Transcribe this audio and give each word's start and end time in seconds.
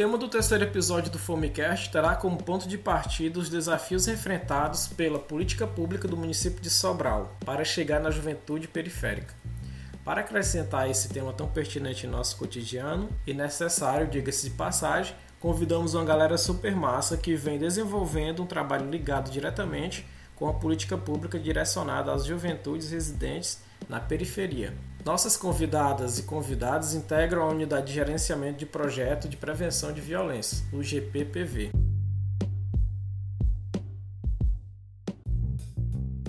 Tema 0.00 0.16
do 0.16 0.28
terceiro 0.28 0.64
episódio 0.64 1.12
do 1.12 1.18
Fomecast 1.18 1.92
terá 1.92 2.16
como 2.16 2.42
ponto 2.42 2.66
de 2.66 2.78
partida 2.78 3.38
os 3.38 3.50
desafios 3.50 4.08
enfrentados 4.08 4.86
pela 4.86 5.18
política 5.18 5.66
pública 5.66 6.08
do 6.08 6.16
município 6.16 6.58
de 6.58 6.70
Sobral 6.70 7.36
para 7.44 7.66
chegar 7.66 8.00
na 8.00 8.10
juventude 8.10 8.66
periférica. 8.66 9.34
Para 10.02 10.22
acrescentar 10.22 10.88
esse 10.88 11.10
tema 11.10 11.34
tão 11.34 11.46
pertinente 11.46 12.06
em 12.06 12.08
nosso 12.08 12.38
cotidiano 12.38 13.10
e 13.26 13.34
necessário, 13.34 14.06
diga-se 14.06 14.48
de 14.48 14.56
passagem, 14.56 15.14
convidamos 15.38 15.92
uma 15.92 16.02
galera 16.02 16.38
super 16.38 16.74
massa 16.74 17.18
que 17.18 17.36
vem 17.36 17.58
desenvolvendo 17.58 18.42
um 18.42 18.46
trabalho 18.46 18.88
ligado 18.88 19.30
diretamente 19.30 20.06
com 20.34 20.48
a 20.48 20.54
política 20.54 20.96
pública 20.96 21.38
direcionada 21.38 22.10
às 22.10 22.24
juventudes 22.24 22.90
residentes 22.90 23.60
na 23.86 24.00
periferia. 24.00 24.72
Nossas 25.04 25.34
convidadas 25.34 26.18
e 26.18 26.24
convidados 26.24 26.94
integram 26.94 27.42
a 27.42 27.48
Unidade 27.48 27.86
de 27.86 27.94
Gerenciamento 27.94 28.58
de 28.58 28.66
Projeto 28.66 29.28
de 29.28 29.36
Prevenção 29.36 29.92
de 29.92 30.00
Violência, 30.00 30.62
o 30.72 30.82
GPPV. 30.82 31.70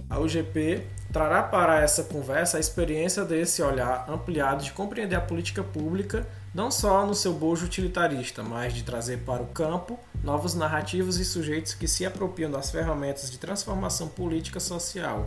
A 0.09 0.19
UGP 0.19 0.85
trará 1.11 1.43
para 1.43 1.81
essa 1.81 2.03
conversa 2.03 2.57
a 2.57 2.59
experiência 2.59 3.25
desse 3.25 3.61
olhar 3.61 4.09
ampliado 4.09 4.63
de 4.63 4.71
compreender 4.71 5.15
a 5.15 5.21
política 5.21 5.63
pública 5.63 6.25
não 6.53 6.71
só 6.71 7.05
no 7.05 7.13
seu 7.13 7.33
bojo 7.33 7.65
utilitarista, 7.65 8.41
mas 8.41 8.73
de 8.73 8.83
trazer 8.83 9.19
para 9.19 9.43
o 9.43 9.47
campo 9.47 9.99
novos 10.23 10.53
narrativos 10.53 11.17
e 11.17 11.25
sujeitos 11.25 11.73
que 11.73 11.87
se 11.87 12.05
apropriam 12.05 12.51
das 12.51 12.71
ferramentas 12.71 13.29
de 13.29 13.37
transformação 13.37 14.07
política 14.07 14.59
social. 14.59 15.25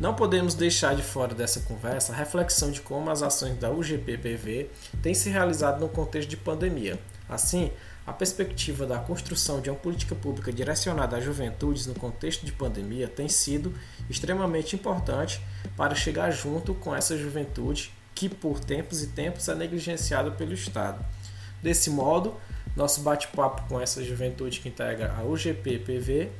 Não 0.00 0.14
podemos 0.14 0.54
deixar 0.54 0.96
de 0.96 1.02
fora 1.02 1.34
dessa 1.34 1.60
conversa 1.60 2.14
a 2.14 2.16
reflexão 2.16 2.70
de 2.70 2.80
como 2.80 3.10
as 3.10 3.22
ações 3.22 3.58
da 3.58 3.70
UGPPV 3.70 4.70
têm 5.02 5.12
se 5.12 5.28
realizado 5.28 5.78
no 5.78 5.90
contexto 5.90 6.30
de 6.30 6.38
pandemia. 6.38 6.98
Assim, 7.28 7.70
a 8.06 8.12
perspectiva 8.14 8.86
da 8.86 8.98
construção 8.98 9.60
de 9.60 9.68
uma 9.68 9.78
política 9.78 10.14
pública 10.14 10.50
direcionada 10.50 11.18
às 11.18 11.22
juventudes 11.22 11.86
no 11.86 11.94
contexto 11.94 12.46
de 12.46 12.52
pandemia 12.52 13.08
tem 13.08 13.28
sido 13.28 13.74
extremamente 14.08 14.74
importante 14.74 15.38
para 15.76 15.94
chegar 15.94 16.30
junto 16.30 16.72
com 16.72 16.96
essa 16.96 17.14
juventude 17.14 17.92
que, 18.14 18.26
por 18.26 18.58
tempos 18.58 19.02
e 19.02 19.08
tempos, 19.08 19.50
é 19.50 19.54
negligenciada 19.54 20.30
pelo 20.30 20.54
Estado. 20.54 21.04
Desse 21.62 21.90
modo, 21.90 22.40
nosso 22.74 23.02
bate-papo 23.02 23.68
com 23.68 23.78
essa 23.78 24.02
juventude 24.02 24.60
que 24.60 24.70
integra 24.70 25.14
a 25.14 25.22
UGP-PV 25.22 26.30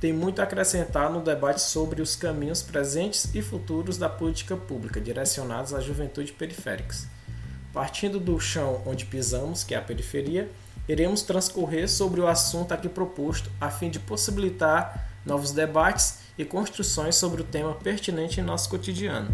tem 0.00 0.14
muito 0.14 0.40
a 0.40 0.44
acrescentar 0.44 1.12
no 1.12 1.20
debate 1.20 1.60
sobre 1.60 2.00
os 2.00 2.16
caminhos 2.16 2.62
presentes 2.62 3.34
e 3.34 3.42
futuros 3.42 3.98
da 3.98 4.08
política 4.08 4.56
pública 4.56 4.98
direcionados 4.98 5.74
às 5.74 5.84
juventudes 5.84 6.30
periféricas. 6.30 7.06
Partindo 7.70 8.18
do 8.18 8.40
chão 8.40 8.82
onde 8.86 9.04
pisamos, 9.04 9.62
que 9.62 9.74
é 9.74 9.78
a 9.78 9.82
periferia, 9.82 10.50
iremos 10.88 11.20
transcorrer 11.22 11.88
sobre 11.88 12.18
o 12.18 12.26
assunto 12.26 12.72
aqui 12.72 12.88
proposto 12.88 13.50
a 13.60 13.70
fim 13.70 13.90
de 13.90 14.00
possibilitar 14.00 15.06
novos 15.24 15.52
debates 15.52 16.20
e 16.38 16.46
construções 16.46 17.16
sobre 17.16 17.42
o 17.42 17.44
tema 17.44 17.74
pertinente 17.74 18.40
em 18.40 18.42
nosso 18.42 18.70
cotidiano. 18.70 19.28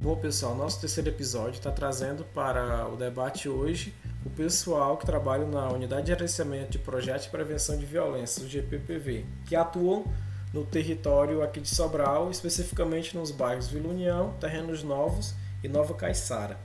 Bom, 0.00 0.16
pessoal, 0.16 0.54
nosso 0.54 0.80
terceiro 0.80 1.10
episódio 1.10 1.58
está 1.58 1.72
trazendo 1.72 2.24
para 2.24 2.88
o 2.88 2.96
debate 2.96 3.48
hoje 3.48 3.92
o 4.24 4.30
pessoal 4.30 4.96
que 4.96 5.04
trabalha 5.04 5.46
na 5.46 5.68
Unidade 5.68 6.02
de 6.02 6.08
Gerenciamento 6.08 6.70
de 6.70 6.78
Projetos 6.78 7.24
de 7.24 7.30
Prevenção 7.30 7.76
de 7.76 7.84
Violência, 7.84 8.44
o 8.44 8.48
GPPV, 8.48 9.24
que 9.46 9.56
atuam 9.56 10.04
no 10.52 10.64
território 10.64 11.42
aqui 11.42 11.60
de 11.60 11.68
Sobral, 11.68 12.30
especificamente 12.30 13.16
nos 13.16 13.30
bairros 13.30 13.68
Vila 13.68 13.88
União, 13.88 14.34
Terrenos 14.38 14.82
Novos 14.82 15.34
e 15.64 15.68
Nova 15.68 15.94
Caiçara. 15.94 16.58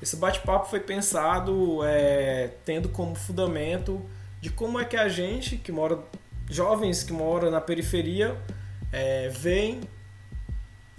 Esse 0.00 0.16
bate-papo 0.16 0.68
foi 0.68 0.80
pensado 0.80 1.84
é, 1.84 2.50
tendo 2.64 2.88
como 2.88 3.14
fundamento 3.14 4.04
de 4.40 4.50
como 4.50 4.78
é 4.80 4.84
que 4.84 4.96
a 4.96 5.08
gente 5.08 5.56
que 5.56 5.70
mora, 5.70 5.98
jovens 6.50 7.04
que 7.04 7.12
moram 7.12 7.50
na 7.50 7.60
periferia, 7.60 8.36
é, 8.92 9.28
vem 9.28 9.80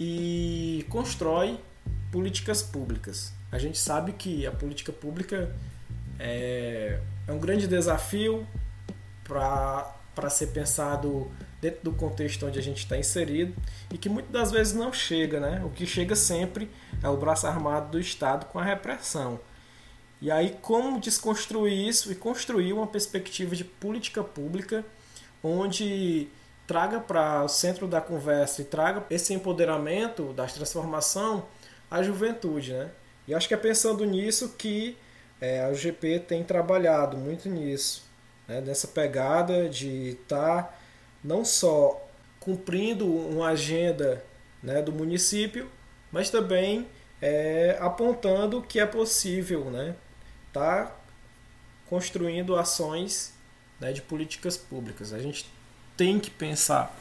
e 0.00 0.86
constrói 0.88 1.60
políticas 2.10 2.62
públicas. 2.62 3.32
A 3.52 3.58
gente 3.58 3.78
sabe 3.78 4.12
que 4.12 4.46
a 4.46 4.50
política 4.50 4.90
pública 4.90 5.54
é, 6.18 7.00
é 7.26 7.32
um 7.32 7.38
grande 7.38 7.66
desafio 7.66 8.46
para 9.24 10.30
ser 10.30 10.48
pensado 10.48 11.30
dentro 11.60 11.82
do 11.82 11.92
contexto 11.92 12.46
onde 12.46 12.58
a 12.58 12.62
gente 12.62 12.78
está 12.78 12.96
inserido 12.96 13.54
e 13.90 13.96
que 13.96 14.08
muitas 14.08 14.32
das 14.32 14.52
vezes 14.52 14.74
não 14.74 14.92
chega, 14.92 15.40
né? 15.40 15.62
O 15.64 15.70
que 15.70 15.86
chega 15.86 16.14
sempre 16.14 16.70
é 17.02 17.08
o 17.08 17.16
braço 17.16 17.46
armado 17.46 17.92
do 17.92 17.98
Estado 17.98 18.46
com 18.46 18.58
a 18.58 18.64
repressão. 18.64 19.40
E 20.20 20.30
aí, 20.30 20.56
como 20.60 21.00
desconstruir 21.00 21.88
isso 21.88 22.12
e 22.12 22.14
construir 22.14 22.72
uma 22.72 22.86
perspectiva 22.86 23.56
de 23.56 23.64
política 23.64 24.22
pública 24.22 24.84
onde 25.42 26.28
traga 26.66 26.98
para 27.00 27.44
o 27.44 27.48
centro 27.48 27.86
da 27.86 28.00
conversa 28.00 28.62
e 28.62 28.64
traga 28.64 29.04
esse 29.10 29.34
empoderamento 29.34 30.32
da 30.32 30.46
transformação 30.46 31.46
à 31.90 32.02
juventude, 32.02 32.72
né? 32.72 32.90
E 33.26 33.34
acho 33.34 33.48
que 33.48 33.54
é 33.54 33.56
pensando 33.56 34.04
nisso 34.04 34.54
que 34.56 34.96
é, 35.44 35.62
a 35.62 35.68
UGP 35.68 36.20
tem 36.20 36.42
trabalhado 36.42 37.18
muito 37.18 37.50
nisso, 37.50 38.02
né? 38.48 38.62
nessa 38.62 38.88
pegada 38.88 39.68
de 39.68 40.12
estar 40.12 40.62
tá 40.62 40.74
não 41.22 41.44
só 41.44 42.02
cumprindo 42.40 43.06
uma 43.06 43.48
agenda 43.48 44.24
né, 44.62 44.80
do 44.80 44.90
município, 44.90 45.70
mas 46.10 46.30
também 46.30 46.86
é, 47.20 47.76
apontando 47.78 48.62
que 48.62 48.80
é 48.80 48.86
possível 48.86 49.70
né, 49.70 49.94
tá 50.50 50.94
construindo 51.90 52.56
ações 52.56 53.34
né, 53.78 53.92
de 53.92 54.00
políticas 54.00 54.56
públicas. 54.56 55.12
A 55.12 55.18
gente 55.18 55.46
tem 55.94 56.18
que 56.18 56.30
pensar 56.30 56.96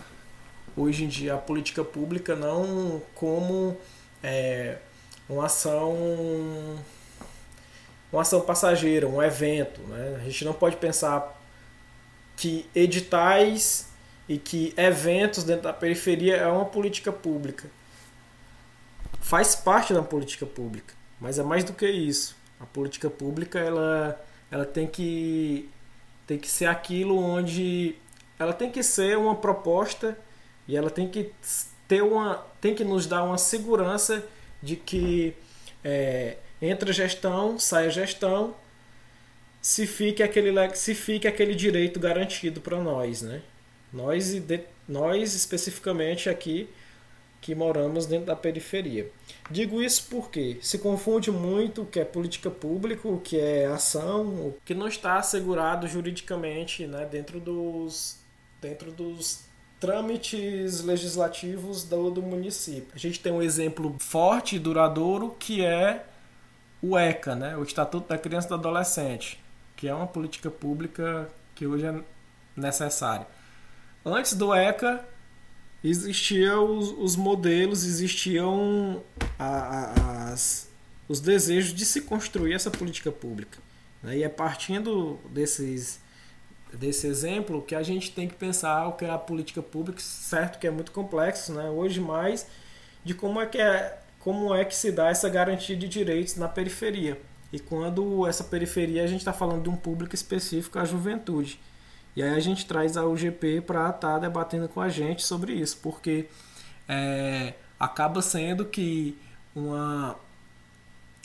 hoje 0.75 1.05
em 1.05 1.07
dia 1.07 1.35
a 1.35 1.37
política 1.37 1.83
pública 1.83 2.35
não 2.35 3.01
como 3.15 3.77
é, 4.21 4.79
uma 5.29 5.45
ação 5.45 6.77
uma 8.13 8.22
ação 8.22 8.41
passageira, 8.41 9.07
um 9.07 9.22
evento. 9.22 9.81
Né? 9.81 10.19
A 10.22 10.24
gente 10.24 10.46
não 10.46 10.53
pode 10.53 10.78
pensar 10.78 11.35
que 12.38 12.69
editais 12.75 13.90
e 14.29 14.38
que 14.38 14.74
eventos 14.78 15.44
dentro 15.44 15.63
da 15.63 15.74
periferia 15.74 16.38
é 16.38 16.47
uma 16.47 16.66
política 16.66 17.12
pública. 17.12 17.69
Faz 19.19 19.56
parte 19.56 19.94
da 19.94 20.03
política 20.03 20.46
pública, 20.46 20.94
mas 21.19 21.40
é 21.40 21.44
mais 21.44 21.63
do 21.63 21.73
que 21.73 21.90
isso. 21.90 22.35
A 22.59 22.66
política 22.66 23.09
pública 23.09 23.59
ela, 23.59 24.23
ela 24.52 24.66
tem, 24.66 24.85
que, 24.85 25.69
tem 26.28 26.38
que 26.38 26.50
ser 26.50 26.68
aquilo 26.68 27.18
onde 27.18 27.96
ela 28.38 28.53
tem 28.53 28.69
que 28.69 28.84
ser 28.84 29.18
uma 29.18 29.35
proposta 29.35 30.18
e 30.68 30.78
ela 30.78 30.90
tem 30.90 31.09
que 31.09 31.31
ter 31.88 32.02
uma 32.02 32.46
tem 32.62 32.73
que 32.73 32.84
nos 32.84 33.06
dar 33.06 33.23
uma 33.23 33.38
segurança 33.38 34.23
de 34.62 34.75
que 34.75 35.35
é, 35.84 36.37
entra 36.63 36.93
gestão, 36.93 37.59
sai 37.59 37.89
gestão, 37.91 38.55
se 39.61 39.85
fique 39.85 40.23
aquele, 40.23 40.51
se 40.75 40.95
fique 40.95 41.27
aquele 41.27 41.53
direito 41.55 41.99
garantido 41.99 42.61
para 42.61 42.79
nós, 42.81 43.21
né? 43.21 43.41
Nós, 43.91 44.33
nós 44.87 45.33
especificamente 45.33 46.29
aqui 46.29 46.67
que 47.39 47.53
moramos 47.53 48.05
dentro 48.05 48.27
da 48.27 48.35
periferia. 48.35 49.11
Digo 49.51 49.81
isso 49.81 50.07
porque 50.09 50.57
se 50.61 50.79
confunde 50.79 51.29
muito 51.29 51.81
o 51.81 51.85
que 51.85 51.99
é 51.99 52.05
política 52.05 52.49
pública, 52.49 53.07
o 53.07 53.19
que 53.19 53.37
é 53.37 53.65
ação, 53.65 54.25
o 54.27 54.57
que 54.63 54.73
não 54.73 54.87
está 54.87 55.17
assegurado 55.17 55.85
juridicamente 55.85 56.87
né, 56.87 57.05
dentro, 57.05 57.41
dos, 57.41 58.17
dentro 58.61 58.91
dos 58.91 59.41
trâmites 59.77 60.81
legislativos 60.81 61.83
do, 61.83 62.09
do 62.09 62.21
município. 62.21 62.87
A 62.95 62.97
gente 62.97 63.19
tem 63.19 63.33
um 63.33 63.41
exemplo 63.41 63.97
forte 63.99 64.55
e 64.55 64.59
duradouro 64.59 65.35
que 65.37 65.63
é 65.63 66.05
o 66.84 66.97
ECA, 67.00 67.34
né, 67.34 67.56
o 67.56 67.64
Estatuto 67.64 68.09
da 68.09 68.18
Criança 68.18 68.47
e 68.47 68.50
do 68.50 68.56
Adolescente, 68.56 69.41
que 69.74 69.88
é 69.88 69.96
uma 69.96 70.06
política 70.06 70.52
pública 70.52 71.30
que 71.56 71.66
hoje 71.66 71.85
é 71.85 71.96
necessária. 72.58 73.26
Antes 74.06 74.34
do 74.34 74.53
ECA, 74.53 75.02
existiam 75.82 76.78
os, 76.78 76.91
os 76.91 77.16
modelos, 77.16 77.85
existiam 77.85 79.02
a, 79.40 79.46
a, 79.47 80.34
as, 80.34 80.70
os 81.08 81.22
desejos 81.22 81.74
de 81.74 81.85
se 81.85 82.02
construir 82.02 82.53
essa 82.53 82.70
política 82.70 83.14
pública. 83.14 83.59
Né? 84.02 84.18
E 84.18 84.24
é 84.24 84.30
partindo 84.30 85.22
desses, 85.30 86.02
desse 86.74 87.08
exemplo 87.08 87.62
que 87.62 87.76
a 87.76 87.84
gente 87.84 88.12
tem 88.12 88.28
que 88.28 88.35
pensar 88.35 88.88
o 88.88 88.94
que 88.94 89.06
é 89.06 89.09
a 89.09 89.18
política 89.18 89.62
pública, 89.62 90.02
certo 90.02 90.59
que 90.59 90.68
é 90.68 90.72
muito 90.72 90.91
complexo, 90.91 91.53
né? 91.53 91.70
hoje 91.70 92.02
mais, 92.02 92.46
de 93.06 93.14
como 93.14 93.40
é 93.40 93.46
que 93.46 93.58
é, 93.58 94.03
como 94.23 94.55
é 94.55 94.64
que 94.64 94.73
se 94.73 94.90
dá 94.90 95.09
essa 95.09 95.28
garantia 95.28 95.75
de 95.75 95.85
direitos 95.85 96.37
na 96.37 96.47
periferia. 96.47 97.20
E 97.52 97.59
quando 97.59 98.25
essa 98.25 98.41
periferia 98.41 99.03
a 99.03 99.08
gente 99.08 99.20
está 99.20 99.34
falando 99.34 99.64
de 99.64 99.70
um 99.70 99.75
público 99.75 100.16
específico, 100.16 100.79
a 100.79 100.85
juventude. 100.85 101.59
E 102.16 102.23
aí 102.23 102.34
a 102.34 102.40
gente 102.40 102.66
traz 102.66 102.96
a 102.96 103.05
UGP 103.05 103.59
para 103.61 103.90
estar 103.90 103.99
tá 103.99 104.20
debatendo 104.20 104.70
com 104.70 104.79
a 104.79 104.87
gente 104.87 105.23
sobre 105.25 105.52
isso, 105.52 105.78
porque 105.84 106.29
é, 106.87 107.53
acaba 107.78 108.22
sendo 108.22 108.64
que 108.64 109.17
uma, 109.53 110.16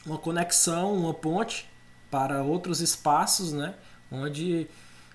uma 0.05 0.19
conexão, 0.19 0.93
uma 0.93 1.15
ponte 1.15 1.71
para 2.11 2.43
outros 2.43 2.81
espaços, 2.81 3.53
né? 3.53 3.75
onde 4.11 4.67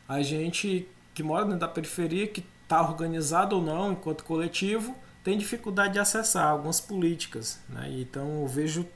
a 0.08 0.22
gente 0.22 0.88
que 1.14 1.22
mora 1.22 1.44
dentro 1.44 1.60
da 1.60 1.68
periferia, 1.68 2.28
que 2.28 2.46
está 2.64 2.82
organizado 2.82 3.58
ou 3.58 3.62
não 3.62 3.92
enquanto 3.92 4.24
coletivo, 4.24 4.96
tem 5.24 5.38
dificuldade 5.38 5.94
de 5.94 6.00
acessar 6.00 6.48
algumas 6.48 6.82
políticas. 6.82 7.60
Né? 7.70 7.88
Então 7.92 8.42
eu 8.42 8.48
vejo 8.48 8.88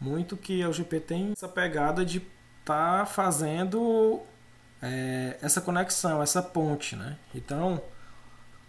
muito 0.00 0.36
que 0.36 0.62
a 0.62 0.68
UGP 0.68 1.00
tem 1.00 1.32
essa 1.32 1.48
pegada 1.48 2.04
de 2.04 2.18
estar 2.60 3.00
tá 3.00 3.06
fazendo 3.06 4.20
é, 4.82 5.38
essa 5.42 5.60
conexão, 5.60 6.22
essa 6.22 6.42
ponte, 6.42 6.96
né? 6.96 7.18
Então, 7.34 7.82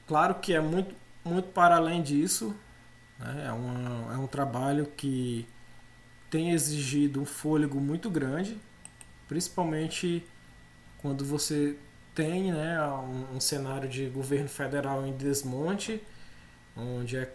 claro 0.07 0.35
que 0.35 0.53
é 0.53 0.59
muito, 0.59 0.93
muito 1.23 1.49
para 1.49 1.77
além 1.77 2.01
disso, 2.01 2.55
né? 3.19 3.45
é, 3.47 3.51
uma, 3.51 4.13
é 4.13 4.17
um 4.17 4.27
trabalho 4.27 4.85
que 4.85 5.47
tem 6.29 6.51
exigido 6.51 7.21
um 7.21 7.25
fôlego 7.25 7.79
muito 7.79 8.09
grande, 8.09 8.57
principalmente 9.27 10.25
quando 10.97 11.25
você 11.25 11.77
tem 12.13 12.51
né, 12.51 12.81
um, 12.83 13.37
um 13.37 13.39
cenário 13.39 13.87
de 13.87 14.07
governo 14.07 14.49
federal 14.49 15.05
em 15.05 15.13
desmonte, 15.13 16.01
onde, 16.81 17.17
é, 17.17 17.29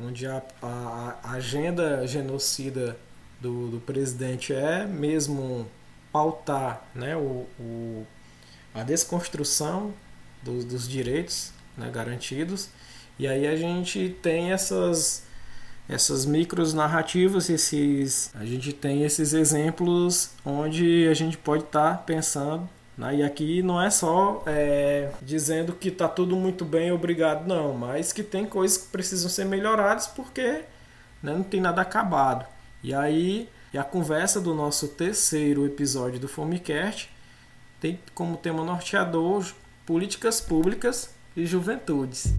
onde 0.00 0.26
a, 0.26 0.42
a, 0.62 1.18
a 1.22 1.30
agenda 1.32 2.06
genocida 2.06 2.96
do, 3.40 3.68
do 3.68 3.80
presidente 3.80 4.52
é 4.52 4.86
mesmo 4.86 5.68
pautar 6.12 6.82
né, 6.94 7.16
o, 7.16 7.46
o 7.58 8.06
a 8.74 8.82
desconstrução 8.82 9.92
do, 10.42 10.64
dos 10.64 10.88
direitos 10.88 11.52
né, 11.76 11.90
garantidos. 11.90 12.68
E 13.18 13.26
aí 13.26 13.46
a 13.46 13.56
gente 13.56 14.16
tem 14.22 14.52
essas 14.52 15.24
essas 15.88 16.26
micros 16.26 16.74
narrativas, 16.74 17.48
esses 17.48 18.30
a 18.34 18.44
gente 18.44 18.72
tem 18.72 19.04
esses 19.04 19.32
exemplos 19.32 20.30
onde 20.44 21.06
a 21.08 21.14
gente 21.14 21.38
pode 21.38 21.62
estar 21.62 21.92
tá 21.92 22.02
pensando 22.02 22.68
né? 22.96 23.16
E 23.16 23.22
aqui 23.22 23.62
não 23.62 23.80
é 23.80 23.90
só 23.90 24.42
é, 24.46 25.10
dizendo 25.22 25.72
que 25.72 25.88
está 25.88 26.08
tudo 26.08 26.34
muito 26.36 26.64
bem, 26.64 26.90
obrigado, 26.92 27.46
não, 27.46 27.74
mas 27.74 28.12
que 28.12 28.22
tem 28.22 28.46
coisas 28.46 28.78
que 28.78 28.88
precisam 28.88 29.28
ser 29.28 29.44
melhoradas 29.44 30.06
porque 30.06 30.64
né, 31.22 31.34
não 31.34 31.42
tem 31.42 31.60
nada 31.60 31.82
acabado. 31.82 32.46
E 32.82 32.94
aí, 32.94 33.48
a 33.76 33.84
conversa 33.84 34.40
do 34.40 34.54
nosso 34.54 34.88
terceiro 34.88 35.66
episódio 35.66 36.18
do 36.18 36.28
Fomecast 36.28 37.10
tem 37.78 38.00
como 38.14 38.36
tema 38.36 38.64
norteador 38.64 39.52
políticas 39.84 40.40
públicas 40.40 41.14
e 41.36 41.44
juventudes. 41.44 42.34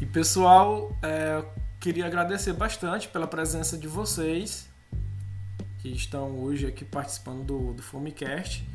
E 0.00 0.04
pessoal, 0.04 0.94
é, 1.02 1.42
queria 1.80 2.04
agradecer 2.06 2.52
bastante 2.52 3.08
pela 3.08 3.26
presença 3.26 3.78
de 3.78 3.88
vocês 3.88 4.68
que 5.86 5.96
estão 5.96 6.40
hoje 6.40 6.66
aqui 6.66 6.84
participando 6.84 7.44
do, 7.44 7.74
do 7.74 7.82
Fomecast 7.82 8.66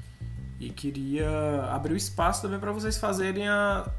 e 0.60 0.70
queria 0.70 1.30
abrir 1.66 1.94
o 1.94 1.98
espaço 1.98 2.42
também 2.42 2.58
para 2.58 2.72
vocês 2.72 2.98
fazerem 2.98 3.50
a, 3.50 3.92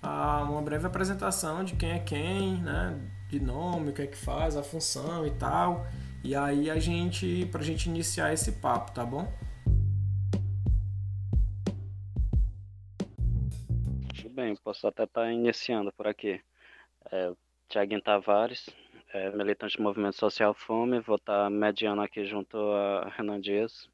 a, 0.00 0.44
uma 0.44 0.62
breve 0.62 0.86
apresentação 0.86 1.64
de 1.64 1.74
quem 1.74 1.90
é 1.90 1.98
quem, 1.98 2.62
né? 2.62 3.00
De 3.28 3.40
nome, 3.40 3.90
o 3.90 3.92
que 3.92 4.02
é 4.02 4.06
que 4.06 4.16
faz, 4.16 4.56
a 4.56 4.62
função 4.62 5.26
e 5.26 5.32
tal. 5.32 5.86
E 6.22 6.36
aí 6.36 6.70
a 6.70 6.78
gente, 6.78 7.46
pra 7.50 7.62
gente 7.62 7.88
iniciar 7.88 8.32
esse 8.32 8.52
papo, 8.52 8.92
tá 8.92 9.04
bom? 9.04 9.26
Tudo 14.14 14.30
bem, 14.30 14.54
posso 14.54 14.86
até 14.86 15.02
estar 15.02 15.22
tá 15.22 15.32
iniciando 15.32 15.90
por 15.92 16.06
aqui. 16.06 16.40
É, 17.10 17.32
Tiaguinho 17.68 18.02
Tavares, 18.02 18.68
é, 19.12 19.30
militante 19.30 19.76
do 19.76 19.82
Movimento 19.82 20.16
Social 20.16 20.54
Fome, 20.54 20.98
vou 21.00 21.16
estar 21.16 21.44
tá 21.44 21.50
mediando 21.50 22.00
aqui 22.00 22.24
junto 22.24 22.56
a 22.56 23.10
Renan 23.10 23.40
Dias. 23.40 23.88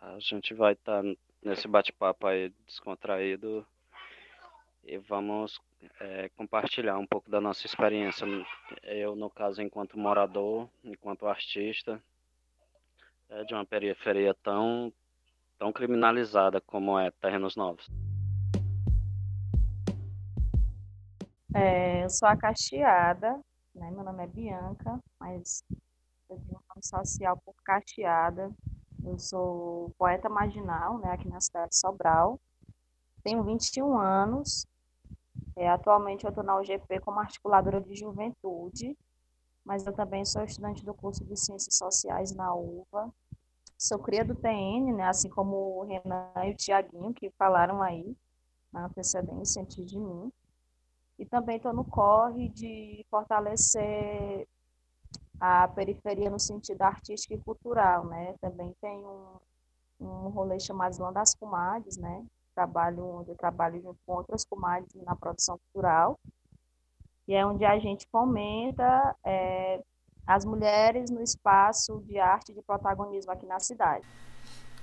A 0.00 0.18
gente 0.20 0.54
vai 0.54 0.74
estar 0.74 1.02
tá 1.02 1.08
nesse 1.42 1.66
bate-papo 1.66 2.26
aí 2.26 2.52
descontraído 2.64 3.66
e 4.84 4.96
vamos 4.98 5.60
é, 5.98 6.28
compartilhar 6.36 6.96
um 6.96 7.06
pouco 7.06 7.28
da 7.28 7.40
nossa 7.40 7.66
experiência. 7.66 8.24
Eu, 8.84 9.16
no 9.16 9.28
caso, 9.28 9.60
enquanto 9.60 9.98
morador, 9.98 10.68
enquanto 10.84 11.26
artista, 11.26 12.00
é, 13.28 13.42
de 13.42 13.52
uma 13.52 13.66
periferia 13.66 14.32
tão, 14.32 14.92
tão 15.58 15.72
criminalizada 15.72 16.60
como 16.60 16.96
é 16.96 17.10
Terrenos 17.10 17.56
Novos. 17.56 17.88
É, 21.52 22.04
eu 22.04 22.10
sou 22.10 22.28
a 22.28 22.36
Cacheada, 22.36 23.40
né? 23.78 23.90
Meu 23.90 24.04
nome 24.04 24.24
é 24.24 24.26
Bianca, 24.26 25.00
mas 25.18 25.62
eu 26.28 26.36
tenho 26.36 26.58
um 26.58 26.68
nome 26.68 26.84
social 26.84 27.36
por 27.44 27.54
Cacheada. 27.64 28.50
Eu 29.04 29.18
sou 29.18 29.90
poeta 29.96 30.28
marginal, 30.28 30.98
né, 30.98 31.12
aqui 31.12 31.28
na 31.28 31.40
cidade 31.40 31.70
de 31.70 31.76
Sobral. 31.76 32.40
Tenho 33.22 33.42
21 33.44 33.98
anos. 33.98 34.66
É, 35.56 35.68
atualmente 35.68 36.24
eu 36.24 36.30
estou 36.30 36.44
na 36.44 36.58
UGP 36.58 37.00
como 37.00 37.20
articuladora 37.20 37.80
de 37.80 37.94
juventude, 37.94 38.96
mas 39.64 39.86
eu 39.86 39.92
também 39.92 40.24
sou 40.24 40.42
estudante 40.42 40.84
do 40.84 40.94
curso 40.94 41.24
de 41.24 41.36
Ciências 41.36 41.76
Sociais 41.76 42.34
na 42.34 42.54
UVA. 42.54 43.12
Sou 43.76 43.98
cria 43.98 44.24
do 44.24 44.34
TN, 44.34 44.92
né, 44.92 45.04
assim 45.04 45.28
como 45.28 45.56
o 45.56 45.84
Renan 45.84 46.32
e 46.44 46.50
o 46.50 46.56
Tiaguinho, 46.56 47.14
que 47.14 47.30
falaram 47.30 47.80
aí 47.80 48.16
na 48.72 48.86
antecedência 48.86 49.62
antes 49.62 49.86
de 49.86 49.98
mim. 49.98 50.32
E 51.18 51.26
também 51.26 51.56
estou 51.56 51.72
no 51.72 51.84
corre 51.84 52.48
de 52.48 53.04
fortalecer 53.10 54.46
a 55.40 55.68
periferia 55.68 56.30
no 56.30 56.38
sentido 56.38 56.82
artístico 56.82 57.34
e 57.34 57.38
cultural, 57.38 58.04
né? 58.06 58.34
Também 58.40 58.74
tem 58.80 59.04
um, 59.04 59.36
um 60.00 60.28
rolê 60.28 60.58
chamado 60.60 60.92
Islã 60.92 61.12
das 61.12 61.34
Comadres, 61.34 61.96
né? 61.96 62.24
Trabalho 62.54 63.04
onde 63.04 63.30
eu 63.30 63.36
trabalho 63.36 63.80
junto 63.80 63.98
com 64.06 64.14
outras 64.14 64.44
comadres 64.44 64.94
na 65.04 65.14
produção 65.16 65.58
cultural. 65.58 66.18
E 67.26 67.34
é 67.34 67.44
onde 67.44 67.64
a 67.64 67.78
gente 67.78 68.06
fomenta 68.10 69.14
é, 69.24 69.82
as 70.26 70.44
mulheres 70.44 71.10
no 71.10 71.22
espaço 71.22 72.02
de 72.06 72.18
arte 72.18 72.52
e 72.52 72.54
de 72.54 72.62
protagonismo 72.62 73.32
aqui 73.32 73.46
na 73.46 73.60
cidade. 73.60 74.06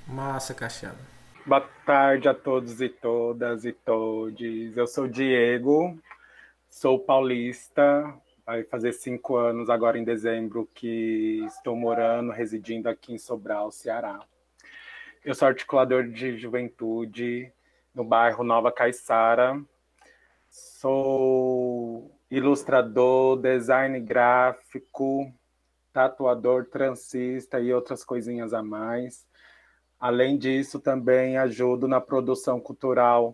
Massa, 0.07 0.53
Caixada. 0.53 0.98
Boa 1.45 1.62
tarde 1.86 2.27
a 2.27 2.33
todos 2.33 2.81
e 2.81 2.89
todas 2.89 3.65
e 3.65 3.71
todes. 3.71 4.75
Eu 4.77 4.88
sou 4.88 5.07
Diego, 5.07 5.95
Sou 6.77 7.00
paulista, 7.00 8.13
vai 8.46 8.65
fazer 8.65 8.91
cinco 8.91 9.38
anos 9.38 9.70
agora 9.70 9.98
em 9.98 10.03
dezembro 10.03 10.70
que 10.74 11.41
estou 11.48 11.74
morando, 11.74 12.34
residindo 12.34 12.89
aqui 12.89 13.13
em 13.13 13.17
Sobral, 13.17 13.72
Ceará. 13.72 14.20
Eu 15.24 15.34
sou 15.34 15.48
articulador 15.48 16.05
de 16.10 16.38
juventude 16.38 17.50
no 17.94 18.03
bairro 18.03 18.44
Nova 18.44 18.74
Caiçara. 18.74 19.58
Sou 20.50 22.12
ilustrador, 22.29 23.38
design 23.38 23.98
gráfico, 24.01 25.34
tatuador, 25.94 26.65
transista 26.65 27.58
e 27.58 27.74
outras 27.74 28.03
coisinhas 28.03 28.53
a 28.53 28.62
mais. 28.62 29.25
Além 29.98 30.38
disso, 30.38 30.82
também 30.82 31.38
ajudo 31.38 31.88
na 31.88 32.01
produção 32.01 32.60
cultural 32.60 33.34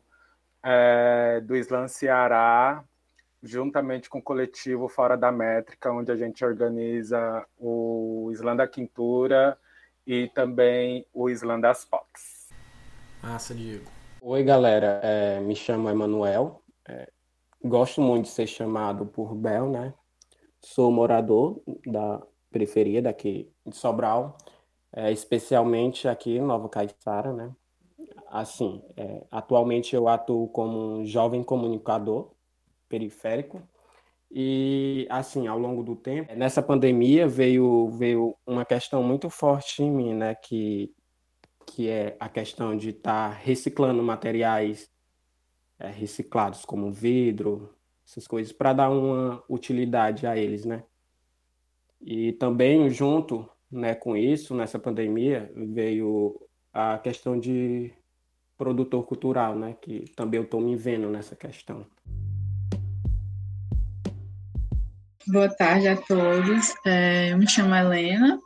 é, 0.61 1.41
do 1.43 1.55
Islã 1.55 1.87
Ceará, 1.87 2.85
juntamente 3.41 4.09
com 4.09 4.19
o 4.19 4.21
coletivo 4.21 4.87
Fora 4.87 5.17
da 5.17 5.31
Métrica, 5.31 5.91
onde 5.91 6.11
a 6.11 6.15
gente 6.15 6.45
organiza 6.45 7.45
o 7.57 8.29
Islã 8.31 8.55
da 8.55 8.67
Quintura 8.67 9.57
e 10.05 10.27
também 10.29 11.05
o 11.13 11.29
Islã 11.29 11.59
das 11.59 11.83
Fox. 11.83 12.49
Massa, 13.21 13.53
Diego. 13.53 13.85
Oi, 14.21 14.43
galera. 14.43 14.99
É, 15.03 15.39
me 15.39 15.55
chamo 15.55 15.89
Emanuel. 15.89 16.61
É, 16.87 17.09
gosto 17.63 18.01
muito 18.01 18.25
de 18.25 18.31
ser 18.31 18.47
chamado 18.47 19.05
por 19.05 19.33
Bel, 19.35 19.69
né? 19.69 19.93
Sou 20.59 20.91
morador 20.91 21.61
da 21.85 22.21
periferia 22.51 23.01
daqui 23.01 23.51
de 23.65 23.75
Sobral, 23.75 24.37
é, 24.93 25.11
especialmente 25.11 26.07
aqui 26.07 26.37
em 26.37 26.41
Nova 26.41 26.69
Caiçara, 26.69 27.33
né? 27.33 27.51
Assim, 28.27 28.83
é, 28.95 29.23
atualmente 29.31 29.95
eu 29.95 30.07
atuo 30.07 30.47
como 30.49 30.99
um 30.99 31.05
jovem 31.05 31.43
comunicador 31.43 32.31
periférico 32.91 33.63
E, 34.29 35.07
assim, 35.09 35.47
ao 35.47 35.57
longo 35.57 35.83
do 35.83 35.95
tempo, 35.95 36.33
nessa 36.35 36.61
pandemia 36.61 37.27
veio, 37.27 37.89
veio 37.91 38.35
uma 38.45 38.65
questão 38.65 39.01
muito 39.03 39.29
forte 39.29 39.81
em 39.83 39.91
mim, 39.91 40.13
né? 40.13 40.35
Que, 40.35 40.93
que 41.65 41.89
é 41.89 42.15
a 42.19 42.29
questão 42.29 42.77
de 42.77 42.89
estar 42.89 43.29
tá 43.31 43.35
reciclando 43.35 44.03
materiais 44.03 44.89
é, 45.79 45.89
reciclados, 45.89 46.63
como 46.63 46.91
vidro, 46.91 47.73
essas 48.05 48.27
coisas, 48.27 48.53
para 48.53 48.73
dar 48.73 48.89
uma 48.89 49.43
utilidade 49.49 50.25
a 50.27 50.37
eles, 50.37 50.65
né? 50.65 50.83
E 51.99 52.33
também, 52.33 52.89
junto 52.89 53.49
né, 53.69 53.95
com 53.95 54.15
isso, 54.15 54.55
nessa 54.55 54.79
pandemia, 54.79 55.51
veio 55.55 56.39
a 56.73 56.97
questão 56.99 57.37
de 57.37 57.91
produtor 58.57 59.05
cultural, 59.05 59.55
né? 59.55 59.75
Que 59.81 60.05
também 60.15 60.39
eu 60.39 60.45
estou 60.45 60.61
me 60.61 60.75
vendo 60.75 61.09
nessa 61.09 61.35
questão. 61.35 61.85
Boa 65.31 65.47
tarde 65.47 65.87
a 65.87 65.95
todos. 65.95 66.75
É, 66.85 67.31
eu 67.31 67.37
me 67.37 67.49
chamo 67.49 67.73
Helena, 67.73 68.37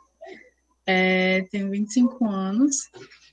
é, 0.86 1.42
tenho 1.50 1.68
25 1.68 2.24
anos, 2.30 2.76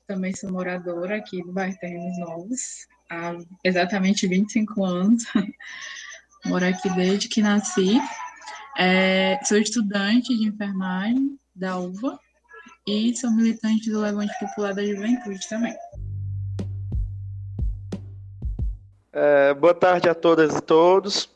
também 0.08 0.36
sou 0.36 0.52
moradora 0.52 1.18
aqui 1.18 1.44
do 1.44 1.54
bairro 1.54 1.78
Terrenos 1.78 2.18
Novos, 2.18 2.88
há 3.12 3.38
exatamente 3.64 4.28
25 4.28 4.84
anos. 4.84 5.24
Moro 6.46 6.66
aqui 6.66 6.90
desde 6.96 7.28
que 7.28 7.44
nasci. 7.44 8.02
É, 8.76 9.40
sou 9.44 9.60
estudante 9.60 10.36
de 10.36 10.48
enfermagem 10.48 11.38
da 11.56 11.78
UVA 11.78 12.18
e 12.88 13.16
sou 13.16 13.30
militante 13.30 13.88
do 13.92 14.02
Levante 14.02 14.34
Popular 14.40 14.74
da 14.74 14.84
Juventude 14.84 15.48
também. 15.48 15.76
É, 19.12 19.54
boa 19.54 19.76
tarde 19.76 20.10
a 20.10 20.16
todas 20.16 20.56
e 20.56 20.62
todos. 20.62 21.33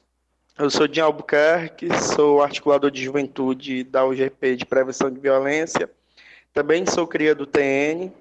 Eu 0.59 0.71
sou 0.71 0.87
Dinho 0.87 1.05
Albuquerque, 1.05 1.87
sou 2.01 2.41
articulador 2.41 2.89
de 2.89 3.03
juventude 3.03 3.83
da 3.83 4.03
UGP 4.03 4.55
de 4.55 4.65
Prevenção 4.65 5.11
de 5.11 5.19
Violência. 5.19 5.87
Também 6.51 6.83
sou 6.87 7.05
cria 7.05 7.35
do 7.35 7.45
TN, 7.45 8.11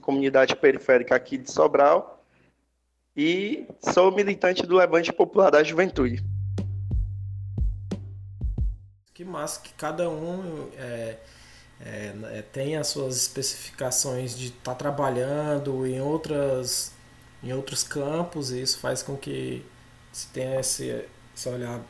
comunidade 0.00 0.56
periférica 0.56 1.14
aqui 1.14 1.36
de 1.36 1.52
Sobral. 1.52 2.24
E 3.14 3.66
sou 3.92 4.10
militante 4.10 4.66
do 4.66 4.74
Levante 4.74 5.12
Popular 5.12 5.50
da 5.50 5.62
Juventude. 5.62 6.24
Que 9.12 9.22
massa 9.22 9.60
que 9.60 9.74
cada 9.74 10.08
um 10.08 10.70
é, 10.78 11.18
é, 11.78 12.14
é 12.38 12.42
tem 12.50 12.76
as 12.76 12.86
suas 12.86 13.16
especificações 13.18 14.34
de 14.34 14.46
estar 14.46 14.72
tá 14.72 14.74
trabalhando 14.74 15.86
em 15.86 16.00
outras 16.00 16.94
em 17.42 17.52
outros 17.52 17.84
campos 17.84 18.50
e 18.50 18.62
isso 18.62 18.78
faz 18.78 19.02
com 19.02 19.14
que 19.14 19.62
se 20.10 20.28
tenha 20.28 20.60
esse 20.60 21.04
esse 21.34 21.48
olhar 21.48 21.80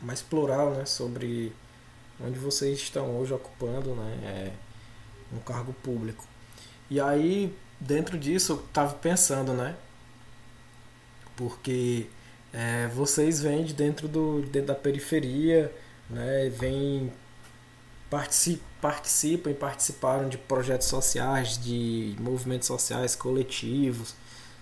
mais 0.00 0.22
plural 0.22 0.70
né, 0.70 0.84
sobre 0.84 1.52
onde 2.20 2.38
vocês 2.38 2.78
estão 2.78 3.16
hoje 3.18 3.32
ocupando 3.32 3.94
né, 3.94 4.18
é, 4.22 4.52
um 5.34 5.38
cargo 5.40 5.72
público. 5.72 6.24
E 6.90 7.00
aí, 7.00 7.54
dentro 7.78 8.18
disso, 8.18 8.52
eu 8.52 8.56
estava 8.56 8.94
pensando, 8.94 9.52
né? 9.52 9.76
Porque 11.36 12.06
é, 12.52 12.88
vocês 12.88 13.40
vêm 13.40 13.64
de 13.64 13.72
dentro, 13.72 14.08
do, 14.08 14.42
dentro 14.42 14.68
da 14.68 14.74
periferia, 14.74 15.72
né, 16.08 16.48
vêm 16.50 17.12
participam, 18.10 18.64
participam 18.80 19.50
e 19.50 19.54
participaram 19.54 20.28
de 20.28 20.36
projetos 20.36 20.88
sociais, 20.88 21.56
de 21.56 22.16
movimentos 22.18 22.66
sociais 22.66 23.14
coletivos, 23.14 24.14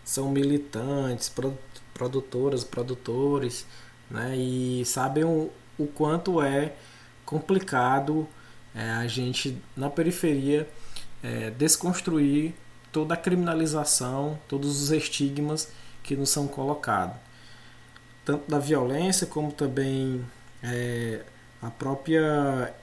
são 0.05 0.31
militantes, 0.31 1.33
produtoras, 1.95 2.63
produtores, 2.63 3.67
né? 4.11 4.37
E 4.37 4.85
sabem 4.85 5.25
o, 5.25 5.51
o 5.79 5.87
quanto 5.87 6.43
é 6.43 6.73
complicado 7.25 8.27
é, 8.75 8.91
a 8.91 9.07
gente 9.07 9.61
na 9.77 9.91
periferia 9.91 10.69
é, 11.23 11.51
desconstruir 11.51 12.55
toda 12.93 13.15
a 13.15 13.17
criminalização, 13.17 14.39
todos 14.49 14.83
os 14.83 14.91
estigmas 14.91 15.71
que 16.03 16.17
nos 16.17 16.31
são 16.31 16.47
colocados, 16.47 17.17
tanto 18.25 18.51
da 18.51 18.59
violência 18.59 19.27
como 19.27 19.53
também 19.53 20.25
é, 20.63 21.23
a 21.61 21.71
própria 21.71 22.75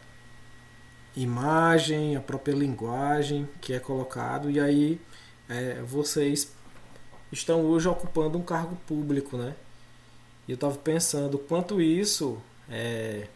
imagem, 1.15 2.15
a 2.15 2.21
própria 2.21 2.53
linguagem 2.53 3.47
que 3.61 3.73
é 3.73 3.79
colocado 3.79 4.49
e 4.51 4.59
aí 4.59 5.01
é, 5.49 5.81
vocês 5.81 6.53
estão 7.31 7.61
hoje 7.61 7.87
ocupando 7.87 8.37
um 8.37 8.43
cargo 8.43 8.75
público, 8.87 9.37
né? 9.37 9.55
E 10.47 10.51
eu 10.51 10.55
estava 10.55 10.75
pensando 10.75 11.37
quanto 11.37 11.81
isso 11.81 12.41
é, 12.69 13.27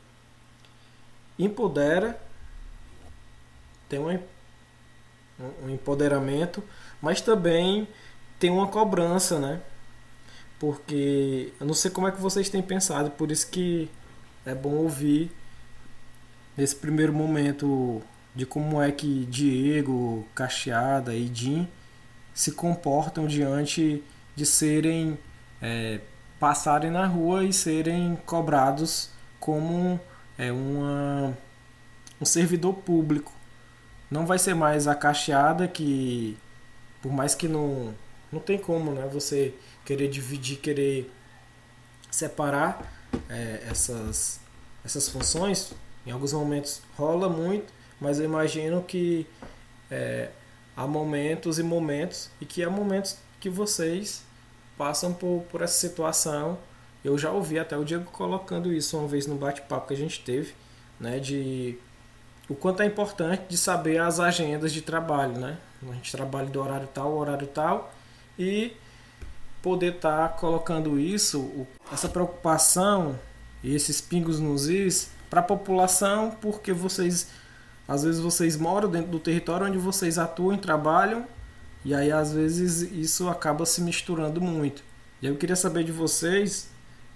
empodera, 1.37 2.19
tem 3.87 3.99
um, 3.99 4.19
um 5.63 5.69
empoderamento, 5.69 6.63
mas 7.01 7.21
também 7.21 7.87
tem 8.39 8.49
uma 8.49 8.67
cobrança, 8.67 9.39
né? 9.39 9.61
Porque 10.59 11.53
eu 11.59 11.65
não 11.65 11.73
sei 11.73 11.89
como 11.89 12.07
é 12.07 12.11
que 12.11 12.21
vocês 12.21 12.49
têm 12.49 12.61
pensado, 12.61 13.11
por 13.11 13.31
isso 13.31 13.49
que 13.49 13.89
é 14.45 14.53
bom 14.53 14.75
ouvir 14.75 15.31
nesse 16.55 16.75
primeiro 16.75 17.13
momento 17.13 18.01
de 18.35 18.45
como 18.45 18.81
é 18.81 18.91
que 18.91 19.25
Diego, 19.25 20.27
Cacheada 20.35 21.15
e 21.15 21.33
Jim 21.33 21.67
se 22.33 22.51
comportam 22.51 23.27
diante 23.27 24.03
de 24.35 24.45
serem 24.45 25.17
é, 25.61 25.99
passarem 26.39 26.89
na 26.89 27.05
rua 27.05 27.43
e 27.43 27.51
serem 27.51 28.15
cobrados 28.25 29.09
como 29.39 29.99
é, 30.37 30.51
uma, 30.51 31.37
um 32.19 32.25
servidor 32.25 32.73
público. 32.73 33.31
Não 34.09 34.25
vai 34.25 34.39
ser 34.39 34.55
mais 34.55 34.87
a 34.87 34.95
cacheada 34.95 35.67
que, 35.67 36.37
por 37.01 37.11
mais 37.11 37.35
que 37.35 37.47
não, 37.47 37.93
não 38.31 38.39
tem 38.39 38.57
como 38.57 38.91
né, 38.91 39.07
você 39.11 39.53
querer 39.85 40.07
dividir, 40.09 40.57
querer 40.57 41.11
separar 42.09 42.81
é, 43.29 43.63
essas, 43.69 44.39
essas 44.83 45.09
funções, 45.09 45.73
em 46.05 46.11
alguns 46.11 46.33
momentos 46.33 46.81
rola 46.97 47.29
muito, 47.29 47.71
mas 47.99 48.19
eu 48.19 48.25
imagino 48.25 48.81
que 48.81 49.27
é, 49.91 50.29
há 50.75 50.87
momentos 50.87 51.59
e 51.59 51.63
momentos 51.63 52.29
e 52.39 52.45
que 52.45 52.63
há 52.63 52.69
momentos 52.69 53.17
que 53.39 53.49
vocês 53.49 54.23
passam 54.79 55.13
por, 55.13 55.43
por 55.51 55.61
essa 55.61 55.77
situação. 55.77 56.57
Eu 57.03 57.17
já 57.17 57.31
ouvi 57.31 57.59
até 57.59 57.77
o 57.77 57.83
Diego 57.83 58.05
colocando 58.05 58.71
isso 58.71 58.97
uma 58.97 59.09
vez 59.09 59.27
no 59.27 59.35
bate-papo 59.35 59.89
que 59.89 59.93
a 59.93 59.97
gente 59.97 60.21
teve, 60.21 60.53
né, 60.97 61.19
de 61.19 61.77
o 62.49 62.55
quanto 62.55 62.81
é 62.81 62.85
importante 62.85 63.43
de 63.49 63.57
saber 63.57 63.99
as 63.99 64.21
agendas 64.21 64.71
de 64.71 64.81
trabalho, 64.81 65.37
né? 65.37 65.57
A 65.83 65.93
gente 65.93 66.11
trabalha 66.11 66.47
do 66.47 66.59
horário 66.59 66.87
tal, 66.87 67.15
horário 67.15 67.45
tal 67.45 67.93
e 68.37 68.73
poder 69.61 69.95
estar 69.95 70.29
tá 70.29 70.33
colocando 70.35 70.97
isso, 70.97 71.67
essa 71.91 72.07
preocupação 72.07 73.19
e 73.61 73.75
esses 73.75 73.99
pingos 73.99 74.39
nos 74.39 74.67
is 74.67 75.11
para 75.29 75.41
a 75.41 75.43
população, 75.43 76.31
porque 76.41 76.71
vocês 76.71 77.27
às 77.87 78.03
vezes 78.03 78.21
vocês 78.21 78.55
moram 78.55 78.89
dentro 78.89 79.11
do 79.11 79.19
território 79.19 79.67
onde 79.67 79.77
vocês 79.77 80.17
atuam 80.17 80.53
e 80.53 80.57
trabalham 80.57 81.25
e 81.83 81.93
aí 81.93 82.11
às 82.11 82.33
vezes 82.33 82.81
isso 82.81 83.29
acaba 83.29 83.65
se 83.65 83.81
misturando 83.81 84.41
muito. 84.41 84.83
E 85.21 85.27
eu 85.27 85.35
queria 85.35 85.55
saber 85.55 85.83
de 85.83 85.91
vocês, 85.91 86.69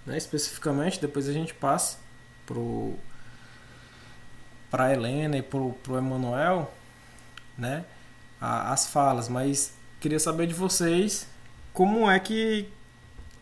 né, 0.06 0.16
especificamente, 0.16 1.00
depois 1.00 1.28
a 1.28 1.32
gente 1.32 1.54
passa 1.54 1.98
para 4.70 4.92
Helena 4.92 5.36
e 5.38 5.42
pro 5.42 5.72
pro 5.82 5.96
Emanuel, 5.96 6.72
né, 7.56 7.84
a, 8.40 8.72
as 8.72 8.86
falas, 8.86 9.28
mas 9.28 9.72
queria 10.00 10.18
saber 10.18 10.46
de 10.46 10.54
vocês 10.54 11.26
como 11.72 12.10
é 12.10 12.18
que 12.20 12.68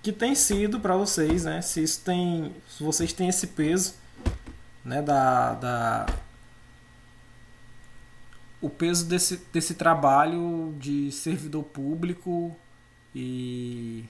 que 0.03 0.11
tem 0.13 0.35
sido 0.35 0.81
para 0.81 0.97
vocês, 0.97 1.45
né? 1.45 1.63
Se 1.63 1.83
isso 1.83 2.01
tem, 2.05 2.53
se 2.69 2.83
vocês 2.83 3.13
têm 3.13 3.29
esse 3.29 3.47
peso, 3.47 3.95
né, 4.85 5.01
da, 5.01 5.55
da 5.55 6.07
o 8.63 8.71
peso 8.71 9.05
desse, 9.07 9.39
desse 9.53 9.75
trabalho 9.75 10.73
de 10.79 11.11
servidor 11.11 11.65
público 11.65 12.57
e 13.13 14.05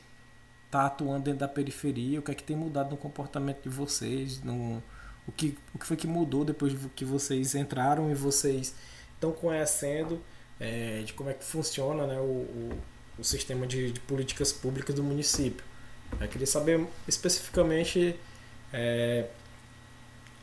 tá 0.70 0.86
atuando 0.86 1.24
dentro 1.24 1.40
da 1.40 1.48
periferia, 1.48 2.20
o 2.20 2.22
que 2.22 2.30
é 2.30 2.34
que 2.34 2.42
tem 2.42 2.54
mudado 2.54 2.90
no 2.90 2.96
comportamento 2.98 3.62
de 3.62 3.70
vocês, 3.70 4.42
no, 4.42 4.82
o, 5.26 5.32
que, 5.32 5.56
o 5.74 5.78
que 5.78 5.86
foi 5.86 5.96
que 5.96 6.06
mudou 6.06 6.44
depois 6.44 6.74
que 6.94 7.04
vocês 7.04 7.54
entraram 7.54 8.10
e 8.10 8.14
vocês 8.14 8.74
estão 9.14 9.32
conhecendo 9.32 10.20
é, 10.60 11.02
de 11.02 11.14
como 11.14 11.30
é 11.30 11.34
que 11.34 11.44
funciona 11.44 12.06
né, 12.06 12.20
o, 12.20 12.22
o, 12.22 12.78
o 13.18 13.24
sistema 13.24 13.66
de, 13.66 13.92
de, 13.92 14.00
políticas 14.00 14.52
públicas 14.52 14.94
do 14.94 15.02
município. 15.02 15.64
Eu 16.20 16.28
queria 16.28 16.46
saber 16.46 16.86
especificamente 17.08 18.16
é, 18.70 19.28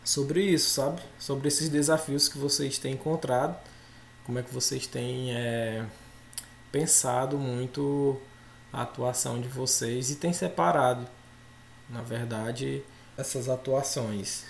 sobre 0.04 0.42
isso, 0.42 0.72
sabe? 0.72 1.00
Sobre 1.20 1.48
esses 1.48 1.70
desafios 1.70 2.28
que 2.28 2.40
vocês 2.40 2.80
têm 2.80 2.94
encontrado 2.94 3.56
como 4.30 4.38
é 4.38 4.44
que 4.44 4.54
vocês 4.54 4.86
têm 4.86 5.36
é, 5.36 5.84
pensado 6.72 7.36
muito 7.36 8.22
a 8.72 8.84
atuação 8.84 9.42
de 9.42 9.48
vocês 9.48 10.12
e 10.12 10.20
têm 10.20 10.32
separado, 10.32 11.08
na 11.90 12.04
verdade, 12.04 12.84
essas 13.18 13.50
atuações. 13.50 14.46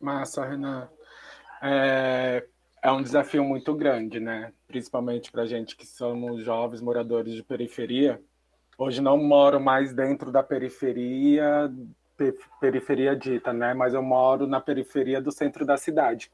Massa, 0.00 0.46
Renan. 0.46 0.88
É, 1.60 2.46
é 2.80 2.92
um 2.92 3.02
desafio 3.02 3.42
muito 3.42 3.74
grande, 3.74 4.20
né? 4.20 4.52
Principalmente 4.68 5.32
para 5.32 5.46
gente 5.46 5.74
que 5.74 5.84
somos 5.84 6.44
jovens 6.44 6.80
moradores 6.80 7.34
de 7.34 7.42
periferia. 7.42 8.22
Hoje 8.78 9.00
não 9.00 9.18
moro 9.18 9.58
mais 9.58 9.92
dentro 9.92 10.30
da 10.30 10.44
periferia, 10.44 11.68
periferia 12.60 13.16
dita, 13.16 13.52
né? 13.52 13.74
Mas 13.74 13.94
eu 13.94 14.02
moro 14.02 14.46
na 14.46 14.60
periferia 14.60 15.20
do 15.20 15.32
centro 15.32 15.66
da 15.66 15.76
cidade. 15.76 16.30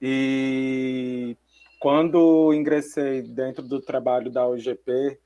E 0.00 1.36
quando 1.80 2.52
ingressei 2.52 3.22
dentro 3.22 3.62
do 3.62 3.80
trabalho 3.80 4.30
da 4.30 4.46
UGP, 4.46 5.18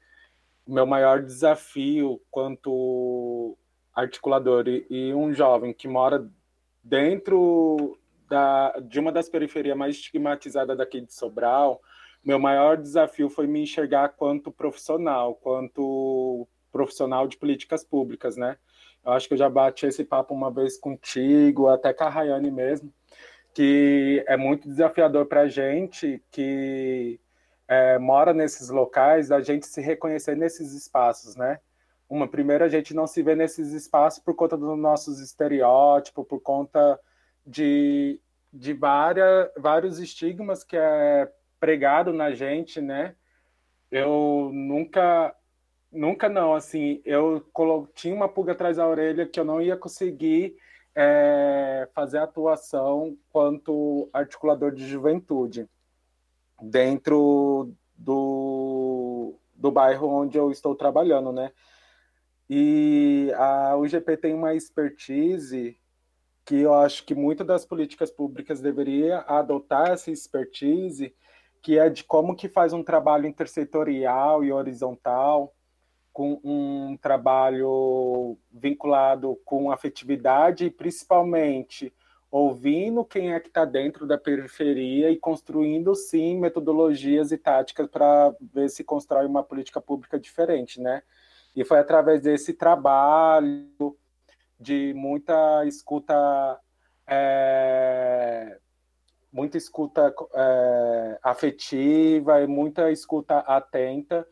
meu 0.66 0.87
maior 0.87 1.22
desafio 1.22 2.20
quanto 2.30 3.56
articulador 3.94 4.64
e 4.68 5.12
um 5.14 5.32
jovem 5.32 5.72
que 5.72 5.88
mora 5.88 6.30
dentro 6.84 7.98
da, 8.28 8.78
de 8.80 9.00
uma 9.00 9.10
das 9.10 9.28
periferias 9.28 9.76
mais 9.76 9.96
estigmatizadas 9.96 10.76
daqui 10.76 11.00
de 11.00 11.12
Sobral, 11.12 11.80
meu 12.25 12.38
maior 12.38 12.76
desafio 12.76 13.30
foi 13.30 13.46
me 13.46 13.62
enxergar 13.62 14.10
quanto 14.10 14.52
profissional, 14.52 15.34
quanto 15.34 16.46
profissional 16.70 17.26
de 17.26 17.37
políticas 17.37 17.82
públicas, 17.82 18.37
né? 18.37 18.58
Eu 19.04 19.12
acho 19.12 19.26
que 19.26 19.34
eu 19.34 19.38
já 19.38 19.48
bati 19.48 19.87
esse 19.87 20.04
papo 20.04 20.34
uma 20.34 20.50
vez 20.50 20.78
contigo, 20.78 21.68
até 21.68 21.92
com 21.94 22.04
a 22.04 22.08
Rayane 22.10 22.50
mesmo, 22.50 22.92
que 23.58 24.22
é 24.28 24.36
muito 24.36 24.68
desafiador 24.68 25.26
para 25.26 25.40
a 25.40 25.48
gente 25.48 26.22
que 26.30 27.18
é, 27.66 27.98
mora 27.98 28.32
nesses 28.32 28.68
locais, 28.68 29.32
a 29.32 29.40
gente 29.40 29.66
se 29.66 29.80
reconhecer 29.80 30.36
nesses 30.36 30.72
espaços, 30.72 31.34
né? 31.34 31.58
Uma 32.08 32.28
primeira, 32.28 32.66
a 32.66 32.68
gente 32.68 32.94
não 32.94 33.04
se 33.04 33.20
vê 33.20 33.34
nesses 33.34 33.72
espaços 33.72 34.22
por 34.22 34.36
conta 34.36 34.56
dos 34.56 34.78
nossos 34.78 35.18
estereótipos, 35.18 36.24
por 36.24 36.40
conta 36.40 37.00
de, 37.44 38.20
de 38.52 38.72
várias, 38.74 39.50
vários 39.56 39.98
estigmas 39.98 40.62
que 40.62 40.76
é 40.76 41.28
pregado 41.58 42.12
na 42.12 42.30
gente, 42.30 42.80
né? 42.80 43.16
Eu 43.90 44.52
nunca, 44.54 45.34
nunca 45.90 46.28
não, 46.28 46.54
assim, 46.54 47.02
eu 47.04 47.44
tinha 47.92 48.14
uma 48.14 48.28
pulga 48.28 48.52
atrás 48.52 48.76
da 48.76 48.86
orelha 48.86 49.26
que 49.26 49.40
eu 49.40 49.44
não 49.44 49.60
ia 49.60 49.76
conseguir 49.76 50.56
é, 51.00 51.88
fazer 51.94 52.18
atuação 52.18 53.16
quanto 53.30 54.10
articulador 54.12 54.72
de 54.72 54.84
juventude 54.84 55.68
dentro 56.60 57.72
do, 57.96 59.38
do 59.54 59.70
bairro 59.70 60.08
onde 60.08 60.36
eu 60.36 60.50
estou 60.50 60.74
trabalhando, 60.74 61.30
né? 61.30 61.52
E 62.50 63.32
a 63.36 63.76
UGP 63.76 64.16
tem 64.16 64.34
uma 64.34 64.56
expertise 64.56 65.78
que 66.44 66.56
eu 66.56 66.74
acho 66.74 67.04
que 67.04 67.14
muitas 67.14 67.46
das 67.46 67.64
políticas 67.64 68.10
públicas 68.10 68.60
deveria 68.60 69.18
adotar 69.20 69.90
essa 69.90 70.10
expertise, 70.10 71.14
que 71.62 71.78
é 71.78 71.88
de 71.88 72.02
como 72.02 72.34
que 72.34 72.48
faz 72.48 72.72
um 72.72 72.82
trabalho 72.82 73.28
intersetorial 73.28 74.42
e 74.42 74.50
horizontal, 74.50 75.54
com 76.18 76.40
um 76.42 76.96
trabalho 76.96 78.37
vinculado 78.50 79.38
com 79.44 79.70
afetividade 79.70 80.64
e 80.64 80.70
principalmente 80.70 81.94
ouvindo 82.28 83.04
quem 83.04 83.34
é 83.34 83.38
que 83.38 83.46
está 83.46 83.64
dentro 83.64 84.04
da 84.04 84.18
periferia 84.18 85.12
e 85.12 85.16
construindo 85.16 85.94
sim 85.94 86.37
metodologias 86.37 87.30
e 87.30 87.38
táticas 87.38 87.87
para 87.87 88.34
ver 88.52 88.68
se 88.68 88.82
constrói 88.82 89.26
uma 89.26 89.44
política 89.44 89.80
pública 89.80 90.18
diferente, 90.18 90.80
né? 90.80 91.04
E 91.54 91.64
foi 91.64 91.78
através 91.78 92.20
desse 92.20 92.52
trabalho 92.52 93.96
de 94.58 94.92
muita 94.96 95.64
escuta, 95.66 96.58
é, 97.06 98.59
muita 99.33 99.57
escuta 99.57 100.12
é, 100.35 101.18
afetiva 101.22 102.42
e 102.42 102.48
muita 102.48 102.90
escuta 102.90 103.38
atenta, 103.38 104.26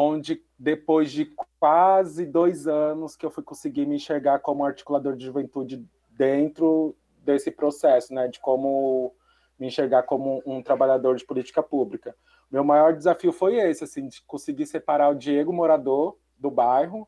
onde 0.00 0.40
depois 0.56 1.10
de 1.10 1.24
quase 1.58 2.24
dois 2.24 2.68
anos 2.68 3.16
que 3.16 3.26
eu 3.26 3.30
fui 3.30 3.42
conseguir 3.42 3.84
me 3.84 3.96
enxergar 3.96 4.38
como 4.38 4.64
articulador 4.64 5.16
de 5.16 5.24
juventude 5.24 5.84
dentro 6.10 6.94
desse 7.24 7.50
processo, 7.50 8.14
né, 8.14 8.28
de 8.28 8.38
como 8.38 9.12
me 9.58 9.66
enxergar 9.66 10.04
como 10.04 10.40
um 10.46 10.62
trabalhador 10.62 11.16
de 11.16 11.26
política 11.26 11.64
pública. 11.64 12.14
Meu 12.48 12.62
maior 12.62 12.94
desafio 12.94 13.32
foi 13.32 13.56
esse, 13.56 13.82
assim, 13.82 14.06
de 14.06 14.22
conseguir 14.22 14.66
separar 14.66 15.08
o 15.08 15.16
Diego 15.16 15.52
morador 15.52 16.16
do 16.38 16.48
bairro 16.48 17.06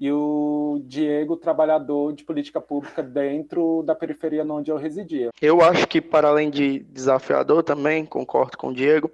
e 0.00 0.10
o 0.10 0.82
Diego, 0.84 1.36
trabalhador 1.36 2.12
de 2.12 2.24
política 2.24 2.60
pública 2.60 3.04
dentro 3.04 3.84
da 3.84 3.94
periferia 3.94 4.44
onde 4.44 4.68
eu 4.68 4.76
residia. 4.76 5.30
Eu 5.40 5.60
acho 5.60 5.86
que, 5.86 6.00
para 6.00 6.26
além 6.26 6.50
de 6.50 6.80
desafiador 6.80 7.62
também, 7.62 8.04
concordo 8.04 8.58
com 8.58 8.68
o 8.68 8.74
Diego, 8.74 9.08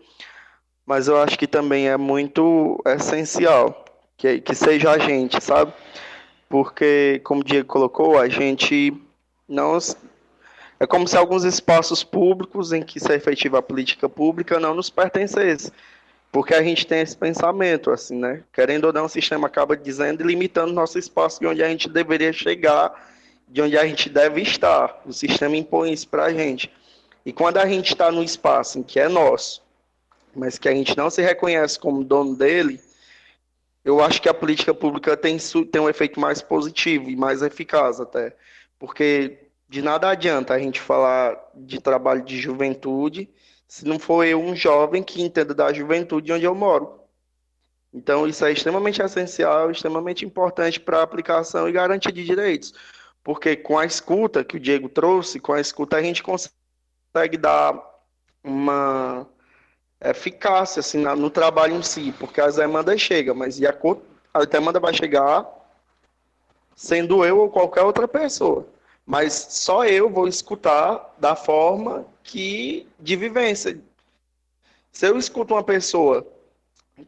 mas 0.88 1.06
eu 1.06 1.20
acho 1.20 1.38
que 1.38 1.46
também 1.46 1.88
é 1.88 1.98
muito 1.98 2.82
essencial 2.86 3.84
que, 4.16 4.40
que 4.40 4.54
seja 4.54 4.90
a 4.90 4.98
gente, 4.98 5.38
sabe? 5.44 5.70
Porque, 6.48 7.20
como 7.22 7.42
o 7.42 7.44
Diego 7.44 7.68
colocou, 7.68 8.18
a 8.18 8.26
gente 8.26 8.94
não. 9.46 9.76
É 10.80 10.86
como 10.86 11.06
se 11.06 11.14
alguns 11.14 11.44
espaços 11.44 12.02
públicos 12.02 12.72
em 12.72 12.80
que 12.80 12.98
se 12.98 13.12
efetiva 13.12 13.58
a 13.58 13.62
política 13.62 14.08
pública 14.08 14.58
não 14.58 14.74
nos 14.74 14.88
pertencessem 14.88 15.70
porque 16.30 16.54
a 16.54 16.62
gente 16.62 16.86
tem 16.86 17.00
esse 17.00 17.16
pensamento, 17.16 17.90
assim, 17.90 18.16
né? 18.16 18.42
Querendo 18.52 18.84
ou 18.84 18.92
não, 18.92 19.06
o 19.06 19.08
sistema 19.08 19.46
acaba 19.46 19.76
dizendo 19.76 20.22
e 20.22 20.26
limitando 20.26 20.72
nosso 20.72 20.98
espaço 20.98 21.40
de 21.40 21.46
onde 21.46 21.62
a 21.62 21.68
gente 21.68 21.88
deveria 21.88 22.32
chegar, 22.32 22.92
de 23.48 23.62
onde 23.62 23.78
a 23.78 23.86
gente 23.86 24.08
deve 24.10 24.42
estar. 24.42 25.02
O 25.06 25.12
sistema 25.12 25.56
impõe 25.56 25.92
isso 25.92 26.08
para 26.08 26.24
a 26.24 26.32
gente. 26.32 26.70
E 27.24 27.32
quando 27.32 27.58
a 27.58 27.66
gente 27.66 27.92
está 27.92 28.10
no 28.10 28.22
espaço 28.22 28.78
em 28.78 28.82
que 28.82 29.00
é 29.00 29.08
nosso, 29.08 29.62
mas 30.34 30.58
que 30.58 30.68
a 30.68 30.72
gente 30.72 30.96
não 30.96 31.10
se 31.10 31.22
reconhece 31.22 31.78
como 31.78 32.04
dono 32.04 32.36
dele, 32.36 32.80
eu 33.84 34.02
acho 34.02 34.20
que 34.20 34.28
a 34.28 34.34
política 34.34 34.74
pública 34.74 35.16
tem, 35.16 35.38
tem 35.70 35.80
um 35.80 35.88
efeito 35.88 36.20
mais 36.20 36.42
positivo 36.42 37.08
e 37.08 37.16
mais 37.16 37.42
eficaz 37.42 38.00
até. 38.00 38.36
Porque 38.78 39.48
de 39.68 39.82
nada 39.82 40.08
adianta 40.10 40.54
a 40.54 40.58
gente 40.58 40.80
falar 40.80 41.38
de 41.54 41.80
trabalho 41.80 42.22
de 42.22 42.38
juventude 42.38 43.28
se 43.66 43.86
não 43.86 43.98
for 43.98 44.24
eu 44.24 44.40
um 44.40 44.56
jovem 44.56 45.02
que 45.02 45.22
entenda 45.22 45.54
da 45.54 45.72
juventude 45.72 46.32
onde 46.32 46.44
eu 46.44 46.54
moro. 46.54 46.98
Então, 47.92 48.26
isso 48.26 48.44
é 48.44 48.52
extremamente 48.52 49.02
essencial, 49.02 49.70
extremamente 49.70 50.24
importante 50.24 50.80
para 50.80 50.98
a 50.98 51.02
aplicação 51.02 51.68
e 51.68 51.72
garantia 51.72 52.12
de 52.12 52.24
direitos. 52.24 52.72
Porque 53.22 53.56
com 53.56 53.78
a 53.78 53.84
escuta 53.84 54.44
que 54.44 54.56
o 54.56 54.60
Diego 54.60 54.88
trouxe, 54.88 55.38
com 55.38 55.52
a 55.52 55.60
escuta 55.60 55.96
a 55.96 56.02
gente 56.02 56.22
consegue 56.22 57.36
dar 57.38 57.78
uma 58.42 59.26
eficácia 60.00 60.80
assim, 60.80 60.98
no 60.98 61.30
trabalho 61.30 61.74
em 61.76 61.82
si, 61.82 62.14
porque 62.18 62.40
as 62.40 62.56
demandas 62.56 63.00
chegam, 63.00 63.34
mas 63.34 63.60
a, 63.62 63.74
a 64.34 64.44
demanda 64.44 64.78
vai 64.78 64.94
chegar 64.94 65.46
sendo 66.76 67.24
eu 67.24 67.38
ou 67.38 67.50
qualquer 67.50 67.82
outra 67.82 68.06
pessoa. 68.06 68.66
Mas 69.04 69.32
só 69.50 69.84
eu 69.84 70.08
vou 70.08 70.28
escutar 70.28 71.14
da 71.18 71.34
forma 71.34 72.06
que 72.22 72.86
de 73.00 73.16
vivência. 73.16 73.80
Se 74.92 75.06
eu 75.06 75.18
escuto 75.18 75.54
uma 75.54 75.64
pessoa 75.64 76.26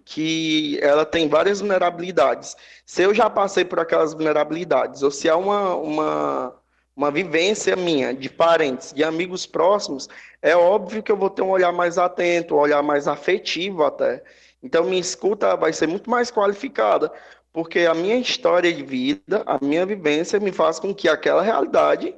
que 0.04 0.78
ela 0.82 1.04
tem 1.04 1.28
várias 1.28 1.60
vulnerabilidades, 1.60 2.56
se 2.84 3.02
eu 3.02 3.14
já 3.14 3.28
passei 3.30 3.64
por 3.64 3.78
aquelas 3.78 4.12
vulnerabilidades, 4.12 5.02
ou 5.02 5.10
se 5.10 5.28
há 5.28 5.36
uma, 5.36 5.74
uma, 5.76 6.54
uma 7.00 7.10
vivência 7.10 7.74
minha, 7.76 8.12
de 8.12 8.28
parentes, 8.28 8.92
de 8.92 9.02
amigos 9.02 9.46
próximos, 9.46 10.06
é 10.42 10.54
óbvio 10.54 11.02
que 11.02 11.10
eu 11.10 11.16
vou 11.16 11.30
ter 11.30 11.40
um 11.40 11.48
olhar 11.48 11.72
mais 11.72 11.96
atento, 11.96 12.54
um 12.54 12.58
olhar 12.58 12.82
mais 12.82 13.08
afetivo 13.08 13.84
até. 13.84 14.22
Então, 14.62 14.84
minha 14.84 15.00
escuta 15.00 15.56
vai 15.56 15.72
ser 15.72 15.86
muito 15.86 16.10
mais 16.10 16.30
qualificada, 16.30 17.10
porque 17.54 17.80
a 17.80 17.94
minha 17.94 18.16
história 18.16 18.70
de 18.70 18.82
vida, 18.82 19.42
a 19.46 19.58
minha 19.64 19.86
vivência 19.86 20.38
me 20.38 20.52
faz 20.52 20.78
com 20.78 20.94
que 20.94 21.08
aquela 21.08 21.40
realidade 21.40 22.14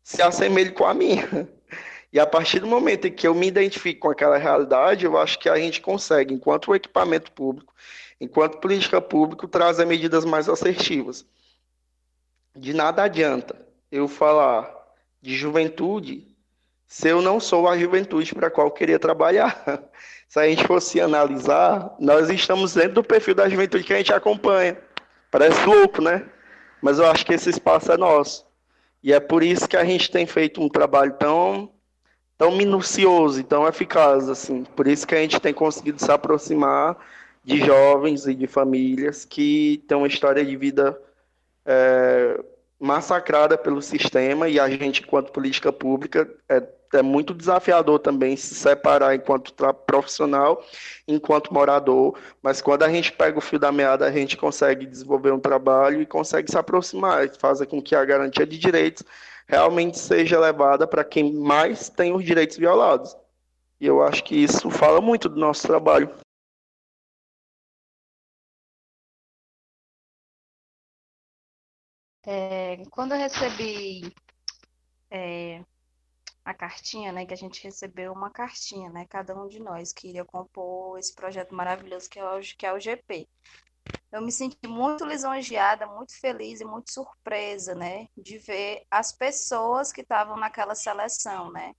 se 0.00 0.22
assemelhe 0.22 0.70
com 0.70 0.84
a 0.84 0.94
minha. 0.94 1.48
E 2.12 2.20
a 2.20 2.24
partir 2.24 2.60
do 2.60 2.68
momento 2.68 3.08
em 3.08 3.12
que 3.12 3.26
eu 3.26 3.34
me 3.34 3.48
identifico 3.48 4.02
com 4.02 4.08
aquela 4.08 4.38
realidade, 4.38 5.04
eu 5.04 5.18
acho 5.18 5.36
que 5.36 5.48
a 5.48 5.56
gente 5.56 5.80
consegue, 5.80 6.32
enquanto 6.32 6.72
equipamento 6.72 7.32
público, 7.32 7.74
enquanto 8.20 8.58
política 8.58 9.00
pública, 9.00 9.48
trazer 9.48 9.84
medidas 9.84 10.24
mais 10.24 10.48
assertivas. 10.48 11.26
De 12.54 12.72
nada 12.72 13.02
adianta 13.02 13.64
eu 13.94 14.08
falar 14.08 14.68
de 15.22 15.36
juventude 15.36 16.26
se 16.84 17.08
eu 17.08 17.22
não 17.22 17.38
sou 17.38 17.68
a 17.68 17.78
juventude 17.78 18.34
para 18.34 18.48
a 18.48 18.50
qual 18.50 18.66
eu 18.66 18.72
queria 18.72 18.98
trabalhar. 18.98 19.64
Se 20.28 20.40
a 20.40 20.48
gente 20.48 20.66
fosse 20.66 21.00
analisar, 21.00 21.94
nós 22.00 22.28
estamos 22.28 22.74
dentro 22.74 22.94
do 22.94 23.04
perfil 23.04 23.36
da 23.36 23.48
juventude 23.48 23.84
que 23.84 23.92
a 23.92 23.96
gente 23.98 24.12
acompanha. 24.12 24.76
Parece 25.30 25.64
louco, 25.64 26.02
né? 26.02 26.26
Mas 26.82 26.98
eu 26.98 27.06
acho 27.06 27.24
que 27.24 27.34
esse 27.34 27.50
espaço 27.50 27.92
é 27.92 27.96
nosso. 27.96 28.44
E 29.00 29.12
é 29.12 29.20
por 29.20 29.44
isso 29.44 29.68
que 29.68 29.76
a 29.76 29.84
gente 29.84 30.10
tem 30.10 30.26
feito 30.26 30.60
um 30.60 30.68
trabalho 30.68 31.12
tão 31.12 31.70
tão 32.36 32.50
minucioso 32.50 33.38
e 33.40 33.44
tão 33.44 33.66
eficaz, 33.68 34.28
assim. 34.28 34.64
Por 34.64 34.88
isso 34.88 35.06
que 35.06 35.14
a 35.14 35.18
gente 35.18 35.38
tem 35.38 35.54
conseguido 35.54 36.02
se 36.02 36.10
aproximar 36.10 36.96
de 37.44 37.58
jovens 37.64 38.26
e 38.26 38.34
de 38.34 38.48
famílias 38.48 39.24
que 39.24 39.84
têm 39.86 39.96
uma 39.96 40.08
história 40.08 40.44
de 40.44 40.56
vida 40.56 41.00
é, 41.64 42.40
massacrada 42.84 43.56
pelo 43.56 43.80
sistema 43.80 44.46
e 44.46 44.60
a 44.60 44.68
gente, 44.68 45.02
enquanto 45.02 45.32
política 45.32 45.72
pública, 45.72 46.28
é, 46.48 46.62
é 46.92 47.02
muito 47.02 47.32
desafiador 47.32 47.98
também 47.98 48.36
se 48.36 48.54
separar 48.54 49.14
enquanto 49.14 49.54
profissional, 49.86 50.62
enquanto 51.08 51.52
morador, 51.52 52.18
mas 52.42 52.60
quando 52.60 52.82
a 52.82 52.88
gente 52.90 53.10
pega 53.10 53.38
o 53.38 53.40
fio 53.40 53.58
da 53.58 53.72
meada, 53.72 54.04
a 54.04 54.12
gente 54.12 54.36
consegue 54.36 54.84
desenvolver 54.84 55.32
um 55.32 55.40
trabalho 55.40 56.02
e 56.02 56.06
consegue 56.06 56.50
se 56.50 56.58
aproximar, 56.58 57.26
fazer 57.38 57.66
com 57.66 57.80
que 57.80 57.96
a 57.96 58.04
garantia 58.04 58.46
de 58.46 58.58
direitos 58.58 59.02
realmente 59.48 59.98
seja 59.98 60.38
levada 60.38 60.86
para 60.86 61.02
quem 61.02 61.32
mais 61.32 61.88
tem 61.88 62.14
os 62.14 62.22
direitos 62.22 62.58
violados. 62.58 63.16
E 63.80 63.86
eu 63.86 64.02
acho 64.02 64.22
que 64.24 64.36
isso 64.36 64.68
fala 64.68 65.00
muito 65.00 65.28
do 65.28 65.40
nosso 65.40 65.66
trabalho. 65.66 66.10
É, 72.26 72.82
quando 72.90 73.12
eu 73.12 73.18
recebi 73.18 74.16
é, 75.10 75.62
a 76.44 76.54
cartinha, 76.54 77.12
né, 77.12 77.26
que 77.26 77.34
a 77.34 77.36
gente 77.36 77.62
recebeu 77.62 78.12
uma 78.12 78.30
cartinha, 78.30 78.88
né, 78.88 79.06
cada 79.06 79.34
um 79.34 79.46
de 79.46 79.60
nós 79.60 79.92
que 79.92 80.08
iria 80.08 80.24
compor 80.24 80.98
esse 80.98 81.14
projeto 81.14 81.54
maravilhoso 81.54 82.08
que 82.08 82.18
é 82.18 82.24
o, 82.24 82.40
que 82.40 82.66
é 82.66 82.72
o 82.72 82.80
GP. 82.80 83.28
Eu 84.10 84.22
me 84.22 84.32
senti 84.32 84.66
muito 84.66 85.04
lisonjeada, 85.04 85.86
muito 85.86 86.18
feliz 86.18 86.60
e 86.60 86.64
muito 86.64 86.90
surpresa, 86.90 87.74
né, 87.74 88.08
de 88.16 88.38
ver 88.38 88.84
as 88.90 89.12
pessoas 89.12 89.92
que 89.92 90.00
estavam 90.00 90.36
naquela 90.36 90.74
seleção, 90.74 91.50
né, 91.52 91.74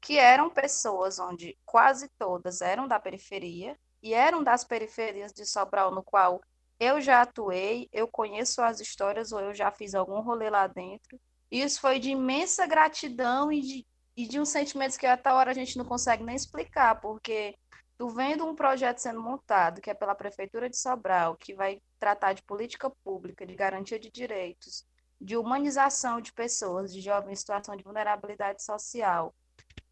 que 0.00 0.18
eram 0.18 0.48
pessoas 0.48 1.18
onde 1.18 1.58
quase 1.66 2.08
todas 2.18 2.62
eram 2.62 2.88
da 2.88 2.98
periferia 2.98 3.76
e 4.02 4.14
eram 4.14 4.42
das 4.42 4.64
periferias 4.64 5.30
de 5.32 5.44
Sobral, 5.44 5.94
no 5.94 6.02
qual 6.02 6.40
eu 6.80 6.98
já 7.00 7.20
atuei, 7.20 7.88
eu 7.92 8.08
conheço 8.08 8.62
as 8.62 8.80
histórias 8.80 9.30
ou 9.32 9.40
eu 9.40 9.54
já 9.54 9.70
fiz 9.70 9.94
algum 9.94 10.20
rolê 10.20 10.48
lá 10.48 10.66
dentro. 10.66 11.20
E 11.50 11.60
isso 11.60 11.78
foi 11.78 11.98
de 11.98 12.10
imensa 12.10 12.66
gratidão 12.66 13.52
e 13.52 13.60
de, 13.60 13.86
e 14.16 14.26
de 14.26 14.40
uns 14.40 14.48
sentimentos 14.48 14.96
que 14.96 15.06
até 15.06 15.30
hora 15.30 15.50
a 15.50 15.54
gente 15.54 15.76
não 15.76 15.84
consegue 15.84 16.24
nem 16.24 16.34
explicar, 16.34 16.98
porque 17.00 17.54
tu 17.98 18.08
vendo 18.08 18.46
um 18.46 18.54
projeto 18.54 18.98
sendo 18.98 19.20
montado, 19.20 19.80
que 19.82 19.90
é 19.90 19.94
pela 19.94 20.14
Prefeitura 20.14 20.70
de 20.70 20.78
Sobral, 20.78 21.36
que 21.36 21.54
vai 21.54 21.82
tratar 21.98 22.32
de 22.32 22.42
política 22.42 22.88
pública, 23.04 23.46
de 23.46 23.54
garantia 23.54 23.98
de 23.98 24.10
direitos, 24.10 24.86
de 25.20 25.36
humanização 25.36 26.18
de 26.18 26.32
pessoas, 26.32 26.94
de 26.94 27.02
jovens 27.02 27.32
em 27.32 27.36
situação 27.36 27.76
de 27.76 27.84
vulnerabilidade 27.84 28.62
social, 28.62 29.34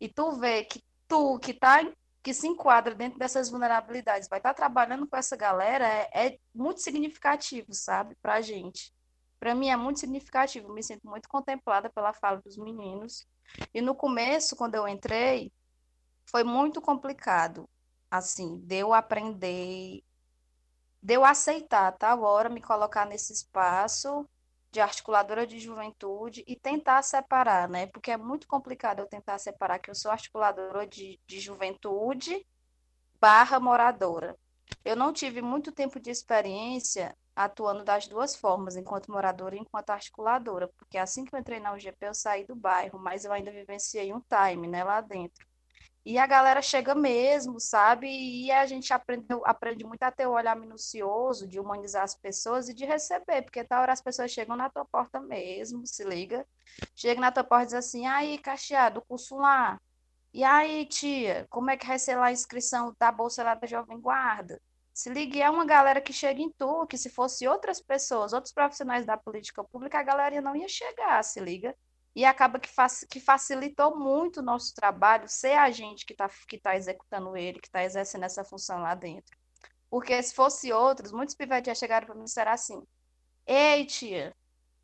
e 0.00 0.08
tu 0.08 0.32
vê 0.32 0.64
que 0.64 0.82
tu, 1.06 1.38
que 1.38 1.50
está 1.50 1.82
que 2.28 2.34
se 2.34 2.46
enquadra 2.46 2.94
dentro 2.94 3.18
dessas 3.18 3.48
vulnerabilidades, 3.48 4.28
vai 4.28 4.38
estar 4.38 4.52
trabalhando 4.52 5.06
com 5.06 5.16
essa 5.16 5.34
galera, 5.34 5.88
é, 5.88 6.26
é 6.26 6.38
muito 6.54 6.82
significativo, 6.82 7.72
sabe, 7.72 8.14
para 8.20 8.34
a 8.34 8.40
gente. 8.42 8.92
Para 9.40 9.54
mim 9.54 9.70
é 9.70 9.76
muito 9.78 10.00
significativo, 10.00 10.70
me 10.70 10.82
sinto 10.82 11.08
muito 11.08 11.26
contemplada 11.26 11.88
pela 11.88 12.12
fala 12.12 12.38
dos 12.42 12.58
meninos. 12.58 13.26
E 13.72 13.80
no 13.80 13.94
começo, 13.94 14.54
quando 14.56 14.74
eu 14.74 14.86
entrei, 14.86 15.50
foi 16.26 16.44
muito 16.44 16.82
complicado, 16.82 17.66
assim, 18.10 18.58
de 18.58 18.76
eu 18.76 18.92
aprender, 18.92 20.04
de 21.02 21.14
eu 21.14 21.24
aceitar, 21.24 21.92
tá? 21.92 22.10
Agora 22.10 22.50
me 22.50 22.60
colocar 22.60 23.06
nesse 23.06 23.32
espaço 23.32 24.28
de 24.78 24.82
articuladora 24.82 25.44
de 25.44 25.58
juventude 25.58 26.44
e 26.46 26.54
tentar 26.54 27.02
separar, 27.02 27.68
né? 27.68 27.88
Porque 27.88 28.12
é 28.12 28.16
muito 28.16 28.46
complicado 28.46 29.00
eu 29.00 29.08
tentar 29.08 29.36
separar 29.38 29.80
que 29.80 29.90
eu 29.90 29.94
sou 29.94 30.08
articuladora 30.08 30.86
de, 30.86 31.18
de 31.26 31.40
juventude 31.40 32.46
barra 33.20 33.58
moradora. 33.58 34.38
Eu 34.84 34.94
não 34.94 35.12
tive 35.12 35.42
muito 35.42 35.72
tempo 35.72 35.98
de 35.98 36.10
experiência 36.10 37.12
atuando 37.34 37.82
das 37.82 38.06
duas 38.06 38.36
formas, 38.36 38.76
enquanto 38.76 39.10
moradora 39.10 39.56
e 39.56 39.58
enquanto 39.58 39.90
articuladora, 39.90 40.68
porque 40.68 40.96
assim 40.96 41.24
que 41.24 41.34
eu 41.34 41.40
entrei 41.40 41.58
na 41.58 41.72
UGP 41.72 42.06
eu 42.06 42.14
saí 42.14 42.46
do 42.46 42.54
bairro, 42.54 43.00
mas 43.00 43.24
eu 43.24 43.32
ainda 43.32 43.50
vivenciei 43.50 44.12
um 44.12 44.20
time, 44.20 44.68
né, 44.68 44.84
lá 44.84 45.00
dentro. 45.00 45.44
E 46.08 46.16
a 46.16 46.26
galera 46.26 46.62
chega 46.62 46.94
mesmo, 46.94 47.60
sabe? 47.60 48.08
E 48.08 48.50
a 48.50 48.64
gente 48.64 48.94
aprende, 48.94 49.26
aprende 49.44 49.84
muito 49.84 50.02
a 50.02 50.10
ter 50.10 50.26
o 50.26 50.32
olhar 50.32 50.56
minucioso, 50.56 51.46
de 51.46 51.60
humanizar 51.60 52.02
as 52.02 52.14
pessoas 52.14 52.66
e 52.66 52.72
de 52.72 52.86
receber, 52.86 53.42
porque 53.42 53.62
tá 53.62 53.78
hora 53.78 53.92
as 53.92 54.00
pessoas 54.00 54.30
chegam 54.30 54.56
na 54.56 54.70
tua 54.70 54.86
porta 54.86 55.20
mesmo, 55.20 55.86
se 55.86 56.02
liga. 56.04 56.46
Chega 56.96 57.20
na 57.20 57.30
tua 57.30 57.44
porta 57.44 57.64
e 57.64 57.66
diz 57.66 57.74
assim, 57.74 58.06
aí, 58.06 58.38
Cacheado, 58.38 59.02
curso 59.02 59.36
lá. 59.36 59.78
E 60.32 60.42
aí, 60.42 60.86
tia, 60.86 61.46
como 61.50 61.70
é 61.70 61.76
que 61.76 61.86
vai 61.86 61.98
ser 61.98 62.16
lá 62.16 62.28
a 62.28 62.32
inscrição 62.32 62.96
da 62.98 63.12
Bolsa 63.12 63.44
lá 63.44 63.54
da 63.54 63.66
Jovem 63.66 64.00
Guarda? 64.00 64.58
Se 64.94 65.10
liga, 65.10 65.38
é 65.40 65.50
uma 65.50 65.66
galera 65.66 66.00
que 66.00 66.14
chega 66.14 66.40
em 66.40 66.50
tu, 66.50 66.86
que 66.86 66.96
se 66.96 67.10
fosse 67.10 67.46
outras 67.46 67.82
pessoas, 67.82 68.32
outros 68.32 68.54
profissionais 68.54 69.04
da 69.04 69.18
política 69.18 69.62
pública, 69.62 69.98
a 69.98 70.02
galera 70.02 70.40
não 70.40 70.56
ia 70.56 70.68
chegar, 70.70 71.22
se 71.22 71.38
liga 71.38 71.76
e 72.14 72.24
acaba 72.24 72.58
que, 72.58 72.68
que 73.10 73.20
facilitou 73.20 73.96
muito 73.96 74.40
o 74.40 74.42
nosso 74.42 74.74
trabalho 74.74 75.28
ser 75.28 75.56
a 75.58 75.70
gente 75.70 76.04
que 76.04 76.12
está 76.12 76.28
que 76.48 76.58
tá 76.58 76.76
executando 76.76 77.36
ele, 77.36 77.60
que 77.60 77.68
está 77.68 77.84
exercendo 77.84 78.24
essa 78.24 78.44
função 78.44 78.80
lá 78.80 78.94
dentro. 78.94 79.36
Porque 79.90 80.20
se 80.22 80.34
fosse 80.34 80.72
outros, 80.72 81.12
muitos 81.12 81.34
pivetes 81.34 81.68
já 81.68 81.74
chegaram 81.74 82.06
para 82.06 82.14
mim 82.14 82.22
e 82.22 82.24
disseram 82.24 82.52
assim: 82.52 82.82
Ei, 83.46 83.86
tia, 83.86 84.34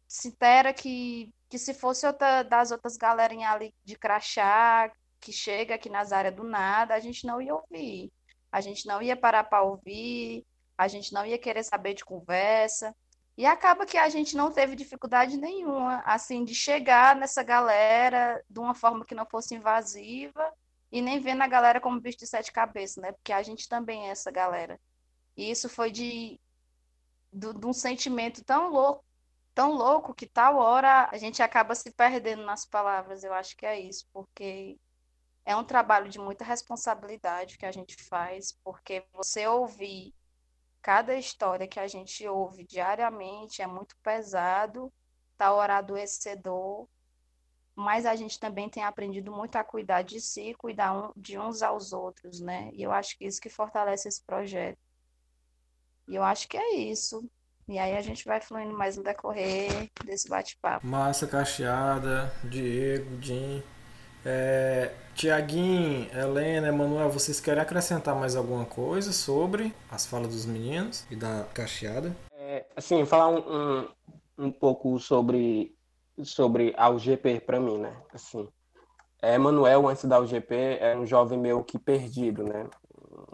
se 0.09 0.29
intera 0.29 0.73
que, 0.73 1.33
que 1.49 1.59
se 1.59 1.75
fosse 1.75 2.07
outra 2.07 2.43
das 2.43 2.71
outras 2.71 2.97
galerinhas 2.97 3.53
ali 3.53 3.75
de 3.85 3.97
crachá, 3.97 4.91
que 5.21 5.33
chega 5.33 5.75
aqui 5.75 5.89
nas 5.89 6.13
áreas 6.13 6.35
do 6.35 6.45
nada, 6.45 6.95
a 6.95 7.01
gente 7.01 7.27
não 7.27 7.41
ia 7.41 7.55
ouvir. 7.55 8.13
A 8.53 8.61
gente 8.61 8.87
não 8.87 9.03
ia 9.03 9.17
parar 9.17 9.45
para 9.45 9.63
ouvir, 9.63 10.47
a 10.79 10.87
gente 10.87 11.13
não 11.13 11.27
ia 11.27 11.39
querer 11.39 11.65
saber 11.65 11.95
de 11.95 12.05
conversa. 12.05 12.95
E 13.37 13.45
acaba 13.47 13.85
que 13.85 13.99
a 13.99 14.09
gente 14.09 14.37
não 14.37 14.53
teve 14.53 14.77
dificuldade 14.77 15.37
nenhuma, 15.37 16.01
assim, 16.07 16.45
de 16.45 16.55
chegar 16.55 17.17
nessa 17.17 17.43
galera 17.43 18.45
de 18.49 18.61
uma 18.61 18.75
forma 18.75 19.05
que 19.05 19.15
não 19.15 19.27
fosse 19.27 19.55
invasiva 19.55 20.53
e 20.93 21.03
nem 21.03 21.19
vendo 21.19 21.43
a 21.43 21.49
galera 21.49 21.81
como 21.81 22.01
bicho 22.01 22.19
de 22.19 22.27
sete 22.29 22.53
cabeças, 22.53 23.03
né? 23.03 23.13
Porque 23.13 23.33
a 23.33 23.43
gente 23.43 23.69
também 23.69 24.07
é 24.07 24.11
essa 24.11 24.31
galera. 24.31 24.81
E 25.37 25.51
isso 25.51 25.69
foi 25.69 25.91
de, 25.91 26.41
de, 27.33 27.53
de 27.53 27.67
um 27.67 27.73
sentimento 27.73 28.45
tão 28.45 28.71
louco, 28.71 29.05
tão 29.53 29.73
louco 29.73 30.15
que 30.15 30.27
tal 30.27 30.57
hora 30.57 31.09
a 31.11 31.19
gente 31.19 31.43
acaba 31.43 31.75
se 31.75 31.91
perdendo 31.93 32.45
nas 32.45 32.65
palavras. 32.65 33.25
Eu 33.25 33.35
acho 33.35 33.57
que 33.57 33.67
é 33.67 33.81
isso, 33.81 34.07
porque 34.13 34.79
é 35.45 35.57
um 35.57 35.65
trabalho 35.65 36.09
de 36.09 36.21
muita 36.21 36.45
responsabilidade 36.45 37.59
que 37.59 37.67
a 37.67 37.73
gente 37.73 37.97
faz, 38.05 38.53
porque 38.63 39.05
você 39.13 39.47
ouvir 39.47 40.15
cada 40.85 41.17
história 41.17 41.67
que 41.67 41.81
a 41.81 41.89
gente 41.89 42.29
ouve 42.29 42.63
diariamente 42.63 43.63
é 43.63 43.67
muito 43.67 43.97
pesado, 44.03 44.93
tá 45.35 45.51
hora 45.51 45.79
adoecedor, 45.79 46.87
mas 47.75 48.05
a 48.05 48.15
gente 48.15 48.39
também 48.39 48.69
tem 48.69 48.85
aprendido 48.85 49.33
muito 49.33 49.57
a 49.57 49.65
cuidar 49.65 50.03
de 50.03 50.21
si, 50.21 50.53
cuidar 50.53 50.93
um, 50.93 51.11
de 51.17 51.39
uns 51.39 51.63
aos 51.63 51.95
outros, 51.95 52.39
né? 52.39 52.69
E 52.75 52.83
eu 52.83 52.93
acho 52.93 53.17
que 53.17 53.25
isso 53.25 53.41
que 53.41 53.49
fortalece 53.49 54.09
esse 54.09 54.23
projeto. 54.23 54.79
E 56.07 56.17
eu 56.17 56.23
acho 56.23 56.47
que 56.47 56.59
é 56.59 56.75
isso. 56.75 57.27
E 57.67 57.79
aí 57.79 57.97
a 57.97 58.03
gente 58.03 58.23
vai 58.27 58.39
fluindo 58.43 58.77
mais 58.77 58.99
no 58.99 59.03
decorrer 59.03 59.91
desse 60.05 60.29
bate-papo. 60.29 60.87
Massa 60.87 61.27
Cacheada, 61.27 62.31
Diego, 62.45 63.23
Jim. 63.23 63.63
É, 64.27 64.91
Tiaguinho, 65.15 66.09
Helena, 66.17 66.69
Emanuel, 66.69 67.11
vocês 67.11 67.41
querem 67.41 67.63
acrescentar 67.63 68.17
mais 68.17 68.35
alguma 68.35 68.65
coisa 68.65 69.13
sobre 69.13 69.75
as 69.91 70.07
falas 70.07 70.29
dos 70.29 70.47
meninos 70.47 71.07
e 71.11 71.17
da 71.17 71.45
cacheada? 71.53 72.17
É, 72.33 72.65
assim, 72.75 73.05
falar 73.05 73.29
um, 73.29 73.39
um, 73.39 73.89
um, 74.47 74.51
pouco 74.51 74.99
sobre, 74.99 75.77
sobre 76.23 76.73
a 76.79 76.89
UGP 76.89 77.41
para 77.41 77.61
mim, 77.61 77.77
né? 77.77 77.95
Assim, 78.15 78.49
é, 79.21 79.35
Emanuel, 79.35 79.87
antes 79.89 80.07
da 80.07 80.19
UGP, 80.19 80.55
é 80.81 80.97
um 80.97 81.05
jovem 81.05 81.39
meio 81.39 81.63
que 81.63 81.79
perdido, 81.79 82.45
né? 82.45 82.67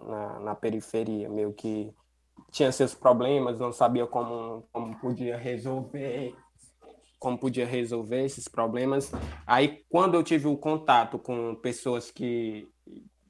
Na, 0.04 0.40
na 0.40 0.54
periferia, 0.56 1.28
meio 1.28 1.52
que 1.52 1.94
tinha 2.50 2.72
seus 2.72 2.94
problemas, 2.94 3.60
não 3.60 3.72
sabia 3.72 4.06
como, 4.06 4.66
como 4.72 4.98
podia 4.98 5.36
resolver 5.36 6.34
como 7.20 7.38
podia 7.38 7.66
resolver 7.66 8.24
esses 8.24 8.48
problemas. 8.48 9.12
Aí, 9.46 9.84
quando 9.90 10.14
eu 10.14 10.22
tive 10.24 10.48
o 10.48 10.56
contato 10.56 11.18
com 11.18 11.54
pessoas 11.54 12.10
que, 12.10 12.66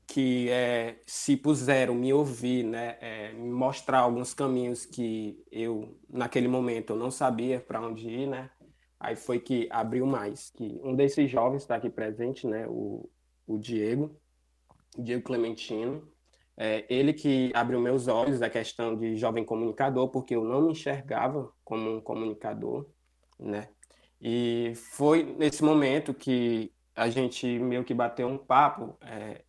que 0.07 0.49
é, 0.49 1.01
se 1.05 1.37
puseram 1.37 1.95
me 1.95 2.13
ouvir, 2.13 2.65
né, 2.65 2.97
é, 3.01 3.33
me 3.33 3.51
mostrar 3.51 3.99
alguns 3.99 4.33
caminhos 4.33 4.87
que 4.87 5.43
eu, 5.51 5.99
naquele 6.09 6.47
momento, 6.47 6.93
eu 6.93 6.97
não 6.97 7.11
sabia 7.11 7.61
para 7.61 7.81
onde 7.81 8.09
ir, 8.09 8.29
né, 8.29 8.49
aí 8.99 9.17
foi 9.17 9.41
que 9.41 9.69
abriu 9.71 10.07
mais. 10.07 10.51
Que 10.51 10.81
um 10.85 10.95
desses 10.95 11.29
jovens 11.29 11.63
está 11.63 11.75
aqui 11.75 11.91
presente, 11.91 12.47
né, 12.47 12.67
o, 12.69 13.11
o 13.45 13.59
Diego, 13.59 14.17
Diego 14.97 15.25
Clementino, 15.25 16.09
é, 16.57 16.85
ele 16.89 17.13
que 17.13 17.51
abriu 17.55 17.81
meus 17.81 18.07
olhos 18.07 18.39
da 18.39 18.49
questão 18.49 18.95
de 18.95 19.17
jovem 19.17 19.45
comunicador, 19.45 20.11
porque 20.11 20.37
eu 20.37 20.45
não 20.45 20.63
me 20.63 20.73
enxergava 20.73 21.51
como 21.65 21.97
um 21.97 22.01
comunicador, 22.01 22.87
né? 23.39 23.69
E 24.21 24.75
foi 24.75 25.23
nesse 25.39 25.65
momento 25.65 26.13
que 26.13 26.73
a 26.95 27.09
gente 27.09 27.47
meio 27.59 27.85
que 27.85 27.95
bateu 27.95 28.29
um 28.29 28.39
papo. 28.39 28.97
É, 29.01 29.43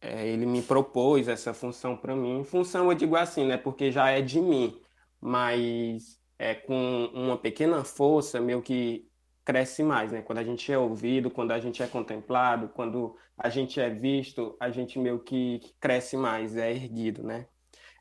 é, 0.00 0.26
ele 0.28 0.46
me 0.46 0.62
propôs 0.62 1.28
essa 1.28 1.52
função 1.52 1.96
para 1.96 2.14
mim. 2.14 2.44
Função 2.44 2.90
eu 2.90 2.96
digo 2.96 3.16
assim, 3.16 3.46
né? 3.46 3.56
Porque 3.56 3.90
já 3.90 4.10
é 4.10 4.22
de 4.22 4.40
mim, 4.40 4.80
mas 5.20 6.20
é, 6.38 6.54
com 6.54 7.06
uma 7.14 7.36
pequena 7.38 7.84
força, 7.84 8.40
meio 8.40 8.62
que 8.62 9.08
cresce 9.44 9.82
mais, 9.82 10.12
né? 10.12 10.22
Quando 10.22 10.38
a 10.38 10.44
gente 10.44 10.70
é 10.72 10.78
ouvido, 10.78 11.30
quando 11.30 11.52
a 11.52 11.60
gente 11.60 11.82
é 11.82 11.86
contemplado, 11.86 12.68
quando 12.70 13.16
a 13.38 13.48
gente 13.48 13.80
é 13.80 13.90
visto, 13.90 14.56
a 14.60 14.70
gente 14.70 14.98
meio 14.98 15.20
que 15.20 15.60
cresce 15.80 16.16
mais, 16.16 16.56
é 16.56 16.70
erguido, 16.70 17.22
né? 17.22 17.46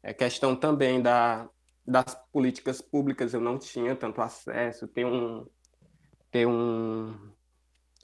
É 0.03 0.13
questão 0.13 0.55
também 0.55 1.01
da, 1.01 1.49
das 1.85 2.15
políticas 2.31 2.81
públicas, 2.81 3.33
eu 3.33 3.41
não 3.41 3.57
tinha 3.59 3.95
tanto 3.95 4.21
acesso, 4.21 4.87
ter 4.87 5.05
um 5.05 5.45
ter 6.35 6.45
um 6.45 7.15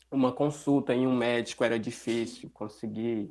uma 0.10 0.32
consulta 0.32 0.94
em 0.94 1.06
um 1.06 1.14
médico 1.14 1.66
era 1.66 1.78
difícil, 1.78 2.50
conseguir 2.54 3.30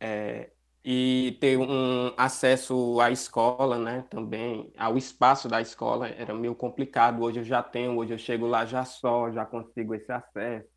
é, 0.00 0.50
e 0.82 1.36
ter 1.40 1.58
um 1.58 2.10
acesso 2.16 3.00
à 3.00 3.10
escola, 3.10 3.78
né, 3.78 4.04
também, 4.08 4.72
ao 4.78 4.96
espaço 4.96 5.46
da 5.46 5.60
escola 5.60 6.08
era 6.08 6.32
meio 6.34 6.54
complicado. 6.54 7.22
Hoje 7.22 7.40
eu 7.40 7.44
já 7.44 7.62
tenho, 7.62 7.98
hoje 7.98 8.14
eu 8.14 8.18
chego 8.18 8.46
lá 8.46 8.64
já 8.64 8.82
só, 8.84 9.30
já 9.30 9.44
consigo 9.44 9.94
esse 9.94 10.10
acesso. 10.10 10.68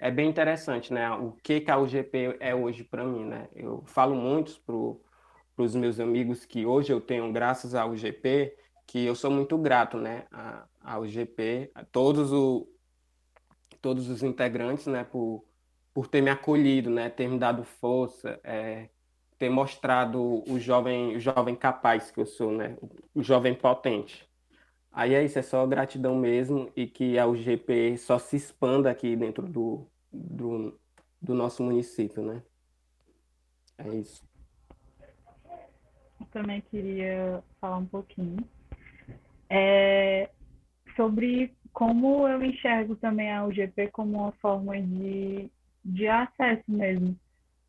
É 0.00 0.10
bem 0.10 0.28
interessante, 0.28 0.92
né, 0.92 1.08
o 1.12 1.32
que 1.32 1.60
que 1.60 1.70
a 1.70 1.78
UGP 1.78 2.36
é 2.40 2.52
hoje 2.52 2.82
para 2.82 3.04
mim, 3.04 3.24
né? 3.24 3.48
Eu 3.54 3.84
falo 3.86 4.16
muito 4.16 4.60
para 4.62 5.64
os 5.64 5.74
meus 5.76 6.00
amigos 6.00 6.44
que 6.44 6.66
hoje 6.66 6.92
eu 6.92 7.00
tenho, 7.00 7.32
graças 7.32 7.76
à 7.76 7.86
UGP, 7.86 8.56
que 8.88 9.04
eu 9.04 9.14
sou 9.14 9.30
muito 9.30 9.56
grato, 9.56 9.98
né, 9.98 10.26
à 10.80 10.98
UGP, 10.98 11.70
a 11.74 11.84
todos 11.84 12.32
o 12.32 12.66
todos 13.80 14.08
os 14.08 14.22
integrantes, 14.22 14.86
né, 14.86 15.04
por 15.04 15.44
por 15.94 16.06
ter 16.06 16.20
me 16.20 16.30
acolhido, 16.30 16.90
né, 16.90 17.10
ter 17.10 17.28
me 17.28 17.36
dado 17.38 17.64
força, 17.64 18.38
é, 18.44 18.88
ter 19.38 19.48
mostrado 19.48 20.44
o 20.48 20.58
jovem, 20.58 21.16
o 21.16 21.20
jovem 21.20 21.54
capaz 21.54 22.10
que 22.10 22.20
eu 22.20 22.26
sou, 22.26 22.52
né? 22.52 22.76
O 23.14 23.22
jovem 23.22 23.54
potente. 23.54 24.28
Aí 24.92 25.14
é 25.14 25.24
isso, 25.24 25.38
é 25.38 25.42
só 25.42 25.64
gratidão 25.66 26.16
mesmo 26.16 26.70
e 26.74 26.86
que 26.86 27.18
a 27.18 27.26
UGP 27.26 27.96
só 27.98 28.18
se 28.18 28.36
expanda 28.36 28.90
aqui 28.90 29.14
dentro 29.14 29.46
do, 29.46 29.86
do, 30.12 30.78
do 31.22 31.34
nosso 31.34 31.62
município, 31.62 32.22
né? 32.22 32.42
É 33.78 33.88
isso. 33.94 34.26
Eu 36.20 36.26
também 36.32 36.60
queria 36.60 37.42
falar 37.60 37.78
um 37.78 37.86
pouquinho 37.86 38.38
é, 39.48 40.30
sobre 40.96 41.56
como 41.72 42.28
eu 42.28 42.42
enxergo 42.42 42.96
também 42.96 43.32
a 43.32 43.44
UGP 43.44 43.88
como 43.88 44.18
uma 44.18 44.32
forma 44.32 44.80
de, 44.80 45.50
de 45.84 46.08
acesso 46.08 46.64
mesmo 46.68 47.16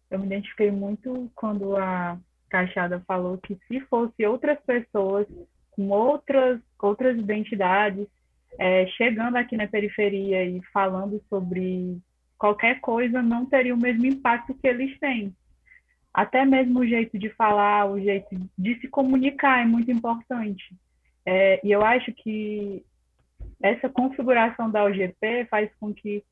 eu 0.09 0.19
me 0.19 0.25
identifiquei 0.25 0.71
muito 0.71 1.31
quando 1.35 1.77
a 1.77 2.17
Caixada 2.49 2.99
falou 3.07 3.37
que 3.37 3.57
se 3.67 3.79
fosse 3.81 4.25
outras 4.25 4.59
pessoas 4.61 5.27
com 5.71 5.89
outras, 5.89 6.59
outras 6.81 7.17
identidades 7.17 8.07
é, 8.57 8.87
chegando 8.87 9.35
aqui 9.35 9.55
na 9.55 9.67
periferia 9.67 10.43
e 10.43 10.61
falando 10.73 11.23
sobre 11.29 11.97
qualquer 12.37 12.79
coisa, 12.81 13.21
não 13.21 13.45
teria 13.45 13.75
o 13.75 13.79
mesmo 13.79 14.05
impacto 14.05 14.53
que 14.55 14.67
eles 14.67 14.97
têm. 14.99 15.33
Até 16.11 16.43
mesmo 16.43 16.79
o 16.79 16.87
jeito 16.87 17.17
de 17.19 17.29
falar, 17.29 17.85
o 17.85 17.99
jeito 17.99 18.35
de 18.57 18.79
se 18.79 18.87
comunicar 18.87 19.61
é 19.61 19.65
muito 19.65 19.91
importante. 19.91 20.75
É, 21.25 21.61
e 21.63 21.71
eu 21.71 21.85
acho 21.85 22.11
que 22.13 22.83
essa 23.61 23.89
configuração 23.89 24.69
da 24.69 24.85
UGP 24.85 25.45
faz 25.49 25.69
com 25.79 25.93
que 25.93 26.23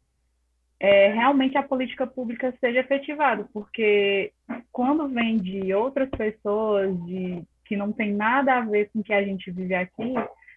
é, 0.79 1.09
realmente 1.09 1.57
a 1.57 1.63
política 1.63 2.05
pública 2.05 2.53
seja 2.59 2.79
efetivada, 2.79 3.47
porque 3.51 4.31
quando 4.71 5.07
vem 5.07 5.37
de 5.37 5.73
outras 5.73 6.09
pessoas 6.09 6.95
de, 7.05 7.43
que 7.65 7.75
não 7.75 7.91
tem 7.91 8.13
nada 8.13 8.55
a 8.55 8.61
ver 8.61 8.89
com 8.91 8.99
o 8.99 9.03
que 9.03 9.13
a 9.13 9.23
gente 9.23 9.49
vive 9.51 9.73
aqui, 9.73 10.13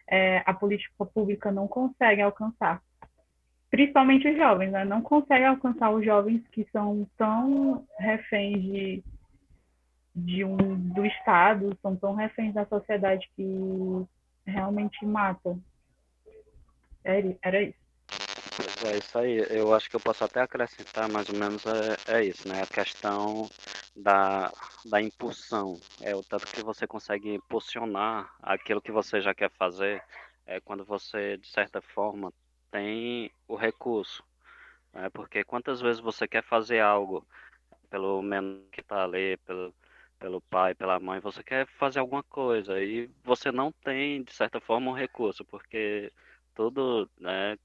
é, 0.09 0.43
a 0.45 0.53
política 0.53 1.07
pública 1.07 1.51
não 1.51 1.67
consegue 1.67 2.21
alcançar. 2.21 2.83
Principalmente 3.71 4.29
os 4.29 4.37
jovens, 4.37 4.73
né? 4.73 4.85
não 4.85 5.01
consegue 5.01 5.45
alcançar 5.45 5.91
os 5.91 6.05
jovens 6.05 6.43
que 6.49 6.67
são 6.73 7.07
tão 7.17 7.87
reféns 7.99 8.61
de, 8.61 9.05
de 10.15 10.45
um, 10.45 10.57
do 10.57 11.07
Estado, 11.07 11.79
são 11.81 11.97
tão 11.97 12.15
reféns 12.15 12.53
da 12.53 12.67
sociedade 12.67 13.31
que 13.37 13.45
realmente 14.45 15.07
mata. 15.07 15.57
Era, 17.05 17.37
era 17.43 17.63
isso. 17.63 17.79
É 18.87 18.97
isso 18.97 19.19
aí. 19.19 19.47
Eu 19.51 19.75
acho 19.75 19.89
que 19.89 19.97
eu 19.97 20.01
posso 20.01 20.25
até 20.25 20.41
acrescentar 20.41 21.11
mais 21.11 21.29
ou 21.29 21.37
menos 21.37 21.65
é, 21.67 22.19
é 22.19 22.25
isso, 22.25 22.49
né? 22.49 22.63
A 22.63 22.67
questão 22.67 23.49
da, 23.97 24.53
da 24.85 25.01
impulsão. 25.01 25.79
É 26.01 26.15
o 26.15 26.23
tanto 26.23 26.47
que 26.47 26.63
você 26.63 26.87
consegue 26.87 27.35
impulsionar 27.35 28.35
aquilo 28.43 28.83
que 28.83 28.93
você 28.93 29.21
já 29.21 29.35
quer 29.35 29.51
fazer. 29.51 30.03
É 30.47 30.61
quando 30.61 30.85
você, 30.85 31.37
de 31.37 31.49
certa 31.49 31.81
forma, 31.81 32.33
tem 32.71 33.31
o 33.47 33.55
recurso. 33.57 34.25
Né? 34.93 35.09
Porque 35.11 35.45
quantas 35.45 35.81
vezes 35.81 36.01
você 36.01 36.27
quer 36.27 36.43
fazer 36.43 36.81
algo 36.81 37.27
pelo 37.89 38.23
menor 38.23 38.63
que 38.71 38.81
está 38.81 39.05
ali, 39.05 39.37
pelo, 39.39 39.75
pelo 40.19 40.41
pai, 40.43 40.75
pela 40.75 41.01
mãe, 41.01 41.21
você 41.21 41.43
quer 41.43 41.67
fazer 41.67 41.99
alguma 42.01 42.23
coisa 42.23 42.81
e 42.81 43.11
você 43.25 43.51
não 43.51 43.73
tem, 43.73 44.23
de 44.23 44.33
certa 44.33 44.61
forma, 44.61 44.91
um 44.91 44.95
recurso, 44.95 45.45
porque 45.45 46.13
tudo, 46.61 47.11
né, 47.19 47.57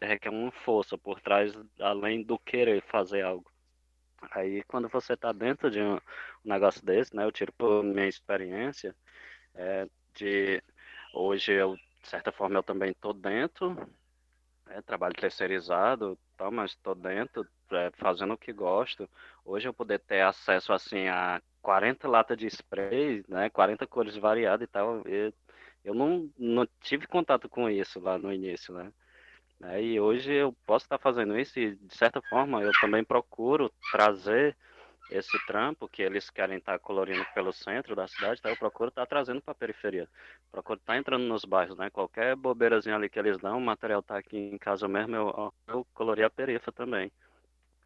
requer 0.00 0.28
uma 0.30 0.52
força 0.52 0.96
por 0.96 1.20
trás, 1.20 1.52
além 1.80 2.22
do 2.22 2.38
querer 2.38 2.80
fazer 2.82 3.22
algo. 3.22 3.50
Aí, 4.30 4.62
quando 4.68 4.88
você 4.88 5.14
está 5.14 5.32
dentro 5.32 5.68
de 5.68 5.82
um, 5.82 5.98
negócio 6.44 6.84
desse, 6.84 7.14
né, 7.16 7.24
eu 7.24 7.32
tiro 7.32 7.52
por 7.52 7.82
minha 7.82 8.06
experiência, 8.06 8.94
é, 9.52 9.88
de 10.14 10.62
hoje 11.12 11.54
eu, 11.54 11.74
de 11.74 12.08
certa 12.08 12.30
forma, 12.30 12.56
eu 12.56 12.62
também 12.62 12.92
estou 12.92 13.12
dentro, 13.12 13.74
né, 14.64 14.80
trabalho 14.82 15.14
terceirizado, 15.16 16.16
tal, 16.36 16.52
mas 16.52 16.70
estou 16.70 16.94
dentro, 16.94 17.44
é, 17.72 17.90
fazendo 17.96 18.34
o 18.34 18.38
que 18.38 18.52
gosto. 18.52 19.10
Hoje 19.44 19.66
eu 19.66 19.74
poder 19.74 19.98
ter 19.98 20.20
acesso, 20.20 20.72
assim, 20.72 21.08
a 21.08 21.42
40 21.60 22.06
latas 22.06 22.38
de 22.38 22.46
spray, 22.46 23.24
né, 23.28 23.50
40 23.50 23.88
cores 23.88 24.16
variadas 24.16 24.68
e 24.68 24.70
tal, 24.70 25.02
eu, 25.04 25.32
eu 25.86 25.94
não, 25.94 26.30
não 26.36 26.66
tive 26.80 27.06
contato 27.06 27.48
com 27.48 27.70
isso 27.70 28.00
lá 28.00 28.18
no 28.18 28.32
início, 28.32 28.74
né. 28.74 28.92
Né? 29.60 29.82
E 29.82 30.00
hoje 30.00 30.32
eu 30.32 30.54
posso 30.66 30.84
estar 30.84 30.98
fazendo 30.98 31.38
isso 31.38 31.58
e, 31.58 31.76
de 31.76 31.96
certa 31.96 32.20
forma, 32.22 32.62
eu 32.62 32.72
também 32.80 33.02
procuro 33.04 33.72
trazer 33.90 34.56
esse 35.10 35.38
trampo 35.46 35.88
que 35.88 36.02
eles 36.02 36.28
querem 36.30 36.58
estar 36.58 36.78
colorindo 36.80 37.24
pelo 37.32 37.52
centro 37.52 37.94
da 37.94 38.08
cidade, 38.08 38.42
tá? 38.42 38.50
eu 38.50 38.56
procuro 38.56 38.88
estar 38.88 39.06
trazendo 39.06 39.40
para 39.40 39.52
a 39.52 39.54
periferia. 39.54 40.08
Procuro 40.50 40.78
estar 40.78 40.96
entrando 40.96 41.24
nos 41.24 41.44
bairros, 41.44 41.78
né? 41.78 41.88
Qualquer 41.90 42.34
bobeirazinha 42.34 42.96
ali 42.96 43.08
que 43.08 43.18
eles 43.18 43.38
dão, 43.38 43.58
o 43.58 43.60
material 43.60 44.00
está 44.00 44.18
aqui 44.18 44.36
em 44.36 44.58
casa 44.58 44.88
mesmo, 44.88 45.14
eu, 45.14 45.54
eu 45.68 45.86
colori 45.94 46.24
a 46.24 46.30
perifa 46.30 46.72
também. 46.72 47.12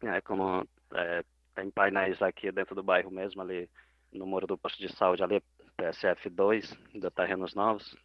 É, 0.01 0.19
como 0.21 0.67
é, 0.95 1.23
tem 1.53 1.69
painéis 1.69 2.19
aqui 2.23 2.51
dentro 2.51 2.73
do 2.73 2.81
bairro 2.81 3.11
mesmo, 3.11 3.41
ali 3.41 3.69
no 4.11 4.25
muro 4.25 4.47
do 4.47 4.57
posto 4.57 4.79
de 4.79 4.91
saúde, 4.91 5.23
ali, 5.23 5.43
PSF 5.81 6.29
2, 6.29 6.77
da 6.95 7.09
Terrenos 7.09 7.55
Novos, 7.55 7.95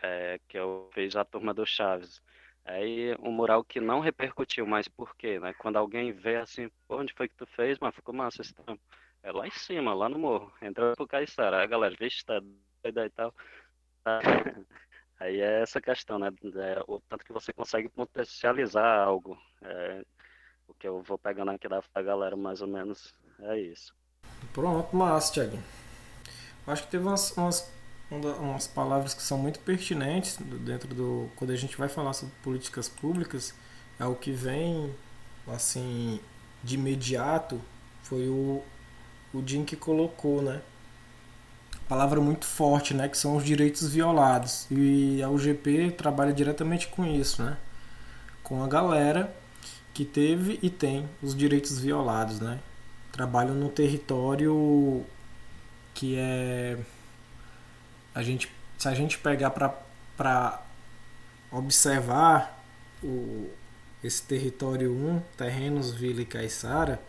é, 0.00 0.38
que 0.48 0.56
eu 0.56 0.88
fiz 0.94 1.16
a 1.16 1.24
turma 1.24 1.52
do 1.52 1.66
Chaves. 1.66 2.22
Aí 2.64 3.16
um 3.18 3.32
mural 3.32 3.64
que 3.64 3.80
não 3.80 3.98
repercutiu, 3.98 4.64
mas 4.64 4.86
por 4.86 5.14
quê? 5.16 5.40
Né? 5.40 5.52
Quando 5.58 5.76
alguém 5.76 6.12
vê 6.12 6.36
assim, 6.36 6.70
onde 6.88 7.12
foi 7.12 7.28
que 7.28 7.34
tu 7.34 7.46
fez, 7.46 7.78
mas 7.80 7.94
ficou 7.94 8.14
massa 8.14 8.42
esse 8.42 8.54
trampo. 8.54 8.80
É 9.22 9.32
lá 9.32 9.46
em 9.46 9.50
cima, 9.50 9.92
lá 9.92 10.08
no 10.08 10.18
morro. 10.18 10.52
Entrou 10.62 10.94
pro 10.94 11.06
Caiçara. 11.06 11.58
Aí 11.58 11.64
a 11.64 11.66
galera, 11.66 11.96
vixe, 11.98 12.24
tá 12.24 12.40
doida 12.82 13.06
e 13.06 13.10
tal. 13.10 13.34
Tá. 14.04 14.20
Aí 15.18 15.40
é 15.40 15.62
essa 15.62 15.80
questão, 15.80 16.18
né? 16.18 16.28
É, 16.28 16.82
o 16.86 17.00
tanto 17.00 17.24
que 17.24 17.32
você 17.32 17.52
consegue 17.52 17.88
potencializar 17.88 19.02
algo. 19.02 19.38
É, 19.62 20.04
o 20.68 20.74
que 20.74 20.86
eu 20.86 21.02
vou 21.02 21.18
pegando 21.18 21.50
aqui 21.50 21.68
da 21.68 22.02
galera, 22.02 22.36
mais 22.36 22.60
ou 22.62 22.68
menos, 22.68 23.14
é 23.40 23.58
isso. 23.58 23.94
Pronto, 24.52 24.94
massa, 24.94 25.32
Thiago. 25.32 25.83
Acho 26.66 26.84
que 26.84 26.90
teve 26.90 27.04
umas, 27.04 27.30
umas 27.36 27.72
umas 28.10 28.66
palavras 28.66 29.14
que 29.14 29.22
são 29.22 29.38
muito 29.38 29.58
pertinentes 29.60 30.38
dentro 30.60 30.94
do 30.94 31.28
quando 31.36 31.50
a 31.50 31.56
gente 31.56 31.76
vai 31.76 31.88
falar 31.88 32.12
sobre 32.12 32.34
políticas 32.42 32.88
públicas 32.88 33.54
é 33.98 34.04
o 34.04 34.14
que 34.14 34.30
vem 34.30 34.94
assim 35.48 36.20
de 36.62 36.74
imediato 36.74 37.60
foi 38.02 38.28
o 38.28 38.62
o 39.32 39.42
Jim 39.44 39.64
que 39.64 39.74
colocou 39.74 40.40
né? 40.40 40.62
Palavra 41.88 42.20
muito 42.20 42.46
forte 42.46 42.94
né? 42.94 43.08
Que 43.08 43.18
são 43.18 43.36
os 43.36 43.44
direitos 43.44 43.92
violados. 43.92 44.66
E 44.70 45.20
a 45.22 45.28
UGP 45.28 45.90
trabalha 45.90 46.32
diretamente 46.32 46.86
com 46.86 47.04
isso 47.04 47.42
né? 47.42 47.56
Com 48.44 48.62
a 48.62 48.68
galera 48.68 49.34
que 49.92 50.04
teve 50.04 50.58
e 50.62 50.70
tem 50.70 51.08
os 51.20 51.34
direitos 51.34 51.78
violados 51.78 52.38
né? 52.38 52.60
Trabalham 53.10 53.54
no 53.54 53.68
território 53.68 55.04
que 55.94 56.16
é 56.18 56.76
a 58.14 58.22
gente, 58.22 58.50
se 58.78 58.88
a 58.88 58.94
gente 58.94 59.18
pegar 59.18 59.50
para 59.50 60.62
observar 61.50 62.62
o, 63.02 63.50
esse 64.02 64.22
território 64.22 64.92
1, 64.92 65.20
terrenos 65.36 65.92
Vila 65.92 66.22
e 66.22 66.24
Caiçara, 66.24 67.00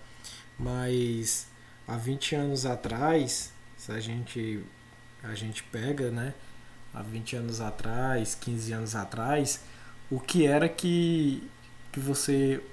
mas 0.58 1.48
há 1.88 1.96
20 1.96 2.36
anos 2.36 2.66
atrás, 2.66 3.54
se 3.78 3.92
a 3.92 4.00
gente, 4.00 4.64
a 5.24 5.36
gente 5.36 5.62
pega, 5.64 6.10
né, 6.10 6.34
há 6.94 7.02
20 7.02 7.36
anos 7.36 7.62
atrás, 7.62 8.36
15 8.36 8.74
anos 8.74 8.96
atrás, 8.96 9.62
o 10.10 10.20
que 10.20 10.48
era 10.48 10.68
que, 10.68 11.48
que 11.92 12.00
você 12.00 12.64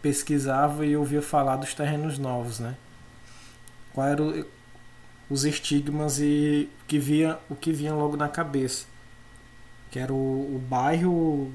pesquisava 0.00 0.84
e 0.84 0.96
ouvia 0.96 1.22
falar 1.22 1.56
dos 1.56 1.74
terrenos 1.74 2.18
novos, 2.18 2.58
né? 2.58 2.76
Quais 3.92 4.12
eram 4.12 4.44
os 5.30 5.44
estigmas 5.44 6.18
e 6.20 6.68
que 6.86 6.98
via, 6.98 7.38
o 7.48 7.54
que 7.54 7.72
vinha 7.72 7.94
logo 7.94 8.16
na 8.16 8.28
cabeça? 8.28 8.86
Que 9.90 9.98
era 9.98 10.12
o, 10.12 10.56
o 10.56 10.58
bairro 10.58 11.52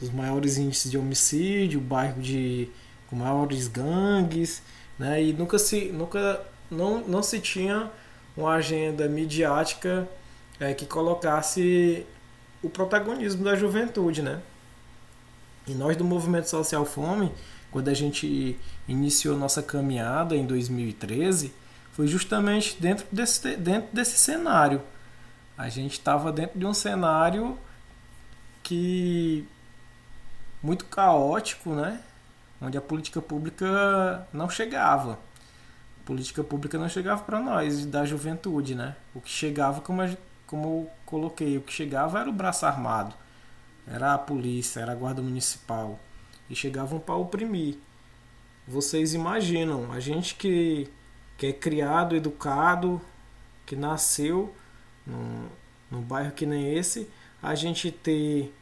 dos 0.00 0.10
maiores 0.10 0.56
índices 0.56 0.90
de 0.90 0.98
homicídio, 0.98 1.80
o 1.80 1.82
bairro 1.82 2.20
de 2.20 2.68
com 3.08 3.16
maiores 3.16 3.68
gangues, 3.68 4.62
né? 4.98 5.22
E 5.22 5.32
nunca 5.32 5.58
se 5.58 5.86
nunca 5.86 6.40
não, 6.70 7.06
não 7.06 7.22
se 7.22 7.40
tinha 7.40 7.90
uma 8.36 8.52
agenda 8.52 9.08
midiática 9.08 10.08
é, 10.60 10.74
que 10.74 10.86
colocasse 10.86 12.06
o 12.62 12.68
protagonismo 12.68 13.44
da 13.44 13.54
juventude, 13.54 14.22
né? 14.22 14.40
E 15.66 15.74
nós 15.74 15.96
do 15.96 16.04
Movimento 16.04 16.48
Social 16.48 16.84
Fome, 16.84 17.32
quando 17.70 17.88
a 17.88 17.94
gente 17.94 18.58
iniciou 18.86 19.36
nossa 19.36 19.62
caminhada 19.62 20.36
em 20.36 20.46
2013, 20.46 21.52
foi 21.98 22.06
justamente 22.06 22.80
dentro 22.80 23.04
desse, 23.10 23.56
dentro 23.56 23.92
desse 23.92 24.16
cenário. 24.16 24.80
A 25.56 25.68
gente 25.68 25.94
estava 25.94 26.30
dentro 26.30 26.56
de 26.56 26.64
um 26.64 26.72
cenário 26.72 27.58
que 28.62 29.44
muito 30.62 30.84
caótico, 30.84 31.74
né? 31.74 32.00
Onde 32.62 32.78
a 32.78 32.80
política 32.80 33.20
pública 33.20 34.28
não 34.32 34.48
chegava. 34.48 35.14
A 35.14 36.06
política 36.06 36.44
pública 36.44 36.78
não 36.78 36.88
chegava 36.88 37.24
para 37.24 37.40
nós 37.40 37.84
da 37.84 38.04
juventude, 38.04 38.76
né? 38.76 38.94
O 39.12 39.20
que 39.20 39.28
chegava, 39.28 39.80
como 39.80 40.00
como 40.46 40.66
eu 40.66 40.90
coloquei, 41.04 41.58
o 41.58 41.62
que 41.62 41.72
chegava 41.72 42.20
era 42.20 42.30
o 42.30 42.32
braço 42.32 42.64
armado, 42.64 43.12
era 43.88 44.14
a 44.14 44.18
polícia, 44.18 44.78
era 44.78 44.92
a 44.92 44.94
guarda 44.94 45.20
municipal 45.20 45.98
e 46.48 46.54
chegavam 46.54 47.00
para 47.00 47.16
oprimir. 47.16 47.76
Vocês 48.68 49.14
imaginam, 49.14 49.90
a 49.90 49.98
gente 49.98 50.36
que, 50.36 50.88
que 51.38 51.46
é 51.46 51.52
criado, 51.52 52.16
educado, 52.16 53.00
que 53.64 53.76
nasceu 53.76 54.54
num, 55.06 55.46
num 55.88 56.02
bairro 56.02 56.32
que 56.32 56.44
nem 56.44 56.74
esse, 56.74 57.08
a 57.40 57.54
gente 57.54 57.92
ter, 57.92 58.52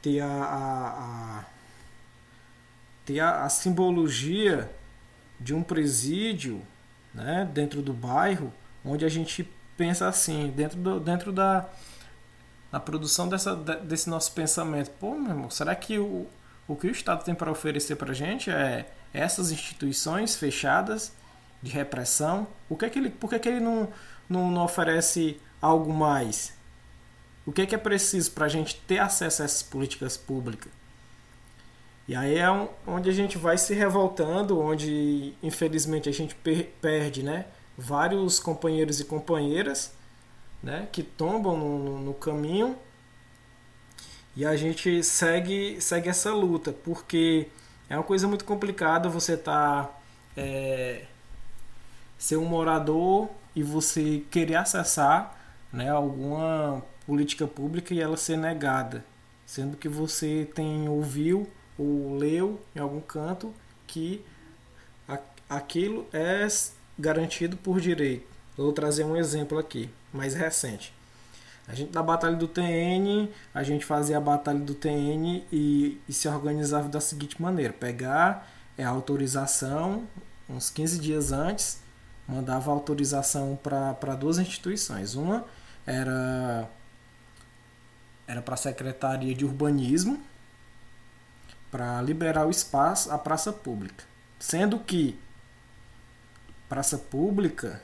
ter, 0.00 0.20
a, 0.20 0.26
a, 0.26 1.38
a 1.40 1.44
ter 3.04 3.20
a, 3.20 3.44
a 3.44 3.48
simbologia 3.50 4.70
de 5.38 5.54
um 5.54 5.62
presídio 5.62 6.62
né, 7.12 7.48
dentro 7.52 7.82
do 7.82 7.92
bairro, 7.92 8.52
onde 8.82 9.04
a 9.04 9.08
gente 9.08 9.48
pensa 9.76 10.08
assim, 10.08 10.50
dentro, 10.56 10.78
do, 10.78 11.00
dentro 11.00 11.32
da, 11.32 11.68
da 12.72 12.80
produção 12.80 13.28
dessa, 13.28 13.54
desse 13.54 14.08
nosso 14.08 14.32
pensamento. 14.32 14.90
Pô, 14.92 15.14
meu 15.14 15.30
irmão, 15.30 15.50
será 15.50 15.74
que 15.74 15.98
o, 15.98 16.26
o 16.66 16.76
que 16.76 16.86
o 16.86 16.90
Estado 16.90 17.24
tem 17.24 17.34
para 17.34 17.50
oferecer 17.50 17.96
para 17.96 18.12
a 18.12 18.14
gente 18.14 18.50
é 18.50 18.90
essas 19.12 19.50
instituições 19.50 20.36
fechadas 20.36 21.12
de 21.62 21.70
repressão? 21.70 22.46
O 22.68 22.76
que 22.76 22.84
é 22.84 22.90
que 22.90 22.98
ele, 22.98 23.10
por 23.10 23.30
que, 23.30 23.36
é 23.36 23.38
que 23.38 23.48
ele 23.48 23.60
não, 23.60 23.88
não, 24.28 24.50
não 24.50 24.64
oferece 24.64 25.40
algo 25.60 25.92
mais? 25.92 26.54
O 27.46 27.52
que 27.52 27.62
é 27.62 27.66
que 27.66 27.74
é 27.74 27.78
preciso 27.78 28.32
para 28.32 28.46
a 28.46 28.48
gente 28.48 28.76
ter 28.86 28.98
acesso 28.98 29.42
a 29.42 29.44
essas 29.44 29.62
políticas 29.62 30.16
públicas? 30.16 30.72
E 32.06 32.14
aí 32.14 32.38
é 32.38 32.48
onde 32.86 33.08
a 33.08 33.12
gente 33.12 33.38
vai 33.38 33.56
se 33.56 33.72
revoltando, 33.74 34.58
onde 34.58 35.34
infelizmente 35.42 36.08
a 36.08 36.12
gente 36.12 36.34
per, 36.34 36.72
perde, 36.80 37.22
né? 37.22 37.46
vários 37.80 38.38
companheiros 38.38 39.00
e 39.00 39.04
companheiras 39.04 39.92
né, 40.62 40.86
que 40.92 41.02
tombam 41.02 41.56
no, 41.56 41.78
no, 41.78 41.98
no 42.00 42.14
caminho 42.14 42.76
e 44.36 44.44
a 44.44 44.54
gente 44.54 45.02
segue, 45.02 45.80
segue 45.80 46.08
essa 46.08 46.32
luta, 46.32 46.72
porque 46.72 47.48
é 47.88 47.96
uma 47.96 48.04
coisa 48.04 48.28
muito 48.28 48.44
complicada 48.44 49.08
você 49.08 49.36
tá 49.36 49.90
é, 50.36 51.06
ser 52.20 52.36
um 52.36 52.44
morador 52.44 53.30
e 53.56 53.62
você 53.62 54.22
querer 54.30 54.56
acessar 54.56 55.40
né, 55.72 55.88
alguma 55.88 56.84
política 57.06 57.46
pública 57.46 57.94
e 57.94 58.00
ela 58.00 58.16
ser 58.16 58.36
negada, 58.36 59.02
sendo 59.46 59.74
que 59.74 59.88
você 59.88 60.46
tem 60.54 60.86
ouviu 60.86 61.48
ou 61.78 62.14
leu 62.18 62.60
em 62.76 62.78
algum 62.78 63.00
canto 63.00 63.54
que 63.86 64.22
aquilo 65.48 66.06
é 66.12 66.46
garantido 66.98 67.56
por 67.56 67.80
direito. 67.80 68.26
vou 68.54 68.72
trazer 68.72 69.04
um 69.04 69.16
exemplo 69.16 69.58
aqui, 69.58 69.88
mais 70.12 70.34
recente. 70.34 70.92
A 71.66 71.74
gente 71.74 71.90
da 71.90 72.02
batalha 72.02 72.36
do 72.36 72.46
TN, 72.46 73.28
a 73.54 73.62
gente 73.62 73.86
fazia 73.86 74.18
a 74.18 74.20
batalha 74.20 74.58
do 74.58 74.74
TN 74.74 75.42
e, 75.50 75.98
e 76.06 76.12
se 76.12 76.28
organizava 76.28 76.88
da 76.88 77.00
seguinte 77.00 77.40
maneira: 77.40 77.72
pegar 77.72 78.46
é, 78.76 78.84
a 78.84 78.90
autorização 78.90 80.06
uns 80.48 80.68
15 80.68 80.98
dias 80.98 81.32
antes, 81.32 81.80
mandava 82.30 82.70
autorização 82.70 83.58
para 83.60 84.14
duas 84.14 84.38
instituições. 84.38 85.14
Uma 85.14 85.44
era 85.86 86.68
era 88.26 88.40
para 88.40 88.54
a 88.54 88.56
Secretaria 88.56 89.34
de 89.34 89.44
Urbanismo 89.44 90.22
para 91.68 92.00
liberar 92.00 92.46
o 92.46 92.50
espaço 92.50 93.10
à 93.10 93.18
praça 93.18 93.52
pública, 93.52 94.04
sendo 94.38 94.78
que 94.78 95.18
praça 96.68 96.96
pública, 96.96 97.82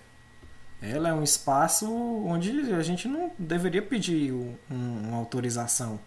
ela 0.80 1.08
é 1.08 1.12
um 1.12 1.24
espaço 1.24 1.92
onde 2.24 2.72
a 2.72 2.82
gente 2.82 3.08
não 3.08 3.32
deveria 3.36 3.82
pedir 3.82 4.32
um, 4.32 4.56
uma 4.70 5.16
autorização, 5.16 5.98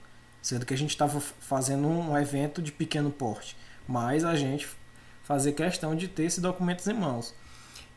sendo 0.42 0.66
que 0.66 0.74
a 0.74 0.78
gente 0.78 0.92
estava 0.92 1.20
fazendo 1.20 1.86
um 1.86 2.18
evento 2.18 2.62
de 2.62 2.72
pequeno 2.72 3.12
porte, 3.12 3.58
mas 3.86 4.24
a 4.24 4.36
gente 4.38 4.70
fazer 5.24 5.52
questão 5.52 5.96
de 5.96 6.08
ter 6.08 6.24
esses 6.24 6.40
documentos 6.40 6.88
em 6.88 6.94
mãos. 6.94 7.36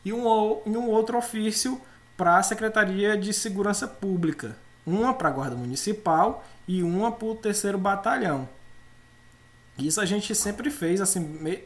E 0.03 0.11
um, 0.11 0.27
um 0.27 0.87
outro 0.89 1.17
ofício 1.17 1.79
para 2.17 2.37
a 2.37 2.43
Secretaria 2.43 3.17
de 3.17 3.33
Segurança 3.33 3.87
Pública, 3.87 4.55
uma 4.85 5.13
para 5.13 5.29
a 5.29 5.31
Guarda 5.31 5.55
Municipal 5.55 6.43
e 6.67 6.83
uma 6.83 7.11
para 7.11 7.27
o 7.27 7.35
terceiro 7.35 7.77
batalhão. 7.77 8.47
Isso 9.77 9.99
a 9.99 10.05
gente 10.05 10.35
sempre 10.35 10.69
fez 10.69 11.01
assim 11.01 11.21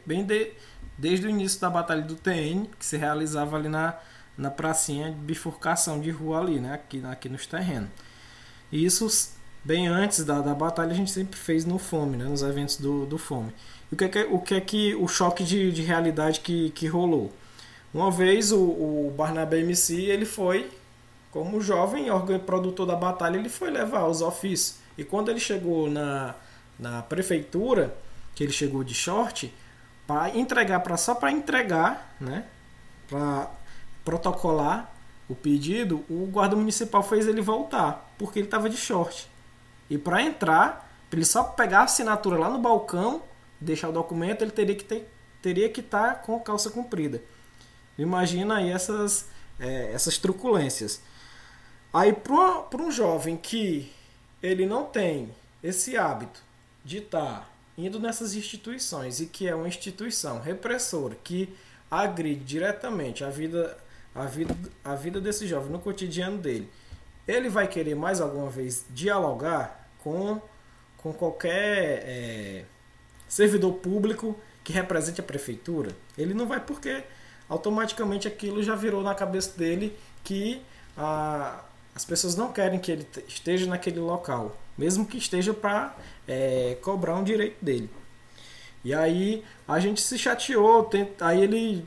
bem 0.06 0.24
de, 0.24 0.52
desde 0.96 1.26
o 1.26 1.30
início 1.30 1.60
da 1.60 1.68
batalha 1.68 2.02
do 2.02 2.14
TN, 2.14 2.66
que 2.78 2.84
se 2.84 2.96
realizava 2.96 3.56
ali 3.56 3.68
na, 3.68 3.94
na 4.36 4.50
pracinha 4.50 5.10
de 5.10 5.16
bifurcação 5.16 6.00
de 6.00 6.10
rua 6.10 6.40
ali, 6.40 6.58
né? 6.58 6.74
aqui, 6.74 7.02
aqui 7.04 7.28
nos 7.28 7.46
terrenos. 7.46 7.90
E 8.72 8.84
isso 8.84 9.36
bem 9.64 9.86
antes 9.86 10.24
da, 10.24 10.40
da 10.40 10.54
batalha 10.54 10.92
a 10.92 10.94
gente 10.94 11.10
sempre 11.10 11.38
fez 11.38 11.64
no 11.64 11.78
FOME, 11.78 12.16
né? 12.16 12.24
nos 12.24 12.42
eventos 12.42 12.78
do, 12.78 13.04
do 13.04 13.18
FOME. 13.18 13.52
E 13.90 13.94
o 13.94 13.96
que 13.96 14.04
é 14.04 14.08
que, 14.08 14.22
o, 14.24 14.38
que, 14.38 14.54
é 14.54 14.60
que 14.60 14.94
o 14.94 15.06
choque 15.06 15.44
de, 15.44 15.70
de 15.70 15.82
realidade 15.82 16.40
que, 16.40 16.70
que 16.70 16.86
rolou? 16.86 17.32
Uma 17.92 18.10
vez 18.10 18.52
o, 18.52 18.58
o 18.58 19.14
Barnabé 19.16 19.60
MC 19.60 20.06
ele 20.06 20.24
foi, 20.24 20.70
como 21.30 21.60
jovem 21.60 22.06
produtor 22.44 22.86
da 22.86 22.94
batalha, 22.94 23.36
ele 23.36 23.48
foi 23.48 23.70
levar 23.70 24.06
os 24.06 24.20
ofícios. 24.20 24.78
E 24.96 25.04
quando 25.04 25.30
ele 25.30 25.40
chegou 25.40 25.90
na, 25.90 26.34
na 26.78 27.02
prefeitura, 27.02 27.96
que 28.34 28.44
ele 28.44 28.52
chegou 28.52 28.84
de 28.84 28.94
short, 28.94 29.52
para 30.06 30.36
entregar 30.36 30.80
para 30.80 30.96
só 30.96 31.14
para 31.14 31.30
entregar, 31.30 32.14
né? 32.20 32.44
Para 33.08 33.50
protocolar 34.04 34.92
o 35.28 35.34
pedido, 35.34 36.04
o 36.08 36.26
guarda 36.26 36.56
municipal 36.56 37.02
fez 37.02 37.26
ele 37.26 37.42
voltar, 37.42 38.10
porque 38.16 38.38
ele 38.38 38.46
estava 38.46 38.70
de 38.70 38.76
short. 38.76 39.28
E 39.90 39.98
para 39.98 40.22
entrar, 40.22 40.90
ele 41.12 41.24
só 41.24 41.44
pegar 41.44 41.80
a 41.80 41.84
assinatura 41.84 42.38
lá 42.38 42.48
no 42.48 42.58
balcão, 42.58 43.22
deixar 43.60 43.90
o 43.90 43.92
documento, 43.92 44.42
ele 44.42 44.50
teria 44.50 44.74
que 44.74 44.84
ter, 44.84 45.10
teria 45.42 45.68
que 45.68 45.80
estar 45.80 46.14
tá 46.14 46.14
com 46.14 46.38
calça 46.40 46.70
comprida. 46.70 47.22
Imagina 47.98 48.58
aí 48.58 48.70
essas 48.70 49.28
é, 49.58 49.92
essas 49.92 50.18
truculências. 50.18 51.02
Aí 51.92 52.12
para 52.12 52.82
um 52.82 52.90
jovem 52.90 53.36
que 53.36 53.92
ele 54.42 54.66
não 54.66 54.84
tem 54.84 55.34
esse 55.62 55.96
hábito 55.96 56.42
de 56.84 56.98
estar 56.98 57.40
tá 57.40 57.48
indo 57.76 57.98
nessas 57.98 58.34
instituições 58.34 59.20
e 59.20 59.26
que 59.26 59.48
é 59.48 59.54
uma 59.54 59.68
instituição 59.68 60.40
repressora 60.40 61.16
que 61.16 61.54
agride 61.90 62.44
diretamente 62.44 63.24
a 63.24 63.30
vida, 63.30 63.76
a 64.14 64.24
vida, 64.24 64.56
a 64.84 64.94
vida 64.94 65.20
desse 65.20 65.46
jovem 65.46 65.70
no 65.70 65.78
cotidiano 65.78 66.38
dele, 66.38 66.70
ele 67.26 67.48
vai 67.48 67.66
querer 67.66 67.94
mais 67.94 68.20
alguma 68.20 68.50
vez 68.50 68.84
dialogar 68.90 69.90
com, 69.98 70.40
com 70.96 71.12
qualquer 71.12 72.02
é, 72.04 72.64
servidor 73.26 73.74
público 73.74 74.38
que 74.62 74.72
represente 74.72 75.20
a 75.20 75.24
prefeitura? 75.24 75.96
Ele 76.16 76.34
não 76.34 76.46
vai 76.46 76.60
porque 76.60 77.02
automaticamente 77.48 78.28
aquilo 78.28 78.62
já 78.62 78.74
virou 78.74 79.02
na 79.02 79.14
cabeça 79.14 79.56
dele 79.58 79.96
que 80.22 80.60
a, 80.96 81.60
as 81.94 82.04
pessoas 82.04 82.36
não 82.36 82.52
querem 82.52 82.78
que 82.78 82.92
ele 82.92 83.06
esteja 83.26 83.66
naquele 83.66 84.00
local, 84.00 84.56
mesmo 84.76 85.06
que 85.06 85.18
esteja 85.18 85.54
para 85.54 85.94
é, 86.26 86.76
cobrar 86.82 87.16
um 87.16 87.24
direito 87.24 87.56
dele. 87.64 87.90
E 88.84 88.94
aí 88.94 89.44
a 89.66 89.78
gente 89.80 90.00
se 90.00 90.18
chateou, 90.18 90.88
aí 91.20 91.40
ele 91.42 91.86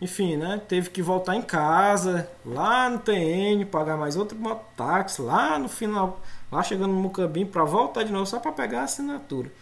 enfim, 0.00 0.36
né? 0.36 0.60
Teve 0.66 0.88
que 0.88 1.02
voltar 1.02 1.36
em 1.36 1.42
casa, 1.42 2.30
lá 2.44 2.88
no 2.88 2.98
TN, 2.98 3.66
pagar 3.70 3.98
mais 3.98 4.16
outro 4.16 4.36
táxi, 4.74 5.20
lá 5.20 5.58
no 5.58 5.68
final, 5.68 6.20
lá 6.50 6.62
chegando 6.62 6.94
no 6.94 7.00
Mucambim, 7.00 7.44
para 7.44 7.64
voltar 7.64 8.02
de 8.04 8.12
novo 8.12 8.24
só 8.24 8.38
para 8.38 8.50
pegar 8.50 8.80
a 8.80 8.84
assinatura. 8.84 9.52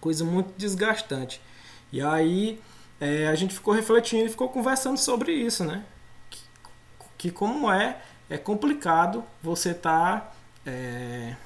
Coisa 0.00 0.24
muito 0.24 0.52
desgastante. 0.56 1.40
E 1.92 2.02
aí 2.02 2.60
é, 3.00 3.26
a 3.26 3.34
gente 3.34 3.54
ficou 3.54 3.74
refletindo 3.74 4.26
e 4.26 4.30
ficou 4.30 4.48
conversando 4.48 4.98
sobre 4.98 5.32
isso, 5.32 5.64
né? 5.64 5.84
Que, 6.30 6.40
que 7.18 7.30
como 7.30 7.70
é, 7.70 8.00
é 8.28 8.38
complicado 8.38 9.24
você 9.42 9.70
estar 9.70 10.20
tá, 10.20 10.32
é, 10.64 11.36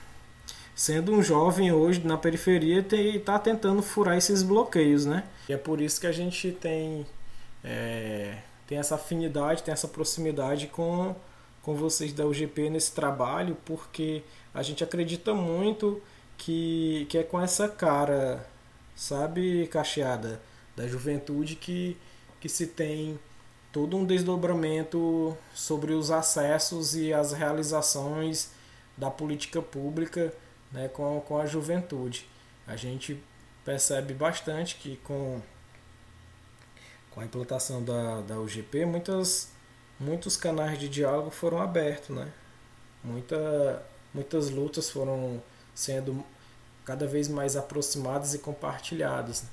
sendo 0.74 1.12
um 1.12 1.22
jovem 1.22 1.72
hoje 1.72 2.06
na 2.06 2.16
periferia 2.16 2.86
e 2.92 3.16
estar 3.16 3.32
tá 3.34 3.38
tentando 3.38 3.82
furar 3.82 4.16
esses 4.16 4.42
bloqueios, 4.42 5.04
né? 5.04 5.24
E 5.48 5.52
é 5.52 5.56
por 5.56 5.80
isso 5.80 6.00
que 6.00 6.06
a 6.06 6.12
gente 6.12 6.52
tem, 6.52 7.06
é, 7.64 8.38
tem 8.66 8.78
essa 8.78 8.94
afinidade, 8.94 9.62
tem 9.62 9.72
essa 9.72 9.88
proximidade 9.88 10.68
com, 10.68 11.14
com 11.62 11.74
vocês 11.74 12.12
da 12.12 12.24
UGP 12.24 12.70
nesse 12.70 12.92
trabalho, 12.92 13.56
porque 13.64 14.22
a 14.54 14.62
gente 14.62 14.84
acredita 14.84 15.34
muito 15.34 16.00
que, 16.38 17.06
que 17.10 17.18
é 17.18 17.22
com 17.22 17.40
essa 17.40 17.68
cara, 17.68 18.48
sabe, 18.94 19.66
cacheada? 19.66 20.40
Da 20.76 20.86
juventude 20.86 21.56
que, 21.56 21.96
que 22.40 22.48
se 22.48 22.66
tem 22.66 23.18
todo 23.72 23.96
um 23.96 24.04
desdobramento 24.04 25.36
sobre 25.54 25.92
os 25.92 26.10
acessos 26.10 26.96
e 26.96 27.12
as 27.12 27.32
realizações 27.32 28.50
da 28.96 29.10
política 29.10 29.62
pública 29.62 30.32
né, 30.72 30.88
com, 30.88 31.20
com 31.20 31.38
a 31.38 31.46
juventude. 31.46 32.28
A 32.66 32.76
gente 32.76 33.22
percebe 33.64 34.14
bastante 34.14 34.76
que 34.76 34.96
com, 34.98 35.40
com 37.10 37.20
a 37.20 37.24
implantação 37.24 37.82
da, 37.82 38.20
da 38.20 38.38
UGP, 38.38 38.84
muitas, 38.84 39.50
muitos 39.98 40.36
canais 40.36 40.78
de 40.78 40.88
diálogo 40.88 41.30
foram 41.30 41.60
abertos. 41.60 42.14
Né? 42.16 42.32
Muita, 43.02 43.82
muitas 44.12 44.50
lutas 44.50 44.90
foram 44.90 45.42
sendo 45.74 46.24
cada 46.84 47.06
vez 47.06 47.28
mais 47.28 47.56
aproximadas 47.56 48.34
e 48.34 48.38
compartilhadas. 48.38 49.44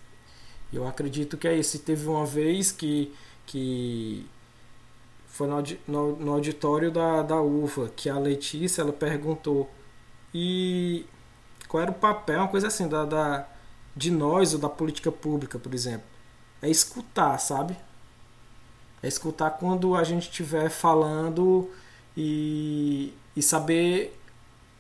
Eu 0.72 0.88
acredito 0.88 1.38
que 1.38 1.48
é 1.48 1.56
isso. 1.56 1.80
Teve 1.80 2.08
uma 2.08 2.26
vez 2.26 2.72
que, 2.72 3.14
que 3.46 4.26
foi 5.28 5.48
no, 5.48 5.64
no, 5.88 6.16
no 6.18 6.34
auditório 6.34 6.92
da, 6.92 7.22
da 7.22 7.42
UFA, 7.42 7.90
que 7.96 8.10
a 8.10 8.18
Letícia 8.20 8.82
ela 8.82 8.94
perguntou 8.94 9.70
e 10.34 11.06
qual 11.68 11.84
era 11.84 11.92
o 11.92 11.96
papel, 11.96 12.40
uma 12.40 12.48
coisa 12.48 12.68
assim, 12.68 12.88
da, 12.88 13.06
da, 13.06 13.48
de 13.96 14.12
nós 14.12 14.54
ou 14.54 14.60
da 14.60 14.70
política 14.70 15.12
pública, 15.12 15.58
por 15.58 15.74
exemplo. 15.74 16.08
É 16.62 16.70
escutar, 16.70 17.38
sabe? 17.38 17.78
É 19.02 19.08
escutar 19.08 19.52
quando 19.52 19.96
a 19.96 20.04
gente 20.04 20.24
estiver 20.24 20.70
falando 20.70 21.70
e, 22.16 23.14
e 23.36 23.42
saber, 23.42 24.20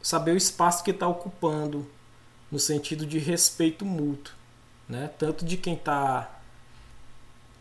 saber 0.02 0.32
o 0.32 0.38
espaço 0.38 0.84
que 0.84 0.92
está 0.92 1.08
ocupando, 1.08 1.86
no 2.52 2.60
sentido 2.60 3.06
de 3.06 3.20
respeito 3.20 3.86
mútuo 3.86 4.34
né? 4.88 5.10
tanto 5.18 5.46
de 5.46 5.58
quem 5.58 5.74
está 5.74 6.40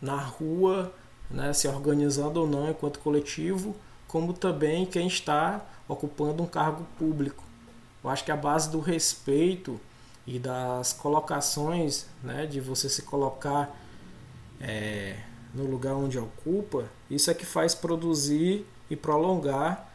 na 0.01 0.17
rua, 0.17 0.93
né, 1.31 1.53
se 1.53 1.67
organizando 1.67 2.41
ou 2.41 2.47
não 2.47 2.71
enquanto 2.71 2.99
coletivo, 3.01 3.75
como 4.07 4.33
também 4.33 4.87
quem 4.87 5.07
está 5.07 5.65
ocupando 5.89 6.43
um 6.43 6.47
cargo 6.47 6.87
público. 6.99 7.43
Eu 8.03 8.11
acho 8.11 8.25
que 8.25 8.31
a 8.31 8.37
base 8.37 8.71
do 8.71 8.79
respeito 8.79 9.81
e 10.27 10.39
das 10.39 10.93
colocações, 10.93 12.07
né, 12.23 12.47
de 12.47 12.61
você 12.61 12.89
se 12.89 13.03
colocar 13.03 13.77
é, 14.61 15.19
no 15.55 15.65
lugar 15.65 15.95
onde 15.95 16.19
ocupa, 16.19 16.85
isso 17.11 17.31
é 17.31 17.35
que 17.35 17.47
faz 17.47 17.75
produzir 17.75 18.67
e 18.89 18.97
prolongar 18.97 19.93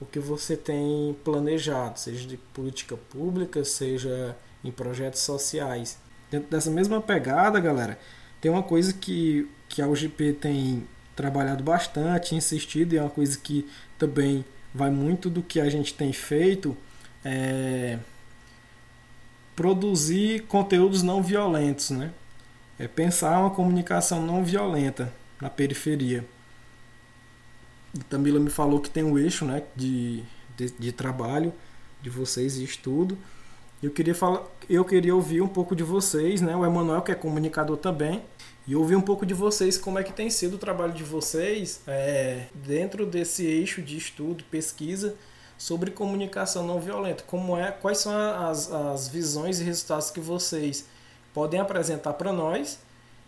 o 0.00 0.06
que 0.06 0.18
você 0.18 0.56
tem 0.56 1.14
planejado, 1.24 1.98
seja 1.98 2.26
de 2.26 2.36
política 2.36 2.96
pública, 2.96 3.64
seja 3.64 4.36
em 4.64 4.72
projetos 4.72 5.20
sociais. 5.20 5.98
Dentro 6.30 6.48
dessa 6.48 6.70
mesma 6.70 7.00
pegada, 7.00 7.58
galera, 7.58 7.98
tem 8.40 8.50
uma 8.50 8.62
coisa 8.62 8.92
que, 8.92 9.48
que 9.68 9.82
a 9.82 9.88
UGP 9.88 10.34
tem 10.34 10.86
trabalhado 11.16 11.62
bastante, 11.62 12.34
insistido, 12.34 12.94
e 12.94 12.98
é 12.98 13.02
uma 13.02 13.10
coisa 13.10 13.36
que 13.38 13.68
também 13.98 14.44
vai 14.72 14.90
muito 14.90 15.28
do 15.28 15.42
que 15.42 15.60
a 15.60 15.68
gente 15.68 15.92
tem 15.92 16.12
feito, 16.12 16.76
é 17.24 17.98
produzir 19.60 20.44
conteúdos 20.46 21.02
não 21.02 21.22
violentos, 21.22 21.90
né? 21.90 22.12
É 22.78 22.88
pensar 22.88 23.38
uma 23.40 23.50
comunicação 23.50 24.24
não 24.24 24.42
violenta 24.42 25.12
na 25.38 25.50
periferia. 25.50 26.24
A 27.94 28.02
Tamila 28.04 28.40
me 28.40 28.48
falou 28.48 28.80
que 28.80 28.88
tem 28.88 29.04
um 29.04 29.18
eixo 29.18 29.44
né, 29.44 29.62
de, 29.76 30.22
de, 30.56 30.70
de 30.70 30.92
trabalho 30.92 31.52
de 32.00 32.08
vocês 32.08 32.56
e 32.56 32.64
estudo. 32.64 33.18
Eu 33.82 33.90
queria 33.90 34.14
falar, 34.14 34.46
eu 34.68 34.84
queria 34.84 35.14
ouvir 35.14 35.40
um 35.40 35.48
pouco 35.48 35.74
de 35.74 35.82
vocês, 35.82 36.40
né? 36.40 36.54
O 36.54 36.64
Emanuel 36.64 37.00
que 37.00 37.12
é 37.12 37.14
comunicador 37.14 37.78
também, 37.78 38.22
e 38.66 38.76
ouvir 38.76 38.94
um 38.94 39.00
pouco 39.00 39.24
de 39.24 39.32
vocês 39.32 39.78
como 39.78 39.98
é 39.98 40.02
que 40.02 40.12
tem 40.12 40.28
sido 40.28 40.54
o 40.54 40.58
trabalho 40.58 40.92
de 40.92 41.02
vocês 41.02 41.80
é, 41.86 42.46
dentro 42.54 43.06
desse 43.06 43.44
eixo 43.44 43.80
de 43.80 43.96
estudo, 43.96 44.44
pesquisa 44.44 45.16
sobre 45.56 45.90
comunicação 45.90 46.66
não 46.66 46.78
violenta. 46.78 47.24
Como 47.26 47.56
é, 47.56 47.70
quais 47.70 47.98
são 47.98 48.12
as, 48.12 48.70
as 48.70 49.08
visões 49.08 49.60
e 49.60 49.64
resultados 49.64 50.10
que 50.10 50.20
vocês 50.20 50.86
podem 51.32 51.58
apresentar 51.58 52.12
para 52.14 52.32
nós, 52.32 52.78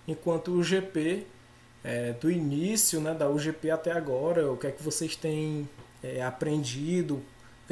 enquanto 0.07 0.53
o 0.53 0.63
GP 0.63 1.27
é, 1.83 2.13
do 2.13 2.31
início, 2.31 3.01
né, 3.01 3.15
da 3.15 3.29
UGP 3.29 3.71
até 3.71 3.93
agora, 3.93 4.51
o 4.51 4.57
que 4.57 4.67
é 4.67 4.71
que 4.71 4.83
vocês 4.83 5.17
têm 5.17 5.69
é, 6.03 6.23
aprendido, 6.23 7.23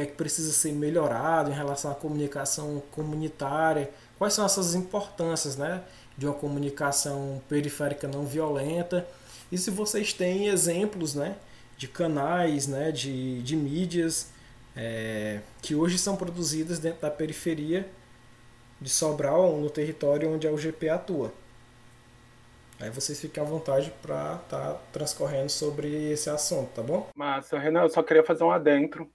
que 0.00 0.02
é 0.02 0.06
que 0.06 0.16
precisa 0.16 0.52
ser 0.52 0.72
melhorado 0.72 1.50
em 1.50 1.54
relação 1.54 1.90
à 1.90 1.94
comunicação 1.94 2.82
comunitária, 2.90 3.90
quais 4.18 4.32
são 4.32 4.44
essas 4.44 4.74
importâncias 4.74 5.56
né, 5.56 5.82
de 6.16 6.26
uma 6.26 6.34
comunicação 6.34 7.40
periférica 7.48 8.08
não 8.08 8.24
violenta, 8.24 9.06
e 9.52 9.58
se 9.58 9.70
vocês 9.70 10.12
têm 10.12 10.48
exemplos 10.48 11.14
né, 11.14 11.36
de 11.76 11.86
canais, 11.86 12.66
né, 12.66 12.90
de, 12.90 13.42
de 13.42 13.56
mídias 13.56 14.28
é, 14.74 15.40
que 15.60 15.74
hoje 15.74 15.98
são 15.98 16.16
produzidas 16.16 16.78
dentro 16.78 17.02
da 17.02 17.10
periferia 17.10 17.86
de 18.80 18.88
Sobral, 18.88 19.58
no 19.58 19.68
território 19.68 20.32
onde 20.32 20.48
a 20.48 20.52
UGP 20.52 20.88
atua. 20.88 21.32
Aí 22.78 22.88
vocês 22.88 23.20
fiquem 23.20 23.42
à 23.42 23.46
vontade 23.46 23.92
para 24.00 24.40
estar 24.42 24.72
tá 24.74 24.80
transcorrendo 24.90 25.50
sobre 25.50 26.10
esse 26.10 26.30
assunto, 26.30 26.70
tá 26.70 26.82
bom? 26.82 27.10
Massa, 27.14 27.58
Renan, 27.58 27.82
eu 27.82 27.90
só 27.90 28.02
queria 28.02 28.24
fazer 28.24 28.42
um 28.42 28.50
adentro 28.50 29.06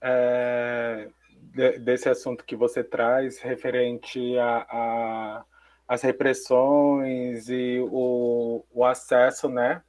é, 0.00 1.08
de, 1.54 1.78
desse 1.78 2.08
assunto 2.08 2.44
que 2.44 2.56
você 2.56 2.82
traz, 2.84 3.38
referente 3.40 4.38
a, 4.38 4.66
a 4.70 5.44
as 5.88 6.02
repressões 6.02 7.48
e 7.48 7.80
o, 7.90 8.62
o 8.70 8.84
acesso, 8.84 9.48
né, 9.48 9.82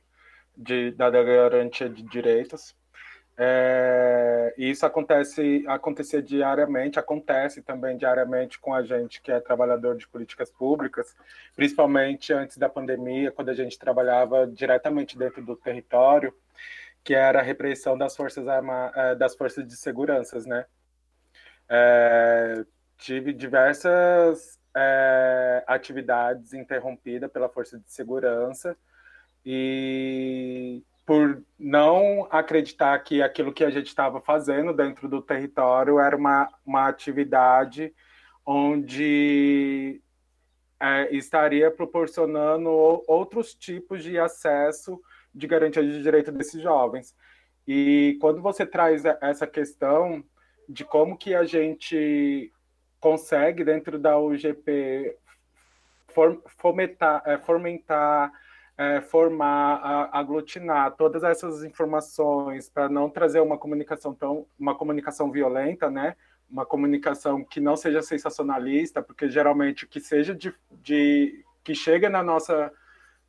de, 0.55 0.91
da 0.91 1.09
garantia 1.09 1.89
de 1.89 2.01
direitos. 2.03 2.73
É, 3.41 4.53
isso 4.57 4.85
acontece 4.85 5.63
acontecer 5.67 6.21
diariamente, 6.21 6.99
acontece 6.99 7.61
também 7.61 7.97
diariamente 7.97 8.59
com 8.59 8.73
a 8.73 8.83
gente 8.83 9.21
que 9.21 9.31
é 9.31 9.39
trabalhador 9.39 9.95
de 9.97 10.07
políticas 10.07 10.49
públicas, 10.49 11.15
principalmente 11.55 12.33
antes 12.33 12.57
da 12.57 12.67
pandemia, 12.67 13.31
quando 13.31 13.49
a 13.49 13.53
gente 13.53 13.79
trabalhava 13.79 14.47
diretamente 14.47 15.17
dentro 15.17 15.41
do 15.41 15.55
território 15.55 16.33
que 17.03 17.13
era 17.13 17.39
a 17.39 17.43
repressão 17.43 17.97
das 17.97 18.15
forças 18.15 18.47
arma, 18.47 18.91
é, 18.95 19.15
das 19.15 19.35
forças 19.35 19.65
de 19.65 19.75
segurança, 19.75 20.39
né? 20.47 20.65
É, 21.69 22.65
tive 22.97 23.33
diversas 23.33 24.59
é, 24.75 25.63
atividades 25.67 26.53
interrompidas 26.53 27.31
pela 27.31 27.49
força 27.49 27.79
de 27.79 27.91
segurança 27.91 28.77
e 29.45 30.83
por 31.05 31.43
não 31.57 32.27
acreditar 32.29 32.97
que 32.99 33.21
aquilo 33.21 33.53
que 33.53 33.63
a 33.63 33.69
gente 33.71 33.87
estava 33.87 34.21
fazendo 34.21 34.73
dentro 34.73 35.07
do 35.07 35.21
território 35.21 35.99
era 35.99 36.15
uma, 36.15 36.47
uma 36.63 36.87
atividade 36.87 37.93
onde 38.45 40.01
é, 40.79 41.15
estaria 41.15 41.71
proporcionando 41.71 42.69
outros 43.07 43.55
tipos 43.55 44.03
de 44.03 44.19
acesso 44.19 45.01
de 45.39 45.47
garantia 45.47 45.81
de 45.81 46.03
direito 46.03 46.31
desses 46.31 46.61
jovens. 46.61 47.15
E 47.67 48.17
quando 48.19 48.41
você 48.41 48.65
traz 48.65 49.03
essa 49.21 49.47
questão 49.47 50.23
de 50.67 50.83
como 50.83 51.17
que 51.17 51.33
a 51.33 51.43
gente 51.43 52.51
consegue, 52.99 53.63
dentro 53.63 53.97
da 53.97 54.19
UGP, 54.19 55.15
fomentar, 56.57 57.23
é, 57.25 57.37
fomentar 57.37 58.31
é, 58.79 59.01
formar, 59.01 60.09
aglutinar 60.09 60.95
todas 60.95 61.21
essas 61.21 61.65
informações 61.65 62.69
para 62.69 62.87
não 62.87 63.09
trazer 63.09 63.41
uma 63.41 63.57
comunicação 63.57 64.13
tão 64.13 64.47
uma 64.57 64.73
comunicação 64.73 65.29
violenta, 65.29 65.91
né? 65.91 66.15
Uma 66.49 66.65
comunicação 66.65 67.43
que 67.43 67.59
não 67.59 67.75
seja 67.75 68.01
sensacionalista, 68.01 69.01
porque 69.01 69.29
geralmente 69.29 69.83
o 69.83 69.87
que 69.87 69.99
seja 69.99 70.33
de, 70.33 70.55
de 70.81 71.43
que 71.61 71.75
chega 71.75 72.09
na 72.09 72.23
nossa 72.23 72.71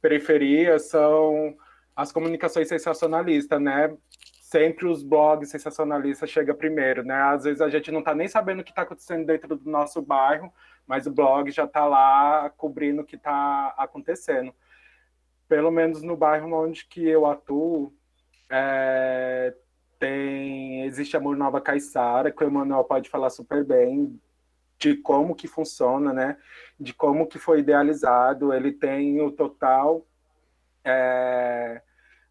periferia 0.00 0.78
são 0.78 1.56
as 1.95 2.12
comunicações 2.12 2.68
sensacionalistas, 2.68 3.61
né? 3.61 3.97
Sempre 4.41 4.86
os 4.86 5.03
blogs 5.03 5.51
sensacionalistas 5.51 6.30
chegam 6.30 6.57
primeiro, 6.57 7.05
né? 7.05 7.14
Às 7.14 7.45
vezes 7.45 7.61
a 7.61 7.68
gente 7.68 7.91
não 7.91 8.01
está 8.01 8.14
nem 8.14 8.28
sabendo 8.28 8.61
o 8.61 8.64
que 8.64 8.70
está 8.70 8.82
acontecendo 8.82 9.26
dentro 9.26 9.57
do 9.57 9.70
nosso 9.70 10.03
bairro, 10.03 10.53
mas 10.86 11.07
o 11.07 11.12
blog 11.12 11.51
já 11.51 11.64
está 11.64 11.86
lá 11.86 12.51
cobrindo 12.57 13.03
o 13.03 13.05
que 13.05 13.16
está 13.16 13.74
acontecendo. 13.76 14.53
Pelo 15.49 15.70
menos 15.70 16.03
no 16.03 16.16
bairro 16.16 16.53
onde 16.53 16.86
que 16.86 17.07
eu 17.07 17.26
atuo, 17.26 17.93
é, 18.49 19.55
tem 19.99 20.84
existe 20.84 21.16
Amor 21.16 21.36
Nova 21.36 21.61
Caiçara, 21.61 22.32
que 22.32 22.43
o 22.43 22.47
Emanuel 22.47 22.84
pode 22.84 23.09
falar 23.09 23.30
super 23.30 23.64
bem 23.64 24.18
de 24.78 24.97
como 24.97 25.34
que 25.34 25.47
funciona, 25.47 26.12
né? 26.12 26.38
De 26.78 26.95
como 26.95 27.26
que 27.26 27.38
foi 27.38 27.61
idealizado. 27.61 28.53
Ele 28.53 28.72
tem 28.72 29.20
o 29.20 29.30
total 29.30 30.07
é, 30.84 31.82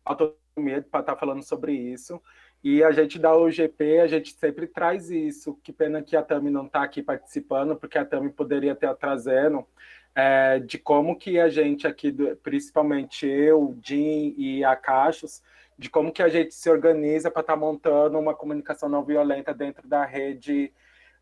autonomia 0.04 0.82
para 0.82 1.02
estar 1.02 1.04
tá 1.04 1.16
falando 1.16 1.44
sobre 1.44 1.74
isso. 1.74 2.22
E 2.64 2.84
a 2.84 2.92
gente 2.92 3.18
da 3.18 3.36
UGP, 3.36 4.00
a 4.00 4.08
gente 4.08 4.34
sempre 4.34 4.68
traz 4.68 5.10
isso. 5.10 5.58
Que 5.64 5.72
pena 5.72 6.02
que 6.02 6.16
a 6.16 6.22
Tami 6.22 6.50
não 6.50 6.66
está 6.66 6.84
aqui 6.84 7.02
participando, 7.02 7.76
porque 7.76 7.98
a 7.98 8.06
Tami 8.06 8.30
poderia 8.30 8.76
ter 8.76 8.94
trazendo 8.96 9.66
é, 10.14 10.60
de 10.60 10.78
como 10.78 11.18
que 11.18 11.40
a 11.40 11.48
gente 11.48 11.88
aqui, 11.88 12.12
principalmente 12.44 13.26
eu, 13.26 13.78
Jim 13.82 14.36
e 14.38 14.64
a 14.66 14.76
Cachos, 14.76 15.42
de 15.78 15.90
como 15.90 16.12
que 16.12 16.22
a 16.22 16.28
gente 16.28 16.54
se 16.54 16.70
organiza 16.70 17.32
para 17.32 17.42
estar 17.42 17.54
tá 17.54 17.60
montando 17.60 18.20
uma 18.20 18.36
comunicação 18.36 18.90
não 18.90 19.06
violenta 19.06 19.54
dentro 19.54 19.88
da 19.88 20.04
rede, 20.04 20.74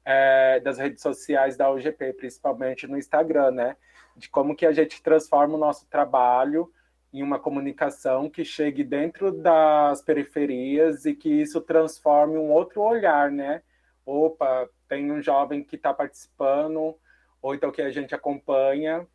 é, 0.03 0.59
das 0.61 0.79
redes 0.79 1.03
sociais 1.03 1.55
da 1.55 1.69
UGP, 1.69 2.13
principalmente 2.13 2.87
no 2.87 2.97
Instagram, 2.97 3.51
né? 3.51 3.77
De 4.15 4.27
como 4.27 4.55
que 4.55 4.65
a 4.65 4.71
gente 4.71 5.03
transforma 5.03 5.53
o 5.53 5.59
nosso 5.59 5.85
trabalho 5.85 6.73
em 7.19 7.23
uma 7.23 7.39
comunicação 7.39 8.29
que 8.29 8.43
chegue 8.45 8.83
dentro 8.83 9.31
das 9.31 10.01
periferias 10.01 11.05
e 11.05 11.13
que 11.13 11.29
isso 11.29 11.61
transforme 11.61 12.37
um 12.37 12.51
outro 12.51 12.81
olhar, 12.81 13.31
né? 13.31 13.61
Opa, 14.05 14.69
tem 14.87 15.11
um 15.11 15.21
jovem 15.21 15.63
que 15.63 15.75
está 15.75 15.93
participando, 15.93 16.95
ou 17.41 17.55
então 17.55 17.71
que 17.71 17.81
a 17.81 17.91
gente 17.91 18.15
acompanha, 18.15 19.05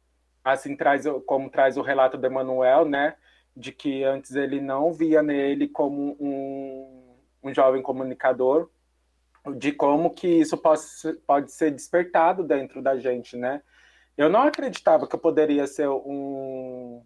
assim 0.45 0.77
traz 0.77 1.05
como 1.27 1.51
traz 1.51 1.77
o 1.77 1.83
relato 1.83 2.19
do 2.19 2.27
Emanuel, 2.27 2.85
né? 2.85 3.17
de 3.57 3.71
que 3.71 4.03
antes 4.03 4.35
ele 4.35 4.61
não 4.61 4.93
via 4.93 5.23
nele 5.23 5.69
como 5.69 6.17
um, 6.19 7.17
um 7.43 7.55
jovem 7.55 7.83
comunicador, 7.83 8.71
de 9.57 9.73
como 9.73 10.11
que 10.11 10.29
isso 10.29 10.57
pode, 10.57 10.83
pode 11.27 11.53
ser 11.53 11.71
despertado 11.71 12.43
dentro 12.43 12.81
da 12.81 12.97
gente, 12.99 13.37
né? 13.37 13.63
Eu 14.17 14.29
não 14.29 14.43
acreditava 14.43 15.07
que 15.07 15.15
eu 15.15 15.21
poderia 15.21 15.67
ser 15.67 15.89
um, 15.89 17.03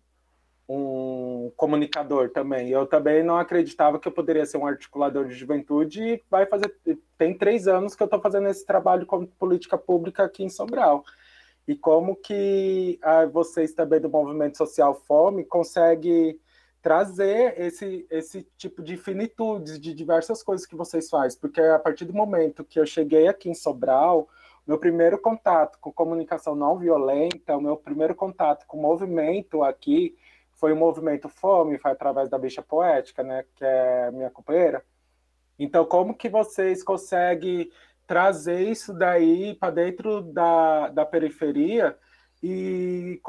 um 0.69 1.53
comunicador 1.57 2.31
também. 2.31 2.71
Eu 2.71 2.87
também 2.87 3.23
não 3.23 3.37
acreditava 3.39 3.99
que 3.99 4.09
eu 4.09 4.13
poderia 4.13 4.45
ser 4.45 4.59
um 4.59 4.67
articulador 4.67 5.27
de 5.27 5.35
juventude 5.35 6.03
e 6.03 6.23
vai 6.31 6.47
fazer 6.47 6.75
tem 7.17 7.37
três 7.37 7.69
anos 7.69 7.95
que 7.95 8.03
eu 8.03 8.07
estou 8.07 8.21
fazendo 8.21 8.49
esse 8.49 8.67
trabalho 8.67 9.07
como 9.07 9.27
política 9.27 9.79
pública 9.79 10.25
aqui 10.25 10.43
em 10.43 10.49
Sobral 10.49 11.05
e 11.67 11.75
como 11.77 12.17
que 12.17 12.99
ah, 13.03 13.27
vocês 13.27 13.73
também 13.73 14.01
do 14.01 14.09
movimento 14.09 14.57
social 14.57 14.95
Fome 14.95 15.45
conseguem 15.45 16.39
trazer 16.83 17.61
esse, 17.61 18.07
esse 18.09 18.47
tipo 18.57 18.83
de 18.83 18.97
finitude 18.97 19.79
de 19.79 19.93
diversas 19.93 20.43
coisas 20.43 20.65
que 20.65 20.77
vocês 20.77 21.11
fazem, 21.11 21.39
porque 21.41 21.61
a 21.61 21.81
partir 21.81 22.05
do 22.05 22.13
momento 22.13 22.65
que 22.65 22.79
eu 22.79 22.87
cheguei 22.87 23.27
aqui 23.27 23.51
em 23.51 23.55
Sobral, 23.55 24.29
meu 24.65 24.79
primeiro 24.79 25.19
contato 25.19 25.79
com 25.81 25.93
comunicação 25.93 26.55
não 26.55 26.79
violenta, 26.79 27.57
o 27.57 27.61
meu 27.61 27.77
primeiro 27.77 28.15
contato 28.15 28.67
com 28.67 28.77
movimento 28.81 29.65
aqui 29.65 30.17
foi 30.57 30.73
o 30.73 30.77
movimento 30.77 31.29
Fome, 31.29 31.79
foi 31.79 31.93
através 31.93 32.29
da 32.29 32.39
Bicha 32.39 32.63
Poética, 32.63 33.23
né, 33.23 33.45
que 33.55 33.65
é 33.65 34.11
minha 34.11 34.31
companheira. 34.31 34.85
Então, 35.59 35.85
como 35.85 36.15
que 36.15 36.29
vocês 36.29 36.83
conseguem 36.83 37.71
trazer 38.07 38.61
isso 38.61 38.93
daí 38.93 39.55
para 39.55 39.73
dentro 39.73 40.21
da, 40.21 40.89
da 40.89 41.05
periferia 41.05 41.97
e 42.43 43.21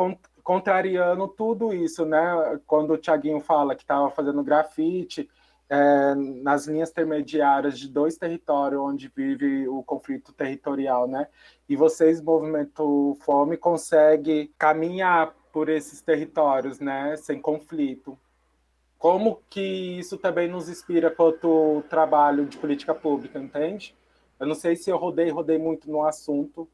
contrariando 0.44 1.28
tudo 1.28 1.74
isso, 1.74 2.06
né? 2.06 2.60
Quando 2.68 2.94
o 2.94 2.98
Tiaguinho 2.98 3.40
fala 3.40 3.76
que 3.76 3.84
estava 3.84 4.10
fazendo 4.12 4.44
grafite 4.44 5.30
é, 5.70 6.16
nas 6.16 6.68
linhas 6.68 6.92
intermediárias 6.92 7.78
de 7.80 7.90
dois 7.90 8.18
territórios 8.18 8.80
onde 8.80 9.12
vive 9.14 9.68
o 9.68 9.82
conflito 9.84 10.32
territorial, 10.34 11.08
né? 11.08 11.28
E 11.68 11.76
vocês, 11.76 12.22
movimento 12.22 13.18
Fome, 13.22 13.58
consegue 13.58 14.54
caminhar 14.58 15.34
por 15.58 15.70
esses 15.70 16.02
territórios, 16.02 16.80
né? 16.80 17.18
Sem 17.18 17.42
conflito. 17.42 18.16
Como 19.00 19.42
que 19.50 19.98
isso 19.98 20.16
também 20.16 20.48
nos 20.48 20.70
inspira 20.70 21.10
quanto 21.10 21.84
trabalho 21.90 22.46
de 22.46 22.60
política 22.60 22.94
pública, 22.94 23.40
entende? 23.40 23.96
Eu 24.40 24.46
não 24.46 24.54
sei 24.54 24.76
se 24.76 24.92
eu 24.92 24.98
rodei, 24.98 25.32
rodei 25.32 25.58
muito 25.58 25.90
no 25.90 26.06
assunto, 26.06 26.70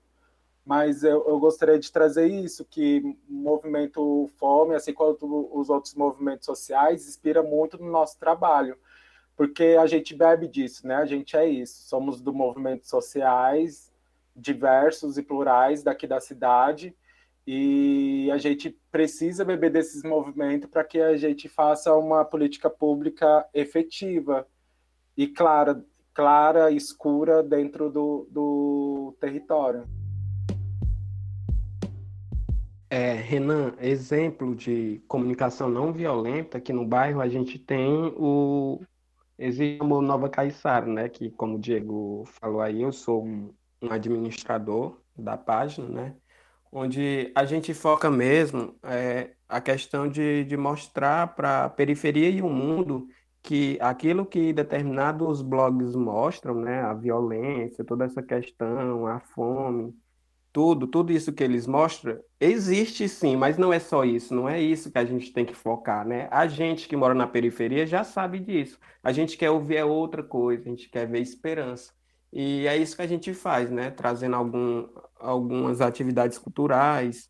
mas 0.66 1.02
eu, 1.02 1.26
eu 1.30 1.40
gostaria 1.40 1.80
de 1.80 1.90
trazer 1.94 2.28
isso, 2.28 2.66
que 2.66 3.00
o 3.30 3.34
movimento 3.34 4.30
Fome, 4.36 4.76
assim 4.76 4.94
como 4.94 5.50
os 5.54 5.70
outros 5.70 5.94
movimentos 5.94 6.46
sociais, 6.46 7.08
inspira 7.08 7.42
muito 7.42 7.78
no 7.78 7.90
nosso 7.90 8.20
trabalho, 8.20 8.78
porque 9.34 9.78
a 9.80 9.88
gente 9.88 10.14
bebe 10.14 10.46
disso, 10.46 10.86
né? 10.86 10.96
A 10.96 11.06
gente 11.06 11.38
é 11.38 11.48
isso, 11.48 11.88
somos 11.88 12.20
do 12.20 12.34
movimentos 12.34 12.90
sociais 12.90 13.94
diversos 14.36 15.18
e 15.18 15.24
plurais 15.24 15.84
daqui 15.84 16.06
da 16.06 16.20
cidade, 16.20 16.94
e 17.46 18.30
a 18.32 18.38
gente 18.38 18.70
precisa 18.92 19.44
beber 19.44 19.72
desses 19.72 20.04
movimentos 20.04 20.70
para 20.70 20.84
que 20.84 21.00
a 21.00 21.18
gente 21.18 21.50
faça 21.50 21.94
uma 21.94 22.24
política 22.24 22.70
pública 22.70 23.46
efetiva 23.54 24.48
e 25.16 25.28
clara 25.28 25.84
clara, 26.14 26.72
escura 26.72 27.42
dentro 27.42 27.90
do, 27.90 28.28
do 28.30 29.16
território. 29.20 29.84
É, 32.90 33.14
Renan, 33.14 33.74
exemplo 33.80 34.56
de 34.56 35.02
comunicação 35.08 35.68
não 35.68 35.92
violenta, 35.92 36.60
aqui 36.60 36.72
no 36.72 36.86
bairro 36.86 37.20
a 37.20 37.28
gente 37.28 37.58
tem 37.58 38.14
o 38.16 38.80
Existe 39.38 39.82
uma 39.82 40.00
Nova 40.00 40.30
Caiçara, 40.30 40.86
né? 40.86 41.10
Que, 41.10 41.32
como 41.32 41.56
o 41.56 41.60
Diego 41.60 42.24
falou 42.40 42.62
aí, 42.62 42.84
eu 42.84 42.92
sou 42.92 43.26
um, 43.26 43.52
um 43.82 43.92
administrador 43.92 44.96
da 45.18 45.36
página, 45.36 45.90
né? 45.90 46.16
Onde 46.76 47.32
a 47.36 47.46
gente 47.46 47.72
foca 47.74 48.10
mesmo 48.10 48.76
é, 48.84 49.32
a 49.48 49.62
questão 49.62 50.08
de, 50.08 50.44
de 50.46 50.58
mostrar 50.58 51.36
para 51.36 51.66
a 51.66 51.70
periferia 51.70 52.30
e 52.30 52.42
o 52.42 52.50
mundo 52.50 53.08
que 53.44 53.78
aquilo 53.80 54.26
que 54.26 54.52
determinados 54.54 55.42
blogs 55.42 55.96
mostram, 55.96 56.56
né, 56.56 56.82
a 56.82 56.94
violência, 56.94 57.84
toda 57.84 58.06
essa 58.06 58.24
questão, 58.24 59.06
a 59.06 59.20
fome, 59.20 59.94
tudo, 60.52 60.88
tudo 60.88 61.12
isso 61.12 61.34
que 61.34 61.44
eles 61.44 61.68
mostram, 61.68 62.20
existe 62.40 63.08
sim, 63.10 63.36
mas 63.36 63.58
não 63.58 63.74
é 63.74 63.80
só 63.80 64.04
isso, 64.06 64.34
não 64.34 64.50
é 64.50 64.62
isso 64.62 64.92
que 64.92 64.98
a 64.98 65.06
gente 65.06 65.32
tem 65.34 65.46
que 65.46 65.54
focar, 65.56 66.08
né? 66.08 66.28
A 66.32 66.48
gente 66.48 66.88
que 66.88 66.96
mora 66.96 67.14
na 67.14 67.28
periferia 67.28 67.86
já 67.86 68.04
sabe 68.04 68.40
disso. 68.40 68.80
A 69.04 69.12
gente 69.12 69.38
quer 69.38 69.50
ouvir 69.50 69.78
é 69.78 69.86
outra 69.86 70.24
coisa, 70.24 70.64
a 70.64 70.70
gente 70.70 70.90
quer 70.90 71.08
ver 71.08 71.22
esperança. 71.22 71.92
E 72.34 72.66
é 72.68 72.76
isso 72.76 72.96
que 72.96 73.02
a 73.04 73.08
gente 73.08 73.32
faz, 73.34 73.70
né? 73.70 73.92
Trazendo 73.92 74.36
algum, 74.36 74.88
algumas 75.20 75.82
atividades 75.82 76.40
culturais, 76.40 77.30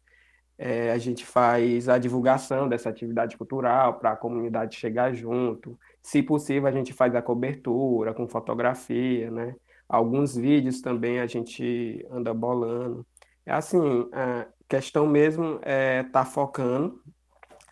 é, 0.58 0.91
a 0.91 0.97
gente 0.97 1.26
faz 1.26 1.89
a 1.89 1.97
divulgação 1.97 2.70
dessa 2.70 2.89
atividade 2.89 3.36
cultural 3.38 3.99
para 3.99 4.12
a 4.14 4.16
comunidade 4.16 4.78
chegar 4.78 5.14
junto. 5.14 5.78
Se 6.01 6.24
possível, 6.24 6.68
a 6.68 6.72
gente 6.72 6.93
faz 6.93 7.14
a 7.16 7.22
cobertura 7.22 8.14
com 8.14 8.30
fotografia, 8.30 9.30
né? 9.30 9.56
Alguns 9.89 10.36
vídeos 10.36 10.80
também 10.82 11.20
a 11.20 11.28
gente 11.28 12.06
anda 12.10 12.34
bolando. 12.34 13.06
É 13.45 13.51
assim, 13.51 14.10
a 14.14 14.47
questão 14.70 15.06
mesmo 15.06 15.60
é 15.64 15.99
estar 15.99 16.24
tá 16.24 16.26
focando 16.26 17.01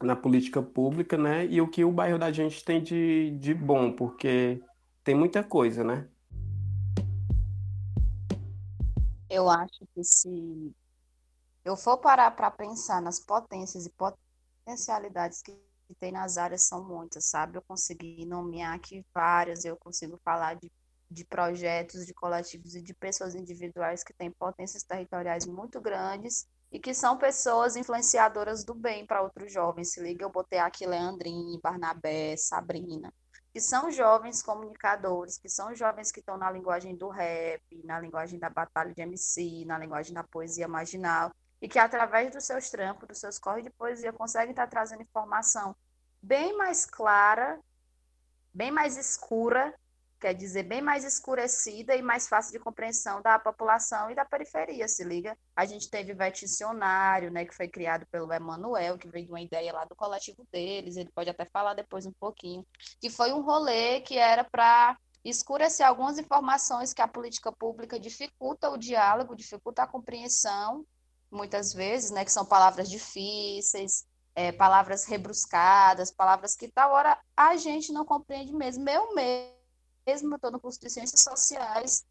na 0.02 0.16
política 0.18 0.62
pública, 0.62 1.18
né? 1.18 1.46
E 1.46 1.62
o 1.62 1.68
que 1.70 1.86
o 1.86 1.92
bairro 1.94 2.20
da 2.20 2.32
gente 2.32 2.64
tem 2.66 2.84
de, 2.84 3.32
de 3.40 3.54
bom, 3.54 3.94
porque 3.94 4.62
tem 5.04 5.16
muita 5.16 5.44
coisa, 5.44 5.84
né? 5.84 6.08
Eu 9.34 9.50
acho 9.50 9.88
que 9.96 10.04
se 10.04 10.76
eu 11.64 11.78
for 11.78 11.98
parar 11.98 12.32
para 12.32 12.52
pensar 12.52 13.02
nas 13.02 13.18
potências 13.18 13.86
e 13.86 13.90
potencialidades 13.90 15.42
que 15.42 15.58
tem 16.02 16.12
nas 16.12 16.38
áreas 16.38 16.64
são 16.64 16.84
muitas, 16.84 17.28
sabe? 17.28 17.58
Eu 17.58 17.62
consegui 17.62 18.26
nomear 18.26 18.76
aqui 18.76 19.06
várias, 19.14 19.64
eu 19.64 19.78
consigo 19.78 20.20
falar 20.22 20.56
de, 20.56 20.70
de 21.10 21.24
projetos, 21.24 22.06
de 22.06 22.14
coletivos 22.14 22.76
e 22.76 22.82
de 22.82 22.94
pessoas 22.94 23.34
individuais 23.34 24.04
que 24.04 24.14
têm 24.14 24.30
potências 24.30 24.84
territoriais 24.84 25.46
muito 25.46 25.80
grandes 25.80 26.46
e 26.70 26.78
que 26.78 26.94
são 26.94 27.18
pessoas 27.18 27.78
influenciadoras 27.78 28.66
do 28.66 28.74
bem 28.74 29.06
para 29.06 29.22
outros 29.22 29.54
jovens. 29.54 29.94
Se 29.94 30.02
liga, 30.02 30.26
eu 30.26 30.30
botei 30.30 30.60
aqui 30.60 30.86
Leandrinho, 30.86 31.58
Barnabé, 31.62 32.36
Sabrina, 32.36 33.14
que 33.54 33.60
são 33.60 33.92
jovens 33.92 34.42
comunicadores, 34.42 35.38
que 35.38 35.50
são 35.50 35.76
jovens 35.76 36.12
que 36.12 36.20
estão 36.20 36.38
na 36.38 36.50
linguagem 36.50 36.96
do 36.96 37.10
rap, 37.10 37.62
na 37.84 38.00
linguagem 38.00 38.40
da 38.40 38.50
batalha 38.50 38.94
de 38.94 39.02
MC, 39.02 39.66
na 39.66 39.78
linguagem 39.78 40.14
da 40.14 40.24
poesia 40.24 40.68
marginal, 40.68 41.32
e 41.62 41.68
que 41.68 41.78
através 41.78 42.32
dos 42.32 42.46
seus 42.46 42.70
trampos, 42.70 43.08
dos 43.08 43.20
seus 43.20 43.38
corres 43.38 43.64
de 43.64 43.70
poesia, 43.70 44.14
conseguem 44.14 44.52
estar 44.52 44.68
trazendo 44.68 45.02
informação 45.02 45.76
bem 46.22 46.56
mais 46.58 46.86
clara, 46.86 47.60
bem 48.54 48.72
mais 48.72 48.98
escura, 48.98 49.74
quer 50.22 50.36
dizer, 50.36 50.64
bem 50.64 50.82
mais 50.82 51.04
escurecida 51.04 51.96
e 51.96 52.02
mais 52.02 52.28
fácil 52.28 52.52
de 52.52 52.60
compreensão 52.60 53.24
da 53.24 53.40
população 53.40 54.12
e 54.12 54.16
da 54.16 54.24
periferia, 54.24 54.88
se 54.88 55.04
liga? 55.04 55.36
A 55.56 55.66
gente 55.66 55.90
teve 55.90 56.14
Veticionário, 56.14 57.32
né, 57.32 57.44
que 57.44 57.56
foi 57.56 57.68
criado 57.68 58.06
pelo 58.12 58.32
Emanuel, 58.32 59.00
que 59.00 59.08
veio 59.08 59.26
de 59.26 59.32
uma 59.32 59.42
ideia 59.42 59.74
lá 59.74 59.84
do 59.84 59.96
coletivo 59.96 60.46
deles, 60.52 60.96
ele 60.96 61.10
pode 61.14 61.32
até 61.32 61.44
falar 61.46 61.74
depois 61.74 62.06
um 62.06 62.14
pouquinho, 62.14 62.64
que 63.02 63.10
foi 63.10 63.34
um 63.34 63.42
rolê 63.42 64.02
que 64.02 64.16
era 64.16 64.44
para 64.44 64.96
escurecer 65.26 65.86
algumas 65.86 66.20
informações 66.20 66.94
que 66.94 67.02
a 67.02 67.08
política 67.08 67.52
pública 67.52 68.00
dificulta 68.00 68.70
o 68.70 68.78
diálogo, 68.78 69.36
dificulta 69.36 69.84
a 69.84 69.88
compreensão, 69.88 70.86
muitas 71.32 71.74
vezes, 71.74 72.12
né, 72.12 72.24
que 72.24 72.32
são 72.32 72.46
palavras 72.46 72.88
difíceis, 72.88 74.06
é, 74.36 74.52
palavras 74.52 75.06
rebruscadas, 75.06 76.12
palavras 76.12 76.56
que 76.56 76.68
tal 76.68 76.92
hora 76.92 77.18
a 77.36 77.56
gente 77.56 77.92
não 77.92 78.06
compreende 78.06 78.54
mesmo. 78.54 78.88
Eu 78.88 79.16
mesmo 79.16 79.61
estou 80.06 80.52
no 80.52 80.60
curso 80.60 80.80
de 80.80 80.90
Ciências 80.90 81.22
Sociais 81.22 82.06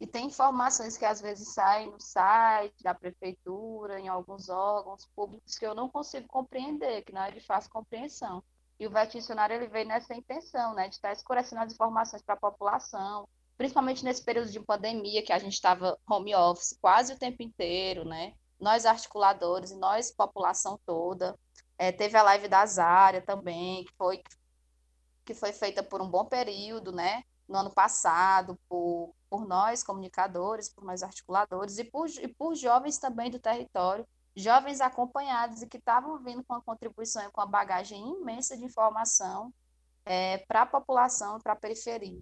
e 0.00 0.06
tem 0.06 0.26
informações 0.26 0.96
que 0.96 1.04
às 1.04 1.20
vezes 1.20 1.54
saem 1.54 1.90
no 1.90 2.00
site 2.00 2.82
da 2.82 2.94
prefeitura, 2.94 4.00
em 4.00 4.08
alguns 4.08 4.48
órgãos 4.48 5.06
públicos, 5.14 5.56
que 5.56 5.66
eu 5.66 5.74
não 5.74 5.88
consigo 5.88 6.26
compreender, 6.26 7.02
que 7.02 7.12
não 7.12 7.22
é 7.22 7.30
de 7.30 7.40
fácil 7.40 7.70
compreensão. 7.70 8.42
E 8.78 8.86
o 8.86 8.90
veticionário 8.90 9.54
ele 9.54 9.68
veio 9.68 9.86
nessa 9.86 10.14
intenção, 10.14 10.74
né, 10.74 10.88
de 10.88 10.96
estar 10.96 11.12
escurecendo 11.12 11.62
as 11.62 11.72
informações 11.72 12.22
para 12.22 12.34
a 12.34 12.38
população, 12.38 13.28
principalmente 13.56 14.04
nesse 14.04 14.22
período 14.22 14.50
de 14.50 14.60
pandemia, 14.60 15.22
que 15.22 15.32
a 15.32 15.38
gente 15.38 15.52
estava 15.52 15.96
home 16.08 16.34
office 16.34 16.76
quase 16.80 17.12
o 17.12 17.18
tempo 17.18 17.42
inteiro, 17.42 18.04
né? 18.04 18.34
Nós 18.58 18.84
articuladores 18.84 19.70
e 19.70 19.76
nós, 19.76 20.10
população 20.10 20.78
toda. 20.84 21.38
É, 21.78 21.92
teve 21.92 22.16
a 22.16 22.22
live 22.22 22.48
da 22.48 22.66
Zária 22.66 23.22
também, 23.22 23.84
que 23.84 23.92
foi, 23.96 24.22
que 25.24 25.34
foi 25.34 25.52
feita 25.52 25.82
por 25.82 26.02
um 26.02 26.08
bom 26.08 26.24
período, 26.24 26.90
né? 26.90 27.22
No 27.48 27.58
ano 27.58 27.70
passado, 27.70 28.58
por, 28.68 29.14
por 29.28 29.46
nós, 29.46 29.82
comunicadores, 29.82 30.68
por 30.68 30.84
nós 30.84 31.02
articuladores, 31.02 31.78
e 31.78 31.84
por, 31.84 32.08
e 32.08 32.28
por 32.28 32.54
jovens 32.54 32.98
também 32.98 33.30
do 33.30 33.38
território, 33.38 34.06
jovens 34.36 34.80
acompanhados 34.80 35.62
e 35.62 35.66
que 35.66 35.76
estavam 35.76 36.18
vindo 36.22 36.42
com 36.44 36.54
a 36.54 36.62
contribuição 36.62 37.22
e 37.22 37.30
com 37.30 37.40
a 37.40 37.46
bagagem 37.46 38.00
imensa 38.20 38.56
de 38.56 38.64
informação 38.64 39.52
é, 40.04 40.38
para 40.38 40.62
a 40.62 40.66
população, 40.66 41.38
para 41.38 41.52
a 41.52 41.56
periferia. 41.56 42.20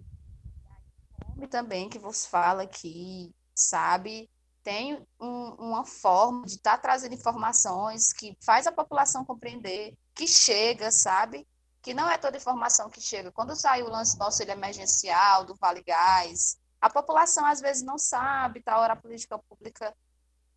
E 1.41 1.47
também 1.47 1.89
que 1.89 1.97
vos 1.97 2.25
fala 2.25 2.63
aqui, 2.63 3.33
sabe, 3.55 4.29
tem 4.63 5.05
um, 5.19 5.55
uma 5.59 5.85
forma 5.85 6.45
de 6.45 6.53
estar 6.53 6.77
tá 6.77 6.77
trazendo 6.77 7.15
informações 7.15 8.13
que 8.13 8.37
faz 8.43 8.65
a 8.65 8.71
população 8.71 9.25
compreender, 9.25 9.97
que 10.15 10.27
chega, 10.27 10.91
sabe? 10.91 11.47
Que 11.83 11.93
não 11.93 12.09
é 12.09 12.17
toda 12.17 12.37
informação 12.37 12.89
que 12.89 12.99
chega. 12.99 13.31
Quando 13.31 13.55
saiu 13.55 13.85
o 13.85 13.89
lance 13.89 14.17
do 14.17 14.23
auxílio 14.23 14.53
emergencial, 14.53 15.43
do 15.43 15.53
Vale 15.53 15.83
Gás, 15.83 16.57
a 16.81 16.89
população 16.89 17.45
às 17.45 17.61
vezes 17.61 17.83
não 17.83 17.97
sabe, 17.97 18.61
tá? 18.61 18.73
A 18.73 18.79
hora 18.79 18.93
a 18.93 18.95
política 18.95 19.37
pública 19.37 19.95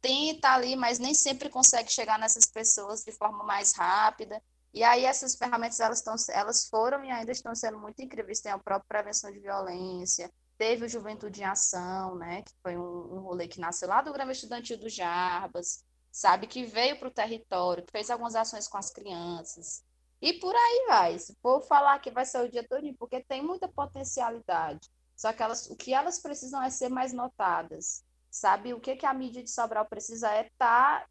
tenta 0.01 0.51
ali, 0.51 0.77
mas 0.77 0.99
nem 0.99 1.15
sempre 1.15 1.51
consegue 1.51 1.93
chegar 1.93 2.19
nessas 2.19 2.47
pessoas 2.47 3.05
de 3.05 3.13
forma 3.13 3.45
mais 3.45 3.73
rápida. 3.75 4.43
E 4.73 4.85
aí 4.85 5.05
essas 5.05 5.37
ferramentas 5.37 5.81
elas 5.81 5.99
estão, 5.99 6.15
elas 6.29 6.69
foram 6.69 7.05
e 7.05 7.11
ainda 7.11 7.33
estão 7.33 7.55
sendo 7.55 7.79
muito 7.79 8.01
incríveis. 8.03 8.41
Tem 8.41 8.53
a 8.53 8.59
própria 8.59 8.87
prevenção 8.89 9.33
de 9.33 9.41
violência, 9.41 10.31
teve 10.59 10.85
o 10.85 10.89
Juventude 10.89 11.41
em 11.41 11.45
Ação, 11.45 12.15
né? 12.17 12.43
Que 12.43 12.53
foi 12.63 12.77
um, 12.77 13.17
um 13.17 13.21
rolê 13.21 13.49
que 13.49 13.61
nasceu 13.61 13.89
lá 13.89 14.03
do 14.03 14.13
Grêmio 14.13 14.33
Estudantil 14.33 14.79
do 14.79 14.89
Jarbas, 14.89 15.85
sabe? 16.13 16.47
Que 16.47 16.65
veio 16.65 16.99
para 16.99 17.09
o 17.09 17.11
território, 17.11 17.85
que 17.85 17.93
fez 17.93 18.11
algumas 18.11 18.35
ações 18.35 18.69
com 18.69 18.79
as 18.79 18.91
crianças. 18.91 19.86
E 20.21 20.35
por 20.35 20.55
aí 20.55 20.87
vai. 20.89 21.19
Se 21.19 21.37
for 21.43 21.63
falar 21.63 21.99
que 21.99 22.11
vai 22.11 22.25
ser 22.25 22.41
o 22.41 22.51
dia 22.51 22.67
todo, 22.67 22.93
porque 22.99 23.23
tem 23.23 23.43
muita 23.43 23.69
potencialidade. 23.69 24.91
Só 25.17 25.33
que 25.33 25.43
elas, 25.43 25.67
o 25.71 25.77
que 25.77 25.95
elas 25.95 26.19
precisam 26.19 26.63
é 26.63 26.71
ser 26.71 26.89
mais 26.89 27.13
notadas 27.13 28.05
sabe? 28.37 28.75
O 28.75 28.81
que, 28.81 28.97
que 28.97 29.07
a 29.07 29.15
mídia 29.15 29.43
de 29.43 29.51
Sobral 29.51 29.87
precisa 29.87 30.31
é 30.31 30.47
estar 30.47 31.01
tá 31.01 31.09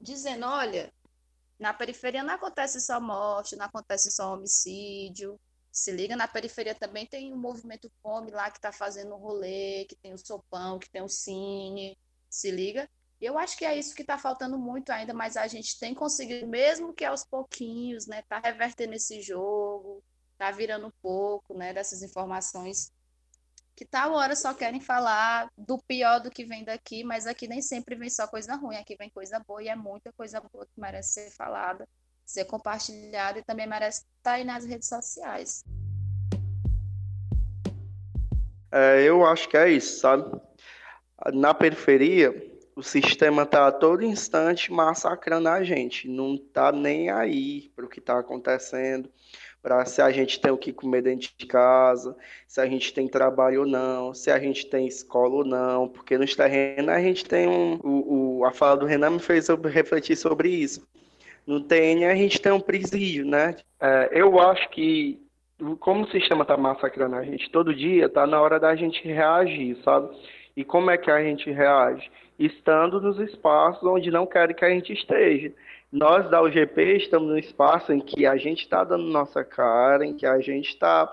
dizendo, 0.00 0.46
olha, 0.46 0.92
na 1.58 1.72
periferia 1.74 2.22
não 2.22 2.34
acontece 2.34 2.80
só 2.80 3.00
morte, 3.00 3.56
não 3.56 3.66
acontece 3.66 4.10
só 4.10 4.32
homicídio, 4.32 5.38
se 5.70 5.92
liga, 5.92 6.16
na 6.16 6.26
periferia 6.26 6.74
também 6.74 7.06
tem 7.06 7.32
o 7.32 7.36
movimento 7.36 7.92
Fome 8.02 8.30
lá 8.30 8.50
que 8.50 8.58
está 8.58 8.72
fazendo 8.72 9.14
o 9.14 9.18
rolê, 9.18 9.84
que 9.84 9.96
tem 9.96 10.14
o 10.14 10.18
sopão, 10.18 10.78
que 10.78 10.90
tem 10.90 11.02
o 11.02 11.08
cine, 11.08 11.98
se 12.30 12.50
liga. 12.50 12.88
Eu 13.20 13.38
acho 13.38 13.56
que 13.56 13.64
é 13.64 13.76
isso 13.76 13.94
que 13.94 14.02
está 14.02 14.18
faltando 14.18 14.58
muito 14.58 14.90
ainda, 14.90 15.14
mas 15.14 15.36
a 15.36 15.46
gente 15.46 15.78
tem 15.78 15.94
conseguido, 15.94 16.46
mesmo 16.46 16.92
que 16.92 17.04
aos 17.04 17.24
pouquinhos, 17.24 18.06
né, 18.06 18.22
tá 18.28 18.38
revertendo 18.38 18.94
esse 18.94 19.22
jogo, 19.22 20.02
tá 20.36 20.50
virando 20.50 20.88
um 20.88 20.92
pouco, 21.00 21.56
né, 21.56 21.72
dessas 21.72 22.02
informações 22.02 22.92
que 23.76 23.84
tal 23.84 24.14
hora 24.14 24.34
só 24.34 24.54
querem 24.54 24.80
falar 24.80 25.50
do 25.56 25.78
pior 25.78 26.18
do 26.18 26.30
que 26.30 26.46
vem 26.46 26.64
daqui, 26.64 27.04
mas 27.04 27.26
aqui 27.26 27.46
nem 27.46 27.60
sempre 27.60 27.94
vem 27.94 28.08
só 28.08 28.26
coisa 28.26 28.56
ruim, 28.56 28.76
aqui 28.76 28.96
vem 28.96 29.10
coisa 29.10 29.38
boa 29.46 29.62
e 29.62 29.68
é 29.68 29.76
muita 29.76 30.10
coisa 30.14 30.40
boa 30.40 30.64
que 30.64 30.80
merece 30.80 31.12
ser 31.12 31.30
falada, 31.30 31.86
ser 32.24 32.46
compartilhada 32.46 33.38
e 33.38 33.44
também 33.44 33.66
merece 33.66 34.02
estar 34.16 34.32
aí 34.32 34.44
nas 34.44 34.64
redes 34.64 34.88
sociais. 34.88 35.62
É, 38.72 39.02
eu 39.02 39.26
acho 39.26 39.46
que 39.46 39.58
é 39.58 39.70
isso, 39.70 40.00
sabe? 40.00 40.24
Na 41.34 41.52
periferia, 41.52 42.32
o 42.76 42.82
sistema 42.82 43.42
está 43.42 43.66
a 43.66 43.72
todo 43.72 44.04
instante 44.04 44.70
massacrando 44.70 45.48
a 45.48 45.64
gente, 45.64 46.08
não 46.08 46.34
está 46.34 46.70
nem 46.70 47.10
aí 47.10 47.70
para 47.74 47.86
o 47.86 47.88
que 47.88 47.98
está 47.98 48.18
acontecendo 48.18 49.10
para 49.66 49.84
se 49.84 50.00
a 50.00 50.12
gente 50.12 50.40
tem 50.40 50.52
o 50.52 50.56
que 50.56 50.72
comer 50.72 51.02
dentro 51.02 51.28
de 51.36 51.44
casa, 51.44 52.16
se 52.46 52.60
a 52.60 52.66
gente 52.66 52.94
tem 52.94 53.08
trabalho 53.08 53.62
ou 53.62 53.66
não, 53.66 54.14
se 54.14 54.30
a 54.30 54.38
gente 54.38 54.64
tem 54.66 54.86
escola 54.86 55.34
ou 55.34 55.44
não, 55.44 55.88
porque 55.88 56.16
nos 56.16 56.36
terrenos 56.36 56.88
a 56.88 57.00
gente 57.00 57.24
tem 57.24 57.48
um. 57.48 57.74
O, 57.82 58.38
o 58.38 58.44
a 58.44 58.52
fala 58.52 58.76
do 58.76 58.86
Renan 58.86 59.10
me 59.10 59.18
fez 59.18 59.48
refletir 59.48 60.14
sobre 60.14 60.50
isso. 60.50 60.86
No 61.44 61.60
TN 61.60 62.04
a 62.08 62.14
gente 62.14 62.40
tem 62.40 62.52
um 62.52 62.60
presídio, 62.60 63.26
né? 63.26 63.56
É, 63.80 64.10
eu 64.12 64.38
acho 64.38 64.70
que, 64.70 65.20
como 65.80 66.04
o 66.04 66.10
sistema 66.12 66.42
está 66.42 66.56
massacrando 66.56 67.16
a 67.16 67.24
gente 67.24 67.50
todo 67.50 67.74
dia, 67.74 68.08
tá 68.08 68.24
na 68.24 68.40
hora 68.40 68.60
da 68.60 68.76
gente 68.76 69.02
reagir, 69.02 69.76
sabe? 69.82 70.16
E 70.56 70.64
como 70.64 70.92
é 70.92 70.96
que 70.96 71.10
a 71.10 71.20
gente 71.20 71.50
reage? 71.50 72.08
Estando 72.38 73.00
nos 73.00 73.18
espaços 73.18 73.82
onde 73.84 74.10
não 74.10 74.26
querem 74.26 74.54
que 74.54 74.64
a 74.64 74.70
gente 74.70 74.92
esteja. 74.92 75.52
Nós 75.90 76.28
da 76.28 76.42
UGP 76.42 76.96
estamos 76.96 77.28
num 77.28 77.38
espaço 77.38 77.92
em 77.92 78.00
que 78.00 78.26
a 78.26 78.36
gente 78.36 78.62
está 78.62 78.84
dando 78.84 79.04
nossa 79.04 79.44
cara, 79.44 80.04
em 80.04 80.14
que 80.14 80.26
a 80.26 80.40
gente 80.40 80.68
está 80.68 81.10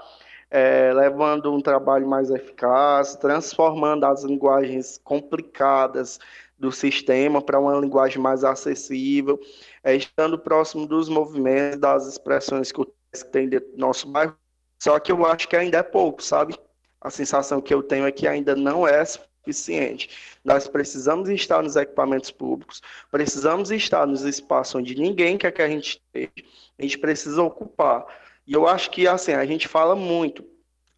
é, 0.49 0.91
levando 0.93 1.53
um 1.53 1.61
trabalho 1.61 2.07
mais 2.07 2.29
eficaz, 2.29 3.15
transformando 3.15 4.05
as 4.05 4.23
linguagens 4.23 4.99
complicadas 5.03 6.19
do 6.59 6.71
sistema 6.71 7.41
para 7.41 7.59
uma 7.59 7.79
linguagem 7.79 8.21
mais 8.21 8.43
acessível, 8.43 9.39
é, 9.83 9.95
estando 9.95 10.37
próximo 10.37 10.85
dos 10.85 11.09
movimentos, 11.09 11.79
das 11.79 12.07
expressões 12.07 12.71
que 12.71 12.81
o 12.81 12.93
tem 13.31 13.47
dentro 13.47 13.71
do 13.71 13.77
nosso 13.77 14.07
bairro. 14.07 14.35
Só 14.81 14.99
que 14.99 15.11
eu 15.11 15.25
acho 15.25 15.47
que 15.47 15.55
ainda 15.55 15.77
é 15.77 15.83
pouco, 15.83 16.21
sabe? 16.21 16.55
A 16.99 17.09
sensação 17.09 17.61
que 17.61 17.73
eu 17.73 17.83
tenho 17.83 18.05
é 18.05 18.11
que 18.11 18.27
ainda 18.27 18.55
não 18.55 18.87
é 18.87 19.03
suficiente. 19.43 20.09
Nós 20.43 20.67
precisamos 20.67 21.29
estar 21.29 21.61
nos 21.61 21.75
equipamentos 21.75 22.31
públicos, 22.31 22.81
precisamos 23.11 23.71
estar 23.71 24.07
nos 24.07 24.23
espaços 24.23 24.75
onde 24.75 24.95
ninguém 24.95 25.37
quer 25.37 25.51
que 25.51 25.61
a 25.61 25.69
gente 25.69 26.01
esteja, 26.13 26.47
a 26.79 26.81
gente 26.81 26.97
precisa 26.97 27.41
ocupar. 27.43 28.05
E 28.47 28.53
eu 28.53 28.67
acho 28.67 28.89
que, 28.89 29.07
assim, 29.07 29.33
a 29.33 29.45
gente 29.45 29.67
fala 29.67 29.95
muito 29.95 30.43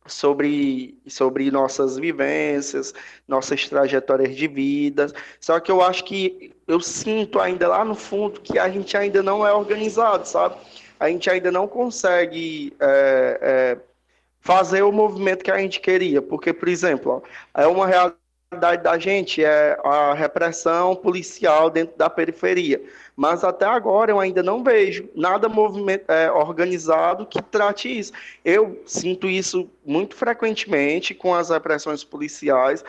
sobre, 0.08 0.98
sobre 1.08 1.50
nossas 1.50 1.98
vivências, 1.98 2.94
nossas 3.28 3.68
trajetórias 3.68 4.36
de 4.36 4.48
vida, 4.48 5.08
só 5.40 5.60
que 5.60 5.72
eu 5.72 5.82
acho 5.82 6.04
que 6.04 6.54
eu 6.68 6.80
sinto 6.80 7.40
ainda 7.40 7.68
lá 7.68 7.84
no 7.84 7.96
fundo 7.96 8.40
que 8.40 8.58
a 8.60 8.70
gente 8.70 8.96
ainda 8.96 9.22
não 9.24 9.46
é 9.46 9.54
organizado, 9.54 10.28
sabe? 10.28 10.56
A 11.00 11.10
gente 11.10 11.30
ainda 11.30 11.52
não 11.52 11.68
consegue 11.68 12.74
é, 12.80 13.40
é, 13.42 13.78
fazer 14.40 14.84
o 14.84 14.92
movimento 14.92 15.44
que 15.44 15.52
a 15.52 15.58
gente 15.58 15.80
queria, 15.80 16.22
porque, 16.22 16.54
por 16.54 16.68
exemplo, 16.68 17.24
ó, 17.24 17.62
é 17.62 17.68
uma 17.68 17.86
realidade 17.86 18.25
realidade 18.52 18.84
da 18.84 18.98
gente 18.98 19.44
é 19.44 19.78
a 19.84 20.14
repressão 20.14 20.96
policial 20.96 21.70
dentro 21.70 21.98
da 21.98 22.10
periferia. 22.10 22.82
Mas 23.16 23.44
até 23.44 23.66
agora 23.66 24.12
eu 24.12 24.20
ainda 24.20 24.44
não 24.44 24.64
vejo 24.64 25.10
nada 25.16 25.50
movimento, 25.50 26.10
é, 26.10 26.32
organizado 26.32 27.26
que 27.26 27.42
trate 27.42 28.00
isso. 28.00 28.12
Eu 28.44 28.82
sinto 28.86 29.28
isso 29.28 29.70
muito 29.86 30.16
frequentemente 30.16 31.14
com 31.14 31.34
as 31.34 31.50
repressões 31.50 32.04
policiais, 32.04 32.84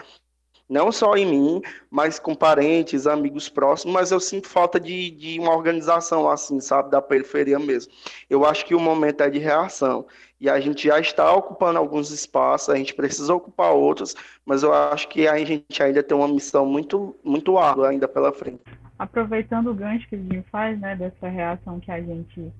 não 0.68 0.90
só 0.90 1.14
em 1.14 1.26
mim, 1.26 1.62
mas 1.90 2.18
com 2.18 2.34
parentes, 2.34 3.06
amigos 3.06 3.48
próximos, 3.48 3.94
mas 3.94 4.10
eu 4.10 4.20
sinto 4.20 4.48
falta 4.48 4.80
de, 4.80 5.10
de 5.10 5.38
uma 5.38 5.54
organização 5.54 6.28
assim, 6.28 6.60
sabe, 6.60 6.90
da 6.90 7.00
periferia 7.00 7.58
mesmo. 7.58 7.92
Eu 8.28 8.44
acho 8.44 8.66
que 8.66 8.74
o 8.74 8.80
momento 8.80 9.22
é 9.22 9.30
de 9.30 9.38
reação 9.38 10.06
e 10.40 10.50
a 10.50 10.60
gente 10.60 10.88
já 10.88 10.98
está 11.00 11.32
ocupando 11.32 11.78
alguns 11.78 12.10
espaços, 12.10 12.68
a 12.68 12.76
gente 12.76 12.94
precisa 12.94 13.34
ocupar 13.34 13.72
outros, 13.72 14.14
mas 14.44 14.62
eu 14.62 14.72
acho 14.72 15.08
que 15.08 15.26
a 15.26 15.38
gente 15.38 15.82
ainda 15.82 16.02
tem 16.02 16.16
uma 16.16 16.28
missão 16.28 16.66
muito, 16.66 17.16
muito 17.24 17.56
árdua 17.56 17.90
ainda 17.90 18.08
pela 18.08 18.32
frente. 18.32 18.60
aproveitando 18.98 19.70
o 19.70 19.74
gancho 19.74 20.08
que 20.08 20.16
o 20.16 20.18
Jim 20.18 20.42
faz, 20.50 20.78
né, 20.80 20.96
dessa 20.96 21.28
reação 21.28 21.80
que 21.80 21.90
a 21.90 22.00
gente 22.00 22.52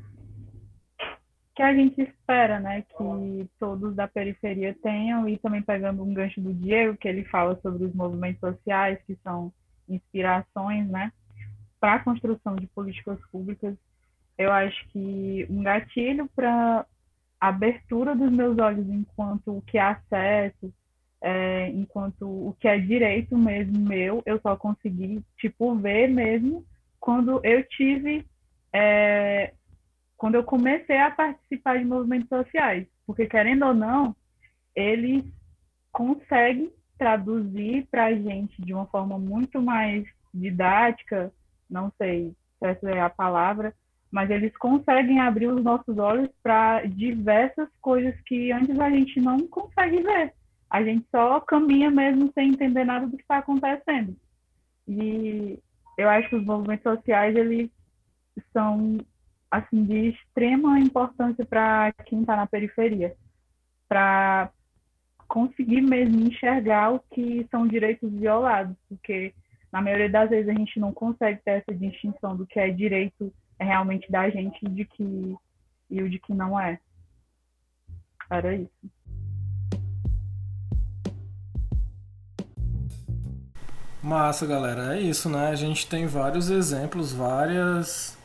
que 1.57 1.63
a 1.63 1.75
gente 1.75 2.03
espera, 2.03 2.61
né, 2.61 2.83
que 2.83 3.49
todos 3.59 3.97
da 3.97 4.07
periferia 4.07 4.77
tenham 4.83 5.27
e 5.27 5.39
também 5.39 5.63
pegando 5.63 6.03
um 6.03 6.13
gancho 6.13 6.39
do 6.39 6.53
Diego 6.53 6.99
que 6.99 7.09
ele 7.09 7.25
fala 7.25 7.59
sobre 7.63 7.87
os 7.87 7.95
movimentos 7.95 8.41
sociais 8.41 8.99
que 9.07 9.17
são 9.25 9.51
inspirações, 9.89 10.87
né, 10.87 11.11
para 11.81 11.95
a 11.95 12.05
construção 12.05 12.57
de 12.57 12.67
políticas 12.67 13.19
públicas. 13.33 13.75
Eu 14.37 14.53
acho 14.53 14.87
que 14.89 15.47
um 15.49 15.63
gatilho 15.63 16.29
para 16.37 16.85
abertura 17.41 18.15
dos 18.15 18.31
meus 18.31 18.59
olhos 18.59 18.87
enquanto 18.91 19.57
o 19.57 19.63
que 19.63 19.79
é 19.79 19.83
acesso, 19.83 20.71
é, 21.23 21.71
enquanto 21.71 22.27
o 22.27 22.55
que 22.61 22.69
é 22.69 22.79
direito 22.79 23.37
mesmo 23.37 23.79
meu, 23.79 24.23
eu 24.27 24.39
só 24.41 24.57
consegui, 24.57 25.25
tipo, 25.39 25.75
ver 25.77 26.09
mesmo 26.09 26.63
quando 27.01 27.41
eu 27.43 27.67
tive, 27.67 28.27
é, 28.75 29.55
quando 30.17 30.37
eu 30.37 30.45
comecei 30.45 30.99
a 30.99 31.11
participar 31.11 31.79
de 31.79 31.85
movimentos 31.85 32.29
sociais. 32.29 32.87
Porque, 33.07 33.27
querendo 33.27 33.67
ou 33.67 33.75
não, 33.75 34.17
eles 34.75 35.25
conseguem 35.93 36.73
traduzir 36.99 37.87
para 37.91 38.07
a 38.07 38.15
gente 38.15 38.61
de 38.63 38.73
uma 38.73 38.87
forma 38.87 39.19
muito 39.19 39.61
mais 39.61 40.05
didática, 40.33 41.33
não 41.69 41.93
sei 41.99 42.35
se 42.59 42.67
essa 42.67 42.91
é 42.91 43.01
a 43.01 43.11
palavra, 43.11 43.75
mas 44.11 44.31
eles 44.31 44.57
conseguem 44.57 45.21
abrir 45.21 45.49
os 45.49 45.63
nossos 45.63 45.99
olhos 45.99 46.31
para 46.43 46.85
diversas 46.85 47.69
coisas 47.81 48.15
que 48.23 48.51
antes 48.53 48.79
a 48.79 48.91
gente 48.91 49.21
não 49.21 49.47
consegue 49.47 50.03
ver 50.03 50.33
a 50.71 50.83
gente 50.83 51.07
só 51.11 51.41
caminha 51.41 51.91
mesmo 51.91 52.31
sem 52.35 52.51
entender 52.51 52.85
nada 52.85 53.07
do 53.07 53.17
que 53.17 53.23
está 53.23 53.39
acontecendo. 53.39 54.17
E 54.89 55.59
eu 55.97 56.09
acho 56.09 56.29
que 56.29 56.37
os 56.37 56.45
movimentos 56.45 56.83
sociais 56.83 57.35
eles 57.37 57.71
são 58.53 58.99
assim 59.51 59.85
de 59.85 60.09
extrema 60.09 60.79
importância 60.79 61.45
para 61.45 61.93
quem 62.05 62.21
está 62.21 62.37
na 62.37 62.47
periferia, 62.47 63.15
para 63.89 64.51
conseguir 65.29 65.81
mesmo 65.81 66.27
enxergar 66.27 66.93
o 66.93 67.01
que 67.13 67.47
são 67.51 67.67
direitos 67.67 68.11
violados, 68.13 68.77
porque 68.89 69.35
na 69.73 69.83
maioria 69.83 70.09
das 70.09 70.31
vezes 70.31 70.49
a 70.49 70.55
gente 70.55 70.79
não 70.79 70.93
consegue 70.93 71.41
ter 71.45 71.63
essa 71.63 71.75
distinção 71.75 72.37
do 72.37 72.47
que 72.47 72.59
é 72.59 72.71
direito 72.71 73.33
realmente 73.59 74.11
da 74.11 74.29
gente 74.31 74.59
e 74.65 74.69
de 74.69 74.85
que 74.85 75.37
e 75.89 76.03
o 76.03 76.11
de 76.11 76.19
que 76.19 76.35
não 76.35 76.59
é. 76.59 76.79
Era 78.29 78.55
isso. 78.55 78.71
Massa, 84.03 84.47
galera. 84.47 84.97
É 84.97 85.01
isso, 85.01 85.29
né? 85.29 85.49
A 85.49 85.55
gente 85.55 85.89
tem 85.89 86.07
vários 86.07 86.51
exemplos, 86.51 87.13
várias 87.13 88.16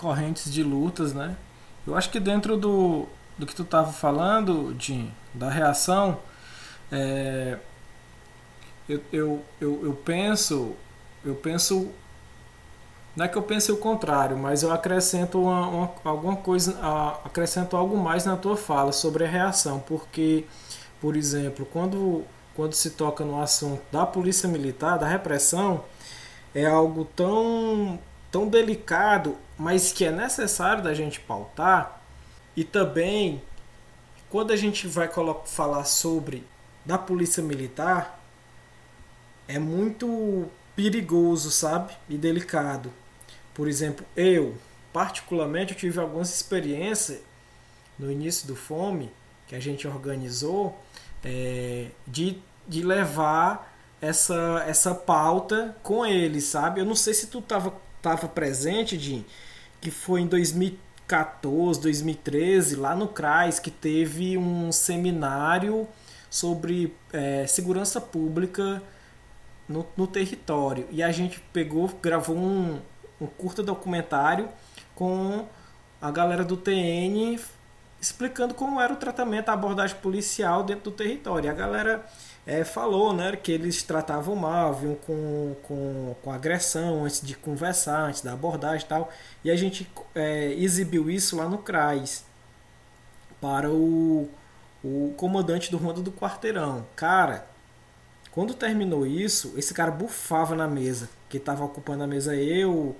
correntes 0.00 0.50
de 0.50 0.62
lutas, 0.62 1.12
né? 1.12 1.36
Eu 1.86 1.94
acho 1.94 2.08
que 2.10 2.18
dentro 2.18 2.56
do, 2.56 3.06
do 3.36 3.46
que 3.46 3.54
tu 3.54 3.62
estava 3.62 3.92
falando, 3.92 4.74
Jim, 4.78 5.12
da 5.34 5.50
reação, 5.50 6.18
é, 6.90 7.58
eu, 8.88 9.02
eu, 9.12 9.44
eu, 9.60 9.80
eu 9.84 9.92
penso, 9.92 10.74
eu 11.22 11.34
penso, 11.34 11.90
não 13.14 13.26
é 13.26 13.28
que 13.28 13.36
eu 13.36 13.42
pense 13.42 13.70
o 13.70 13.76
contrário, 13.76 14.38
mas 14.38 14.62
eu 14.62 14.72
acrescento 14.72 15.42
uma, 15.42 15.68
uma, 15.68 15.90
alguma 16.04 16.36
coisa, 16.36 16.78
acrescento 17.22 17.76
algo 17.76 17.96
mais 17.96 18.24
na 18.24 18.36
tua 18.36 18.56
fala 18.56 18.92
sobre 18.92 19.24
a 19.24 19.28
reação, 19.28 19.80
porque, 19.80 20.46
por 20.98 21.14
exemplo, 21.14 21.66
quando 21.70 22.24
quando 22.54 22.74
se 22.74 22.90
toca 22.90 23.24
no 23.24 23.40
assunto 23.40 23.80
da 23.90 24.04
polícia 24.04 24.48
militar, 24.48 24.98
da 24.98 25.06
repressão, 25.06 25.84
é 26.54 26.66
algo 26.66 27.06
tão, 27.16 27.98
tão 28.30 28.46
delicado, 28.48 29.36
mas 29.60 29.92
que 29.92 30.06
é 30.06 30.10
necessário 30.10 30.82
da 30.82 30.94
gente 30.94 31.20
pautar. 31.20 32.00
E 32.56 32.64
também, 32.64 33.42
quando 34.30 34.52
a 34.52 34.56
gente 34.56 34.88
vai 34.88 35.10
falar 35.44 35.84
sobre 35.84 36.46
da 36.82 36.96
polícia 36.96 37.42
militar, 37.42 38.18
é 39.46 39.58
muito 39.58 40.48
perigoso, 40.74 41.50
sabe? 41.50 41.92
E 42.08 42.16
delicado. 42.16 42.90
Por 43.52 43.68
exemplo, 43.68 44.06
eu, 44.16 44.56
particularmente, 44.94 45.74
eu 45.74 45.78
tive 45.78 46.00
algumas 46.00 46.34
experiências 46.34 47.20
no 47.98 48.10
início 48.10 48.48
do 48.48 48.56
Fome, 48.56 49.12
que 49.46 49.54
a 49.54 49.60
gente 49.60 49.86
organizou, 49.86 50.82
é, 51.22 51.88
de, 52.06 52.38
de 52.66 52.82
levar 52.82 53.76
essa, 54.00 54.64
essa 54.66 54.94
pauta 54.94 55.76
com 55.82 56.06
eles, 56.06 56.44
sabe? 56.44 56.80
Eu 56.80 56.86
não 56.86 56.94
sei 56.94 57.12
se 57.12 57.26
tu 57.26 57.42
tava, 57.42 57.74
tava 58.00 58.26
presente, 58.26 58.98
Jim, 58.98 59.26
que 59.80 59.90
foi 59.90 60.20
em 60.20 60.26
2014, 60.26 61.80
2013, 61.80 62.76
lá 62.76 62.94
no 62.94 63.08
CRAS, 63.08 63.58
que 63.58 63.70
teve 63.70 64.36
um 64.36 64.70
seminário 64.70 65.88
sobre 66.28 66.94
é, 67.12 67.46
segurança 67.46 68.00
pública 68.00 68.82
no, 69.68 69.86
no 69.96 70.06
território. 70.06 70.86
E 70.90 71.02
a 71.02 71.10
gente 71.10 71.40
pegou, 71.52 71.88
gravou 72.02 72.36
um, 72.36 72.80
um 73.20 73.26
curta 73.26 73.62
documentário 73.62 74.48
com 74.94 75.46
a 76.00 76.10
galera 76.10 76.44
do 76.44 76.56
TN 76.56 77.38
explicando 78.00 78.54
como 78.54 78.80
era 78.80 78.92
o 78.92 78.96
tratamento, 78.96 79.50
a 79.50 79.52
abordagem 79.52 79.96
policial 79.98 80.62
dentro 80.62 80.84
do 80.84 80.96
território. 80.96 81.50
A 81.50 81.54
galera 81.54 82.04
é, 82.46 82.64
falou 82.64 83.12
né, 83.12 83.36
que 83.36 83.52
eles 83.52 83.82
tratavam 83.82 84.34
mal, 84.34 84.74
vinham 84.74 84.94
com, 84.96 85.54
com, 85.62 86.16
com 86.22 86.32
agressão 86.32 87.04
antes 87.04 87.20
de 87.20 87.34
conversar, 87.36 88.08
antes 88.08 88.22
da 88.22 88.32
abordagem 88.32 88.84
e 88.84 88.88
tal. 88.88 89.10
E 89.44 89.50
a 89.50 89.56
gente 89.56 89.90
é, 90.14 90.52
exibiu 90.54 91.10
isso 91.10 91.36
lá 91.36 91.48
no 91.48 91.58
CRAS 91.58 92.24
para 93.40 93.70
o, 93.70 94.28
o 94.82 95.14
comandante 95.16 95.70
do 95.70 95.76
Ronda 95.76 96.00
do 96.00 96.12
Quarteirão. 96.12 96.86
Cara, 96.96 97.46
quando 98.32 98.54
terminou 98.54 99.06
isso, 99.06 99.54
esse 99.56 99.74
cara 99.74 99.90
bufava 99.90 100.54
na 100.54 100.68
mesa, 100.68 101.08
que 101.28 101.36
estava 101.36 101.64
ocupando 101.64 102.04
a 102.04 102.06
mesa 102.06 102.34
eu, 102.34 102.96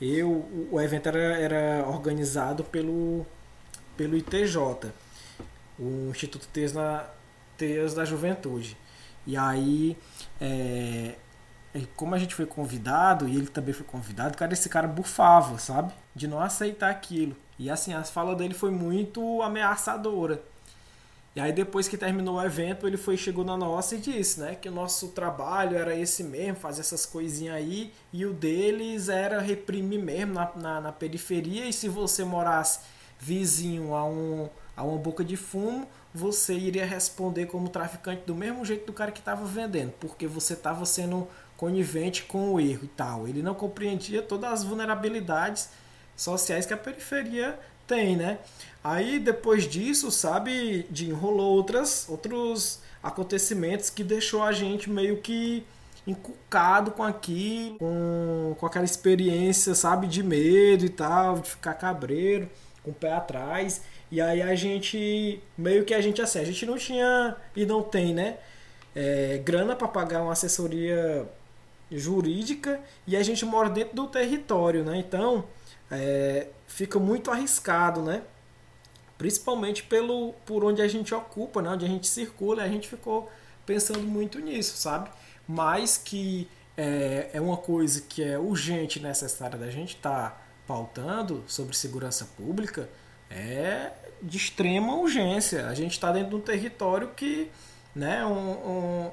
eu, 0.00 0.48
o 0.70 0.80
evento 0.80 1.08
era, 1.08 1.18
era 1.38 1.88
organizado 1.88 2.64
pelo 2.64 3.26
pelo 4.00 4.16
ITJ, 4.16 4.56
o 5.78 6.08
Instituto 6.08 6.48
Teias, 6.48 6.72
na, 7.60 7.66
Teias 7.66 7.94
da 7.94 8.04
Juventude. 8.04 8.76
E 9.26 9.36
aí, 9.36 9.96
é, 10.40 11.14
como 11.94 12.14
a 12.14 12.18
gente 12.18 12.34
foi 12.34 12.46
convidado, 12.46 13.28
e 13.28 13.36
ele 13.36 13.48
também 13.48 13.74
foi 13.74 13.84
convidado, 13.84 14.36
cara, 14.36 14.52
esse 14.52 14.68
cara 14.68 14.88
bufava, 14.88 15.58
sabe? 15.58 15.92
De 16.14 16.26
não 16.26 16.40
aceitar 16.40 16.90
aquilo. 16.90 17.36
E 17.58 17.68
assim, 17.68 17.92
a 17.92 18.02
fala 18.02 18.34
dele 18.34 18.54
foi 18.54 18.70
muito 18.70 19.42
ameaçadora. 19.42 20.42
E 21.36 21.40
aí 21.40 21.52
depois 21.52 21.86
que 21.86 21.96
terminou 21.96 22.36
o 22.36 22.42
evento, 22.42 22.88
ele 22.88 22.96
foi 22.96 23.16
chegou 23.16 23.44
na 23.44 23.56
nossa 23.56 23.94
e 23.94 23.98
disse, 23.98 24.40
né, 24.40 24.56
que 24.56 24.68
o 24.68 24.72
nosso 24.72 25.08
trabalho 25.08 25.76
era 25.76 25.94
esse 25.94 26.24
mesmo, 26.24 26.56
fazer 26.56 26.80
essas 26.80 27.06
coisinhas 27.06 27.54
aí, 27.54 27.92
e 28.12 28.26
o 28.26 28.32
deles 28.32 29.08
era 29.08 29.40
reprimir 29.40 30.02
mesmo 30.02 30.34
na, 30.34 30.50
na, 30.56 30.80
na 30.80 30.92
periferia, 30.92 31.66
e 31.66 31.72
se 31.72 31.88
você 31.88 32.24
morasse 32.24 32.80
vizinho 33.20 33.94
a, 33.94 34.04
um, 34.04 34.48
a 34.76 34.82
uma 34.82 34.98
boca 34.98 35.22
de 35.22 35.36
fumo, 35.36 35.86
você 36.14 36.54
iria 36.54 36.84
responder 36.84 37.46
como 37.46 37.68
traficante 37.68 38.22
do 38.26 38.34
mesmo 38.34 38.64
jeito 38.64 38.86
do 38.86 38.92
cara 38.92 39.12
que 39.12 39.20
estava 39.20 39.44
vendendo, 39.44 39.92
porque 40.00 40.26
você 40.26 40.54
estava 40.54 40.84
sendo 40.84 41.28
conivente 41.56 42.24
com 42.24 42.54
o 42.54 42.60
erro 42.60 42.84
e 42.84 42.88
tal. 42.88 43.28
Ele 43.28 43.42
não 43.42 43.54
compreendia 43.54 44.22
todas 44.22 44.52
as 44.52 44.64
vulnerabilidades 44.64 45.68
sociais 46.16 46.66
que 46.66 46.74
a 46.74 46.76
periferia 46.76 47.58
tem, 47.86 48.16
né? 48.16 48.38
Aí 48.82 49.18
depois 49.18 49.64
disso, 49.64 50.10
sabe, 50.10 50.86
de 50.90 51.08
enrolou 51.08 51.54
outras 51.56 52.08
outros 52.08 52.80
acontecimentos 53.02 53.90
que 53.90 54.04
deixou 54.04 54.42
a 54.42 54.52
gente 54.52 54.90
meio 54.90 55.18
que 55.18 55.64
encucado 56.06 56.90
com 56.90 57.02
aquilo, 57.02 57.78
com, 57.78 58.56
com 58.58 58.66
aquela 58.66 58.84
experiência, 58.84 59.74
sabe, 59.74 60.06
de 60.06 60.22
medo 60.22 60.84
e 60.84 60.88
tal, 60.88 61.40
de 61.40 61.50
ficar 61.50 61.74
cabreiro 61.74 62.48
com 62.82 62.90
o 62.90 62.94
pé 62.94 63.12
atrás. 63.12 63.82
E 64.10 64.20
aí 64.20 64.42
a 64.42 64.54
gente, 64.54 65.40
meio 65.56 65.84
que 65.84 65.94
a 65.94 66.00
gente 66.00 66.20
assim, 66.20 66.40
a 66.40 66.44
gente 66.44 66.66
não 66.66 66.76
tinha 66.76 67.36
e 67.54 67.64
não 67.64 67.82
tem, 67.82 68.12
né? 68.12 68.38
É, 68.94 69.38
grana 69.44 69.76
para 69.76 69.86
pagar 69.86 70.22
uma 70.22 70.32
assessoria 70.32 71.28
jurídica 71.92 72.80
e 73.06 73.16
a 73.16 73.22
gente 73.22 73.44
mora 73.44 73.70
dentro 73.70 73.94
do 73.94 74.08
território, 74.08 74.84
né? 74.84 74.98
Então 74.98 75.44
é, 75.90 76.48
fica 76.66 76.98
muito 76.98 77.30
arriscado, 77.30 78.02
né? 78.02 78.22
Principalmente 79.16 79.84
pelo 79.84 80.32
por 80.44 80.64
onde 80.64 80.82
a 80.82 80.88
gente 80.88 81.14
ocupa, 81.14 81.62
né? 81.62 81.70
Onde 81.70 81.84
a 81.84 81.88
gente 81.88 82.08
circula, 82.08 82.64
a 82.64 82.68
gente 82.68 82.88
ficou 82.88 83.30
pensando 83.64 84.02
muito 84.02 84.40
nisso, 84.40 84.76
sabe? 84.76 85.08
Mas 85.46 85.96
que 85.96 86.48
é, 86.76 87.30
é 87.32 87.40
uma 87.40 87.56
coisa 87.56 88.00
que 88.00 88.24
é 88.24 88.38
urgente, 88.38 88.98
necessária 88.98 89.56
da 89.58 89.70
gente 89.70 89.94
estar 89.96 90.30
tá 90.30 90.42
pautando 90.66 91.44
sobre 91.46 91.76
segurança 91.76 92.24
pública 92.36 92.88
é 93.30 93.92
de 94.20 94.36
extrema 94.36 94.94
urgência. 94.94 95.66
A 95.66 95.74
gente 95.74 95.92
está 95.92 96.12
dentro 96.12 96.30
de 96.30 96.36
um 96.36 96.40
território 96.40 97.08
que, 97.14 97.50
né, 97.94 98.24
um, 98.26 98.50
um, 98.50 99.10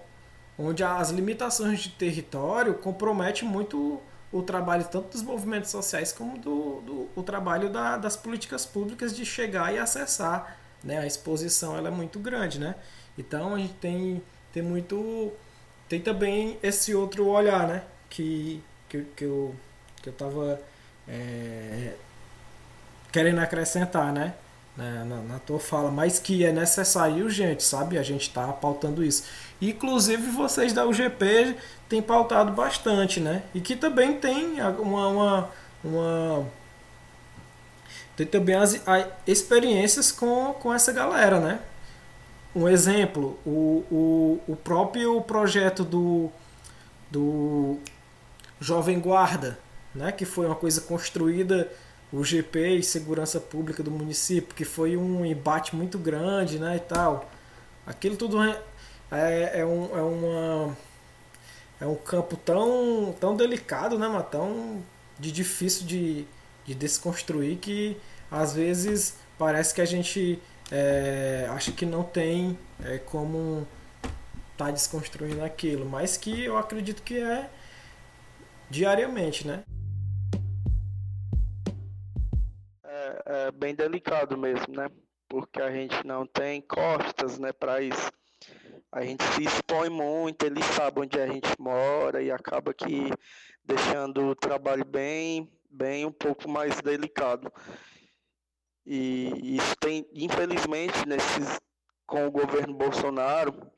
onde 0.57 0.83
as 0.83 1.09
limitações 1.11 1.79
de 1.79 1.89
território 1.89 2.73
comprometem 2.73 3.47
muito 3.47 4.01
o 4.31 4.41
trabalho 4.41 4.85
tanto 4.91 5.09
dos 5.09 5.21
movimentos 5.21 5.71
sociais 5.71 6.11
como 6.11 6.37
do, 6.37 6.81
do 6.81 7.09
o 7.15 7.23
trabalho 7.23 7.69
da, 7.69 7.97
das 7.97 8.17
políticas 8.17 8.65
públicas 8.65 9.15
de 9.15 9.25
chegar 9.25 9.73
e 9.73 9.77
acessar. 9.77 10.57
Né? 10.83 10.97
A 10.99 11.05
exposição 11.05 11.77
ela 11.77 11.87
é 11.87 11.91
muito 11.91 12.19
grande, 12.19 12.59
né? 12.59 12.75
Então 13.17 13.55
a 13.55 13.57
gente 13.57 13.73
tem, 13.75 14.21
tem 14.53 14.61
muito. 14.61 15.31
Tem 15.89 16.01
também 16.01 16.59
esse 16.61 16.93
outro 16.93 17.27
olhar, 17.27 17.67
né? 17.67 17.83
Que, 18.09 18.61
que, 18.89 19.01
que 19.15 19.23
eu, 19.23 19.55
que 20.01 20.09
eu 20.09 20.13
tava 20.13 20.61
é, 21.07 21.93
querendo 23.17 23.39
acrescentar, 23.39 24.13
né? 24.13 24.35
Na, 24.75 25.03
na, 25.03 25.15
na, 25.23 25.39
tua 25.39 25.59
fala, 25.59 25.89
mas 25.89 26.19
que 26.19 26.45
é 26.45 26.51
necessário 26.51 27.17
e 27.17 27.23
urgente, 27.23 27.63
sabe? 27.63 27.97
A 27.97 28.03
gente 28.03 28.27
está 28.27 28.53
pautando 28.53 29.03
isso. 29.03 29.23
Inclusive 29.59 30.29
vocês 30.29 30.71
da 30.71 30.85
UGP 30.85 31.55
têm 31.89 31.99
pautado 31.99 32.51
bastante, 32.51 33.19
né? 33.19 33.41
E 33.55 33.59
que 33.59 33.75
também 33.75 34.19
tem 34.19 34.61
uma, 34.61 35.07
uma, 35.07 35.49
uma 35.83 36.45
tem 38.15 38.27
também 38.27 38.53
as, 38.53 38.79
as 38.87 39.07
experiências 39.25 40.11
com, 40.11 40.53
com 40.53 40.71
essa 40.71 40.91
galera, 40.93 41.39
né? 41.39 41.59
Um 42.55 42.69
exemplo, 42.69 43.39
o, 43.43 43.83
o, 43.89 44.41
o 44.47 44.55
próprio 44.55 45.19
projeto 45.21 45.83
do, 45.83 46.29
do 47.09 47.79
Jovem 48.61 48.99
Guarda, 48.99 49.57
né? 49.93 50.11
que 50.11 50.23
foi 50.23 50.45
uma 50.45 50.55
coisa 50.55 50.81
construída 50.81 51.67
o 52.11 52.23
GP 52.23 52.77
e 52.77 52.83
segurança 52.83 53.39
pública 53.39 53.83
do 53.83 53.91
município, 53.91 54.55
que 54.55 54.65
foi 54.65 54.95
um 54.95 55.25
embate 55.25 55.75
muito 55.75 55.97
grande, 55.97 56.59
né, 56.59 56.77
e 56.77 56.79
tal. 56.79 57.29
Aquilo 57.85 58.15
tudo 58.15 58.41
é, 58.41 58.61
é, 59.11 59.61
é 59.61 59.65
um, 59.65 59.97
é 59.97 60.01
uma 60.01 60.77
é 61.79 61.85
um 61.85 61.95
campo 61.95 62.35
tão 62.37 63.15
tão 63.19 63.35
delicado, 63.35 63.99
né, 63.99 64.07
mas 64.07 64.27
tão 64.29 64.83
de 65.19 65.31
difícil 65.31 65.85
de, 65.85 66.25
de 66.65 66.75
desconstruir 66.75 67.57
que 67.57 67.97
às 68.31 68.53
vezes 68.53 69.15
parece 69.37 69.73
que 69.73 69.81
a 69.81 69.85
gente 69.85 70.41
é, 70.71 71.47
acha 71.49 71.71
que 71.71 71.85
não 71.85 72.03
tem 72.03 72.57
é, 72.83 72.97
como 72.99 73.67
tá 74.57 74.71
desconstruindo 74.71 75.43
aquilo, 75.43 75.85
mas 75.85 76.17
que 76.17 76.43
eu 76.43 76.57
acredito 76.57 77.03
que 77.03 77.19
é 77.19 77.49
diariamente, 78.69 79.47
né? 79.47 79.63
É 83.27 83.51
bem 83.51 83.75
delicado 83.75 84.37
mesmo, 84.37 84.73
né? 84.73 84.89
Porque 85.27 85.61
a 85.61 85.69
gente 85.69 86.05
não 86.05 86.25
tem 86.25 86.61
costas, 86.61 87.37
né, 87.37 87.51
para 87.51 87.81
isso. 87.81 88.11
A 88.91 89.03
gente 89.03 89.21
se 89.33 89.43
expõe 89.43 89.89
muito, 89.89 90.45
eles 90.45 90.63
sabem 90.65 91.03
onde 91.03 91.19
a 91.19 91.27
gente 91.27 91.49
mora 91.59 92.21
e 92.21 92.31
acaba 92.31 92.73
que 92.73 93.11
deixando 93.63 94.27
o 94.27 94.35
trabalho 94.35 94.85
bem, 94.85 95.51
bem 95.69 96.05
um 96.05 96.11
pouco 96.11 96.49
mais 96.49 96.79
delicado. 96.81 97.51
E 98.85 99.57
isso 99.57 99.75
tem, 99.81 100.07
infelizmente, 100.13 101.05
nesses 101.05 101.59
com 102.05 102.25
o 102.25 102.31
governo 102.31 102.73
Bolsonaro, 102.73 103.69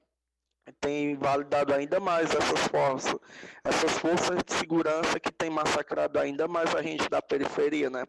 tem 0.80 1.16
validado 1.16 1.74
ainda 1.74 2.00
mais 2.00 2.30
essas 2.34 2.68
forças, 2.68 3.16
essas 3.64 3.92
forças 3.98 4.38
de 4.46 4.54
segurança 4.54 5.20
que 5.20 5.32
tem 5.32 5.50
massacrado 5.50 6.20
ainda 6.20 6.48
mais 6.48 6.74
a 6.76 6.82
gente 6.82 7.10
da 7.10 7.22
periferia, 7.22 7.90
né? 7.90 8.06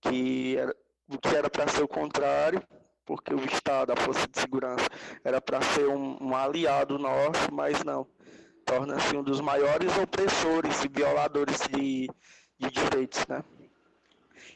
Que 0.00 0.56
era, 0.56 0.76
o 1.08 1.18
que 1.18 1.34
era 1.34 1.50
para 1.50 1.68
ser 1.68 1.82
o 1.82 1.88
contrário, 1.88 2.62
porque 3.04 3.34
o 3.34 3.44
Estado, 3.44 3.92
a 3.92 3.96
força 3.96 4.26
de 4.28 4.40
segurança, 4.40 4.88
era 5.24 5.40
para 5.40 5.60
ser 5.60 5.88
um, 5.88 6.16
um, 6.20 6.36
aliado 6.36 6.98
nosso, 6.98 7.52
mas 7.52 7.82
não. 7.84 8.06
Torna-se 8.64 9.16
um 9.16 9.22
dos 9.22 9.40
maiores 9.40 9.96
opressores 9.98 10.84
e 10.84 10.88
violadores 10.88 11.60
de, 11.68 12.08
de 12.58 12.70
direitos, 12.70 13.26
né? 13.26 13.42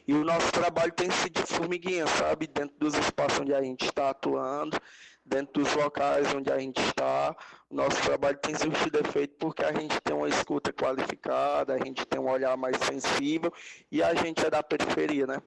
E 0.07 0.13
o 0.13 0.23
nosso 0.23 0.51
trabalho 0.51 0.91
tem 0.93 1.11
sido 1.11 1.43
de 1.43 1.53
formiguinha, 1.53 2.07
sabe? 2.07 2.47
Dentro 2.47 2.77
dos 2.79 2.93
espaços 2.95 3.39
onde 3.41 3.53
a 3.53 3.61
gente 3.61 3.85
está 3.85 4.09
atuando, 4.09 4.79
dentro 5.27 5.61
dos 5.61 5.75
locais 5.75 6.33
onde 6.33 6.51
a 6.51 6.57
gente 6.57 6.79
está, 6.81 7.35
nosso 7.69 8.01
trabalho 8.01 8.37
tem 8.37 8.55
surtido 8.55 8.99
efeito 8.99 9.35
porque 9.37 9.63
a 9.63 9.73
gente 9.73 9.99
tem 10.01 10.15
uma 10.15 10.29
escuta 10.29 10.71
qualificada, 10.71 11.73
a 11.73 11.77
gente 11.77 12.05
tem 12.05 12.19
um 12.19 12.29
olhar 12.29 12.55
mais 12.55 12.77
sensível 12.77 13.51
e 13.91 14.01
a 14.01 14.13
gente 14.15 14.45
é 14.45 14.49
da 14.49 14.63
periferia, 14.63 15.27
né? 15.27 15.41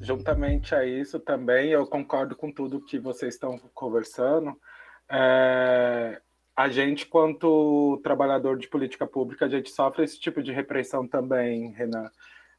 Juntamente 0.00 0.74
a 0.74 0.84
isso 0.84 1.20
também, 1.20 1.70
eu 1.70 1.86
concordo 1.86 2.34
com 2.34 2.50
tudo 2.50 2.84
que 2.84 2.98
vocês 2.98 3.34
estão 3.34 3.56
conversando. 3.72 4.58
É, 5.08 6.20
a 6.56 6.68
gente, 6.68 7.06
quanto 7.06 8.00
trabalhador 8.02 8.58
de 8.58 8.68
política 8.68 9.06
pública, 9.06 9.46
a 9.46 9.48
gente 9.48 9.70
sofre 9.70 10.04
esse 10.04 10.18
tipo 10.18 10.42
de 10.42 10.52
repressão 10.52 11.06
também, 11.06 11.70
Renan. 11.70 12.10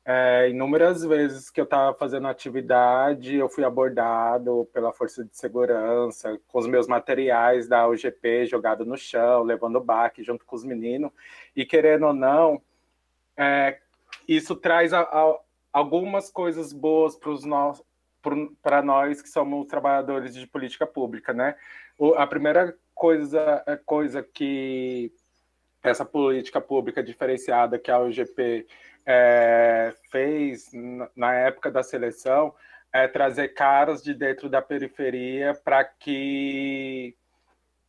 É, 0.05 0.49
inúmeras 0.49 1.01
vezes 1.05 1.49
que 1.49 1.61
eu 1.61 1.63
estava 1.63 1.93
fazendo 1.97 2.27
atividade, 2.27 3.35
eu 3.35 3.47
fui 3.47 3.63
abordado 3.63 4.69
pela 4.73 4.91
força 4.91 5.23
de 5.23 5.37
segurança, 5.37 6.37
com 6.47 6.59
os 6.59 6.67
meus 6.67 6.87
materiais 6.87 7.69
da 7.69 7.87
UGP 7.87 8.45
jogado 8.45 8.85
no 8.85 8.97
chão, 8.97 9.43
levando 9.43 9.79
baque 9.79 10.21
junto 10.21 10.45
com 10.45 10.57
os 10.57 10.65
meninos, 10.65 11.09
e 11.55 11.65
querendo 11.65 12.07
ou 12.07 12.13
não, 12.13 12.61
é, 13.37 13.79
isso 14.27 14.57
traz 14.57 14.91
a, 14.91 15.01
a, 15.01 15.39
algumas 15.71 16.29
coisas 16.29 16.73
boas 16.73 17.17
para 18.61 18.81
nós 18.81 19.21
que 19.21 19.29
somos 19.29 19.67
trabalhadores 19.67 20.33
de 20.33 20.45
política 20.45 20.85
pública, 20.85 21.31
né? 21.33 21.55
O, 21.97 22.13
a 22.15 22.27
primeira 22.27 22.77
coisa, 22.93 23.63
coisa 23.85 24.21
que 24.21 25.13
essa 25.81 26.05
política 26.05 26.61
pública 26.61 27.03
diferenciada 27.03 27.77
que 27.77 27.91
a 27.91 27.99
UGP 27.99 28.65
é, 29.05 29.93
fez 30.09 30.71
na 31.15 31.33
época 31.33 31.71
da 31.71 31.83
seleção 31.83 32.53
é 32.91 33.07
trazer 33.07 33.49
caras 33.49 34.03
de 34.03 34.13
dentro 34.13 34.47
da 34.47 34.61
periferia 34.61 35.55
para 35.55 35.83
que 35.83 37.15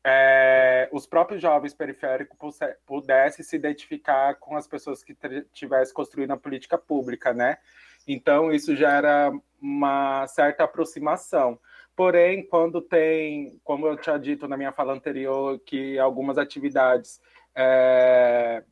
é, 0.02 0.88
os 0.92 1.06
próprios 1.06 1.42
jovens 1.42 1.74
periféricos 1.74 2.58
pudessem 2.86 3.44
se 3.44 3.54
identificar 3.54 4.34
com 4.36 4.56
as 4.56 4.66
pessoas 4.66 5.02
que 5.04 5.16
estivessem 5.52 5.94
construindo 5.94 6.32
a 6.32 6.36
política 6.36 6.78
pública, 6.78 7.32
né? 7.32 7.58
Então, 8.06 8.52
isso 8.52 8.74
gera 8.76 9.32
uma 9.60 10.26
certa 10.26 10.64
aproximação. 10.64 11.58
Porém, 11.96 12.46
quando 12.46 12.82
tem, 12.82 13.58
como 13.62 13.86
eu 13.86 13.96
tinha 13.96 14.18
dito 14.18 14.48
na 14.48 14.56
minha 14.56 14.72
fala 14.72 14.92
anterior, 14.92 15.58
que 15.60 15.98
algumas 15.98 16.36
atividades 16.36 17.20
é, 17.54 18.62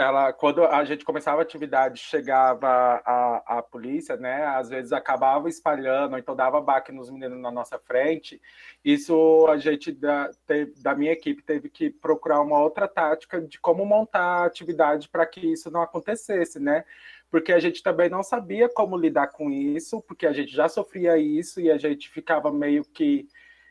ela, 0.00 0.32
quando 0.32 0.64
a 0.64 0.84
gente 0.84 1.04
começava 1.04 1.40
a 1.40 1.42
atividade, 1.42 2.00
chegava 2.00 2.68
a, 3.04 3.58
a 3.58 3.62
polícia, 3.62 4.16
né? 4.16 4.44
Às 4.46 4.70
vezes 4.70 4.92
acabava 4.92 5.48
espalhando, 5.48 6.16
então 6.16 6.34
dava 6.34 6.60
baque 6.60 6.90
nos 6.90 7.10
meninos 7.10 7.40
na 7.40 7.50
nossa 7.50 7.78
frente. 7.78 8.40
Isso 8.84 9.46
a 9.48 9.56
gente 9.58 9.92
da, 9.92 10.30
teve, 10.46 10.72
da 10.82 10.94
minha 10.94 11.12
equipe 11.12 11.42
teve 11.42 11.68
que 11.68 11.90
procurar 11.90 12.40
uma 12.40 12.60
outra 12.60 12.88
tática 12.88 13.40
de 13.40 13.60
como 13.60 13.84
montar 13.84 14.42
a 14.42 14.46
atividade 14.46 15.08
para 15.08 15.26
que 15.26 15.52
isso 15.52 15.70
não 15.70 15.82
acontecesse, 15.82 16.58
né? 16.58 16.84
Porque 17.30 17.52
a 17.52 17.60
gente 17.60 17.82
também 17.82 18.08
não 18.08 18.22
sabia 18.22 18.68
como 18.68 18.96
lidar 18.96 19.28
com 19.28 19.50
isso, 19.50 20.02
porque 20.02 20.26
a 20.26 20.32
gente 20.32 20.50
já 20.50 20.68
sofria 20.68 21.16
isso 21.18 21.60
e 21.60 21.70
a 21.70 21.78
gente 21.78 22.08
ficava 22.08 22.50
meio 22.50 22.84
que 22.84 23.28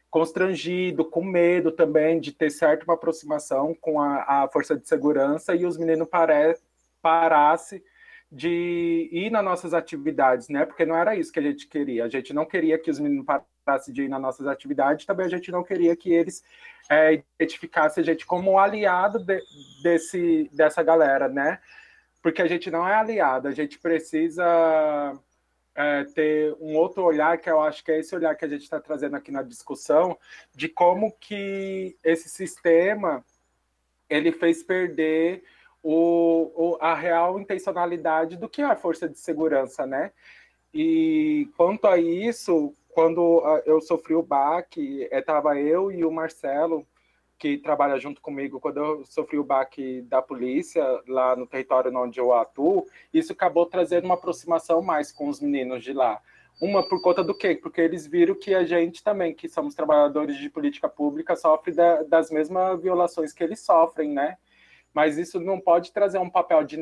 constrangido, 0.09 1.05
com 1.05 1.23
medo 1.23 1.71
também 1.71 2.19
de 2.19 2.31
ter 2.31 2.49
certa 2.49 2.83
uma 2.83 2.95
aproximação 2.95 3.75
com 3.79 4.01
a, 4.01 4.43
a 4.43 4.49
força 4.49 4.75
de 4.75 4.87
segurança 4.87 5.55
e 5.55 5.65
os 5.65 5.77
meninos 5.77 6.07
pare, 6.07 6.57
parasse 7.01 7.83
de 8.31 9.09
ir 9.11 9.31
nas 9.31 9.43
nossas 9.43 9.73
atividades, 9.73 10.49
né? 10.49 10.65
Porque 10.65 10.85
não 10.85 10.95
era 10.95 11.15
isso 11.15 11.31
que 11.31 11.39
a 11.39 11.43
gente 11.43 11.67
queria. 11.67 12.05
A 12.05 12.09
gente 12.09 12.33
não 12.33 12.45
queria 12.45 12.77
que 12.77 12.91
os 12.91 12.99
meninos 12.99 13.25
parassem 13.65 13.93
de 13.93 14.03
ir 14.03 14.09
nas 14.09 14.21
nossas 14.21 14.47
atividades, 14.47 15.05
também 15.05 15.25
a 15.25 15.29
gente 15.29 15.51
não 15.51 15.63
queria 15.63 15.95
que 15.95 16.11
eles 16.11 16.43
é, 16.89 17.23
identificassem 17.39 18.01
a 18.01 18.05
gente 18.05 18.25
como 18.25 18.59
aliado 18.59 19.19
de, 19.19 19.41
desse, 19.81 20.49
dessa 20.53 20.83
galera, 20.83 21.27
né? 21.27 21.59
Porque 22.21 22.41
a 22.41 22.47
gente 22.47 22.69
não 22.69 22.87
é 22.87 22.93
aliado, 22.93 23.47
a 23.47 23.51
gente 23.51 23.79
precisa 23.79 25.17
é, 25.79 26.03
ter 26.03 26.53
um 26.59 26.75
outro 26.75 27.01
olhar, 27.03 27.37
que 27.37 27.49
eu 27.49 27.61
acho 27.61 27.85
que 27.85 27.89
é 27.89 27.99
esse 27.99 28.13
olhar 28.13 28.35
que 28.35 28.43
a 28.43 28.49
gente 28.49 28.63
está 28.63 28.81
trazendo 28.81 29.15
aqui 29.15 29.31
na 29.31 29.41
discussão, 29.41 30.17
de 30.53 30.67
como 30.67 31.13
que 31.13 31.95
esse 32.03 32.27
sistema 32.27 33.23
ele 34.09 34.33
fez 34.33 34.61
perder 34.61 35.41
o, 35.81 36.51
o, 36.53 36.77
a 36.81 36.93
real 36.93 37.39
intencionalidade 37.39 38.35
do 38.35 38.49
que 38.49 38.61
é 38.61 38.65
a 38.65 38.75
força 38.75 39.07
de 39.07 39.17
segurança, 39.17 39.87
né? 39.87 40.11
E 40.73 41.49
quanto 41.55 41.87
a 41.87 41.97
isso, 41.97 42.75
quando 42.89 43.41
eu 43.65 43.79
sofri 43.79 44.13
o 44.13 44.21
baque, 44.21 45.07
estava 45.09 45.57
é, 45.57 45.63
eu 45.63 45.93
e 45.93 46.03
o 46.03 46.11
Marcelo, 46.11 46.85
que 47.39 47.57
trabalha 47.57 47.97
junto 47.97 48.21
comigo, 48.21 48.59
quando 48.59 48.77
eu 48.77 49.05
sofri 49.05 49.39
o 49.39 49.43
baque 49.43 50.01
da 50.03 50.21
polícia 50.21 50.83
lá 51.07 51.35
no 51.35 51.47
território 51.47 51.95
onde 51.97 52.19
eu 52.19 52.33
atuo, 52.33 52.85
isso 53.13 53.31
acabou 53.31 53.65
trazendo 53.65 54.05
uma 54.05 54.15
aproximação 54.15 54.81
mais 54.81 55.11
com 55.11 55.29
os 55.29 55.39
meninos 55.39 55.83
de 55.83 55.93
lá, 55.93 56.21
Uma 56.61 56.87
por 56.87 57.01
conta 57.01 57.23
do 57.23 57.33
quê? 57.33 57.55
Porque 57.55 57.79
eles 57.79 58.05
viram 58.05 58.35
que 58.35 58.53
a 58.53 58.65
gente 58.65 59.01
também, 59.01 59.33
que 59.33 59.47
somos 59.47 59.73
trabalhadores 59.73 60.37
de 60.37 60.49
política 60.49 60.89
pública, 60.89 61.35
sofre 61.35 61.71
da, 61.73 62.03
das 62.03 62.29
mesmas 62.29 62.81
violações 62.81 63.31
que 63.31 63.41
eles 63.41 63.61
sofrem, 63.61 64.11
né? 64.11 64.37
Mas 64.93 65.17
isso 65.17 65.39
não 65.39 65.59
pode 65.61 65.93
trazer 65.93 66.17
um 66.17 66.29
papel 66.29 66.63
de, 66.65 66.77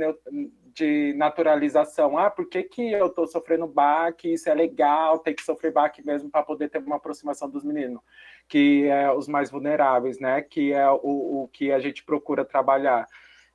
de 0.73 1.13
naturalização. 1.15 2.17
Ah, 2.17 2.31
por 2.31 2.47
que, 2.49 2.63
que 2.63 2.91
eu 2.91 3.07
estou 3.07 3.27
sofrendo 3.27 3.67
baque? 3.67 4.33
Isso 4.33 4.49
é 4.49 4.55
legal, 4.55 5.19
tem 5.19 5.35
que 5.35 5.43
sofrer 5.43 5.71
baque 5.71 6.03
mesmo 6.03 6.29
para 6.29 6.41
poder 6.41 6.69
ter 6.69 6.79
uma 6.79 6.95
aproximação 6.95 7.47
dos 7.49 7.63
meninos, 7.63 8.01
que 8.47 8.87
é 8.87 9.11
os 9.11 9.27
mais 9.27 9.49
vulneráveis, 9.49 10.19
né? 10.19 10.41
Que 10.41 10.73
é 10.73 10.89
o, 10.89 11.43
o 11.43 11.49
que 11.51 11.71
a 11.71 11.79
gente 11.79 12.03
procura 12.03 12.45
trabalhar. 12.45 13.07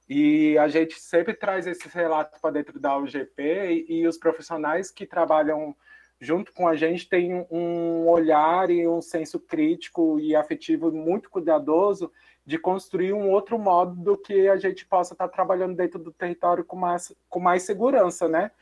E 0.08 0.58
a 0.58 0.68
gente 0.68 1.00
sempre 1.00 1.32
traz 1.32 1.66
esse 1.66 1.88
relato 1.88 2.38
para 2.40 2.50
dentro 2.50 2.78
da 2.78 2.96
UGP 2.96 3.42
e, 3.88 4.00
e 4.00 4.06
os 4.06 4.18
profissionais 4.18 4.90
que 4.90 5.06
trabalham 5.06 5.74
junto 6.20 6.52
com 6.52 6.68
a 6.68 6.76
gente 6.76 7.08
tem 7.08 7.44
um 7.50 8.06
olhar 8.08 8.70
e 8.70 8.86
um 8.86 9.02
senso 9.02 9.40
crítico 9.40 10.20
e 10.20 10.36
afetivo 10.36 10.92
muito 10.92 11.28
cuidadoso 11.28 12.12
de 12.46 12.58
construir 12.58 13.12
um 13.12 13.30
outro 13.30 13.58
modo 13.58 13.94
do 13.96 14.16
que 14.16 14.48
a 14.48 14.56
gente 14.56 14.86
possa 14.86 15.14
estar 15.14 15.28
trabalhando 15.28 15.74
dentro 15.74 15.98
do 15.98 16.12
território 16.12 16.64
com 16.64 16.76
mais, 16.76 17.12
com 17.28 17.40
mais 17.40 17.64
segurança, 17.64 18.28
né? 18.28 18.52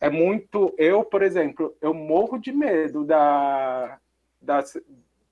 É 0.00 0.08
muito. 0.08 0.74
Eu, 0.76 1.04
por 1.04 1.22
exemplo, 1.22 1.76
eu 1.80 1.92
morro 1.92 2.38
de 2.38 2.52
medo 2.52 3.04
da, 3.04 3.98
da, 4.40 4.64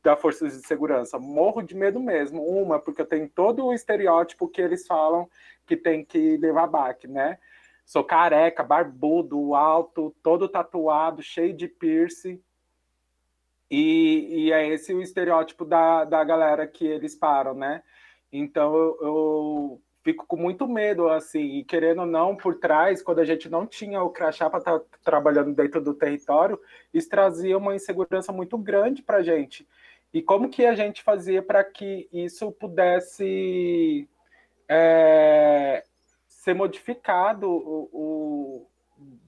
da 0.06 0.16
Forças 0.16 0.52
de 0.52 0.64
Segurança, 0.64 1.18
morro 1.18 1.60
de 1.60 1.74
medo 1.74 1.98
mesmo. 1.98 2.40
Uma, 2.40 2.78
porque 2.78 3.02
eu 3.02 3.06
tenho 3.06 3.28
todo 3.28 3.66
o 3.66 3.74
estereótipo 3.74 4.46
que 4.46 4.62
eles 4.62 4.86
falam 4.86 5.28
que 5.66 5.76
tem 5.76 6.04
que 6.04 6.36
levar 6.36 6.68
back, 6.68 7.08
né? 7.08 7.38
Sou 7.84 8.04
careca, 8.04 8.62
barbudo, 8.62 9.52
alto, 9.56 10.14
todo 10.22 10.48
tatuado, 10.48 11.24
cheio 11.24 11.52
de 11.52 11.66
piercing. 11.66 12.40
E, 13.68 14.44
e 14.46 14.52
é 14.52 14.68
esse 14.68 14.94
o 14.94 15.02
estereótipo 15.02 15.64
da, 15.64 16.04
da 16.04 16.22
galera 16.22 16.68
que 16.68 16.86
eles 16.86 17.16
param, 17.16 17.54
né? 17.54 17.82
Então 18.32 18.76
eu, 18.76 18.98
eu 19.00 19.82
fico 20.04 20.24
com 20.24 20.36
muito 20.36 20.68
medo, 20.68 21.08
assim, 21.08 21.58
e 21.58 21.64
querendo 21.64 22.02
ou 22.02 22.06
não, 22.06 22.36
por 22.36 22.60
trás, 22.60 23.02
quando 23.02 23.18
a 23.18 23.24
gente 23.24 23.48
não 23.48 23.66
tinha 23.66 24.00
o 24.00 24.10
crachá 24.10 24.48
para 24.48 24.60
estar 24.60 24.78
tá 24.78 24.86
trabalhando 25.02 25.52
dentro 25.52 25.80
do 25.80 25.92
território, 25.92 26.60
isso 26.94 27.08
trazia 27.08 27.58
uma 27.58 27.74
insegurança 27.74 28.32
muito 28.32 28.56
grande 28.56 29.02
para 29.02 29.16
a 29.16 29.22
gente. 29.24 29.66
E 30.12 30.22
como 30.22 30.48
que 30.48 30.64
a 30.64 30.74
gente 30.74 31.02
fazia 31.02 31.42
para 31.42 31.62
que 31.62 32.08
isso 32.12 32.50
pudesse 32.52 34.08
é, 34.68 35.84
ser 36.28 36.54
modificado 36.54 37.50
o, 37.50 37.88
o, 37.92 38.66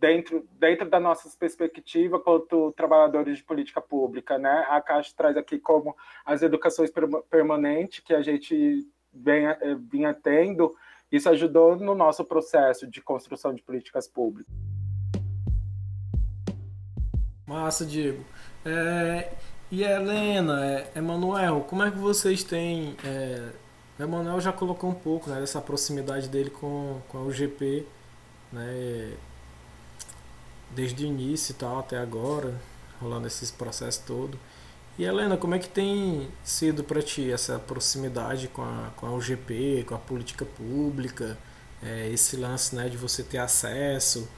dentro, 0.01 0.49
dentro 0.53 0.89
da 0.89 1.01
nossa 1.01 1.29
perspectiva 1.39 2.20
quanto 2.20 2.72
trabalhadores 2.72 3.39
de 3.39 3.45
política 3.45 3.81
pública. 3.81 4.39
Né? 4.39 4.66
A 4.68 4.81
Caixa 4.81 5.12
traz 5.16 5.37
aqui 5.37 5.59
como 5.59 5.97
as 6.24 6.43
educações 6.43 6.91
permanentes 7.29 8.01
que 8.01 8.14
a 8.14 8.22
gente 8.22 8.87
vem, 9.12 9.47
eh, 9.47 9.76
vinha 9.91 10.14
tendo, 10.14 10.74
isso 11.11 11.29
ajudou 11.29 11.76
no 11.76 11.95
nosso 11.95 12.24
processo 12.24 12.87
de 12.87 13.01
construção 13.01 13.55
de 13.55 13.62
políticas 13.62 14.07
públicas. 14.07 14.55
Massa, 17.47 17.87
Diego. 17.87 18.22
É, 18.64 19.33
e 19.70 19.82
Helena, 19.82 20.64
é, 20.64 20.92
Emanuel, 20.96 21.60
como 21.68 21.82
é 21.82 21.90
que 21.90 21.98
vocês 21.98 22.42
têm 22.42 22.96
é, 23.04 23.50
Emanuel 23.98 24.40
já 24.40 24.52
colocou 24.52 24.90
um 24.90 24.94
pouco 24.94 25.28
né, 25.28 25.40
dessa 25.40 25.60
proximidade 25.60 26.28
dele 26.28 26.50
com, 26.50 27.00
com 27.08 27.18
a 27.18 27.22
UGP, 27.22 27.84
né, 28.52 29.12
desde 30.70 31.04
o 31.04 31.06
início 31.06 31.52
e 31.52 31.54
tal 31.56 31.80
até 31.80 31.98
agora, 31.98 32.54
rolando 33.00 33.26
esses 33.26 33.50
processos 33.50 34.04
todo. 34.04 34.38
E 34.96 35.04
Helena, 35.04 35.36
como 35.36 35.54
é 35.54 35.58
que 35.58 35.68
tem 35.68 36.28
sido 36.44 36.84
para 36.84 37.02
ti 37.02 37.30
essa 37.30 37.58
proximidade 37.58 38.46
com 38.48 38.62
a, 38.62 38.90
com 38.96 39.06
a 39.06 39.10
UGP, 39.10 39.84
com 39.88 39.94
a 39.96 39.98
política 39.98 40.44
pública, 40.44 41.36
é, 41.82 42.08
esse 42.08 42.36
lance 42.36 42.76
né, 42.76 42.88
de 42.88 42.96
você 42.96 43.24
ter 43.24 43.38
acesso, 43.38 44.28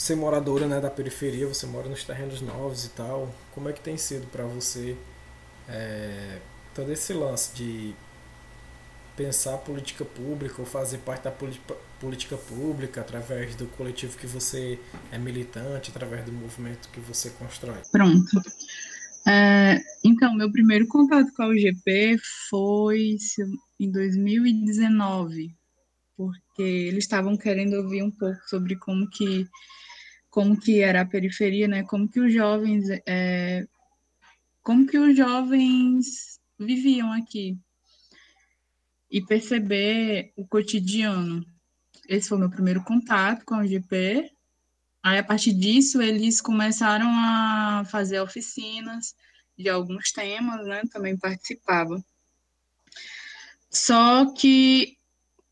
ser 0.00 0.16
moradora 0.16 0.66
né, 0.66 0.80
da 0.80 0.88
periferia, 0.88 1.46
você 1.46 1.66
mora 1.66 1.86
nos 1.86 2.04
terrenos 2.04 2.40
novos 2.40 2.86
e 2.86 2.88
tal, 2.88 3.30
como 3.52 3.68
é 3.68 3.72
que 3.74 3.82
tem 3.82 3.98
sido 3.98 4.26
para 4.28 4.44
você 4.44 4.96
é, 5.68 6.38
todo 6.74 6.90
esse 6.90 7.12
lance 7.12 7.54
de 7.54 7.94
pensar 9.14 9.58
política 9.58 10.02
pública 10.02 10.54
ou 10.58 10.64
fazer 10.64 10.96
parte 10.98 11.24
da 11.24 11.32
política 12.00 12.38
pública 12.38 13.02
através 13.02 13.54
do 13.54 13.66
coletivo 13.66 14.16
que 14.16 14.26
você 14.26 14.78
é 15.12 15.18
militante, 15.18 15.90
através 15.90 16.24
do 16.24 16.32
movimento 16.32 16.88
que 16.88 17.00
você 17.00 17.28
constrói? 17.28 17.82
Pronto. 17.92 18.40
É, 19.28 19.82
então, 20.02 20.34
meu 20.34 20.50
primeiro 20.50 20.86
contato 20.86 21.30
com 21.36 21.42
a 21.42 21.48
UGP 21.48 22.16
foi 22.48 23.18
em 23.78 23.90
2019, 23.92 25.54
porque 26.16 26.62
eles 26.62 27.04
estavam 27.04 27.36
querendo 27.36 27.74
ouvir 27.74 28.02
um 28.02 28.10
pouco 28.10 28.40
sobre 28.48 28.76
como 28.76 29.06
que 29.10 29.46
como 30.30 30.58
que 30.58 30.80
era 30.80 31.02
a 31.02 31.06
periferia, 31.06 31.66
né? 31.68 31.82
Como 31.82 32.08
que 32.08 32.20
os 32.20 32.32
jovens 32.32 32.86
é, 33.06 33.66
como 34.62 34.86
que 34.86 34.98
os 34.98 35.16
jovens 35.16 36.40
viviam 36.58 37.12
aqui 37.12 37.58
e 39.10 39.20
perceber 39.20 40.32
o 40.36 40.46
cotidiano. 40.46 41.44
Esse 42.08 42.28
foi 42.28 42.38
meu 42.38 42.50
primeiro 42.50 42.82
contato 42.84 43.44
com 43.44 43.56
o 43.56 43.66
GP. 43.66 44.30
Aí, 45.02 45.18
a 45.18 45.24
partir 45.24 45.52
disso, 45.52 46.00
eles 46.00 46.40
começaram 46.40 47.08
a 47.08 47.84
fazer 47.90 48.20
oficinas 48.20 49.14
de 49.58 49.68
alguns 49.68 50.12
temas, 50.12 50.66
né? 50.66 50.82
Também 50.92 51.18
participava. 51.18 52.02
Só 53.70 54.32
que, 54.34 54.96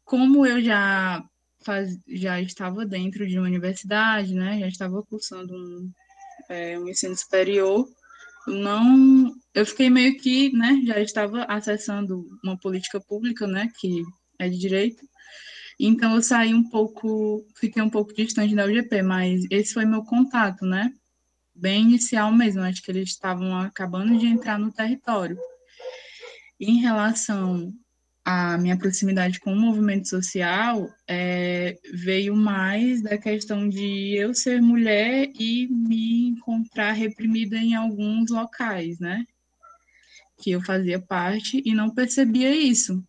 como 0.05 0.47
eu 0.47 0.63
já, 0.63 1.25
faz, 1.69 1.99
já 2.09 2.41
estava 2.41 2.87
dentro 2.87 3.27
de 3.27 3.39
uma 3.39 3.47
universidade, 3.47 4.33
né? 4.33 4.59
Já 4.59 4.69
estava 4.69 5.03
cursando 5.03 5.55
um, 5.55 5.93
é, 6.49 6.79
um 6.79 6.89
ensino 6.89 7.15
superior, 7.15 7.87
não 8.47 9.35
eu 9.53 9.67
fiquei 9.67 9.91
meio 9.91 10.17
que, 10.17 10.51
né, 10.57 10.81
já 10.87 10.99
estava 10.99 11.45
acessando 11.45 12.25
uma 12.43 12.59
política 12.59 12.99
pública, 13.01 13.47
né, 13.47 13.69
que 13.79 14.03
é 14.39 14.49
de 14.49 14.57
direito. 14.57 15.07
Então 15.79 16.15
eu 16.15 16.23
saí 16.23 16.55
um 16.55 16.69
pouco, 16.71 17.45
fiquei 17.57 17.83
um 17.83 17.91
pouco 17.91 18.15
distante 18.15 18.55
da 18.55 18.65
UGP, 18.65 19.03
mas 19.03 19.43
esse 19.51 19.75
foi 19.75 19.85
meu 19.85 20.03
contato, 20.05 20.65
né? 20.65 20.91
Bem 21.55 21.83
inicial 21.83 22.33
mesmo, 22.33 22.63
acho 22.63 22.83
que 22.83 22.91
eles 22.91 23.11
estavam 23.11 23.55
acabando 23.59 24.17
de 24.17 24.27
entrar 24.27 24.59
no 24.59 24.73
território. 24.73 25.39
Em 26.59 26.81
relação 26.81 27.73
a 28.31 28.59
minha 28.59 28.77
proximidade 28.77 29.41
com 29.41 29.55
o 29.55 29.59
movimento 29.59 30.07
social 30.07 30.87
é, 31.09 31.79
veio 31.95 32.37
mais 32.37 33.01
da 33.01 33.17
questão 33.17 33.67
de 33.67 34.15
eu 34.15 34.35
ser 34.35 34.61
mulher 34.61 35.33
e 35.41 35.67
me 35.69 36.29
encontrar 36.29 36.93
reprimida 36.93 37.57
em 37.57 37.75
alguns 37.75 38.29
locais, 38.31 38.99
né? 38.99 39.25
Que 40.37 40.51
eu 40.51 40.61
fazia 40.61 41.01
parte 41.01 41.63
e 41.65 41.73
não 41.73 41.89
percebia 41.89 42.55
isso. 42.55 43.03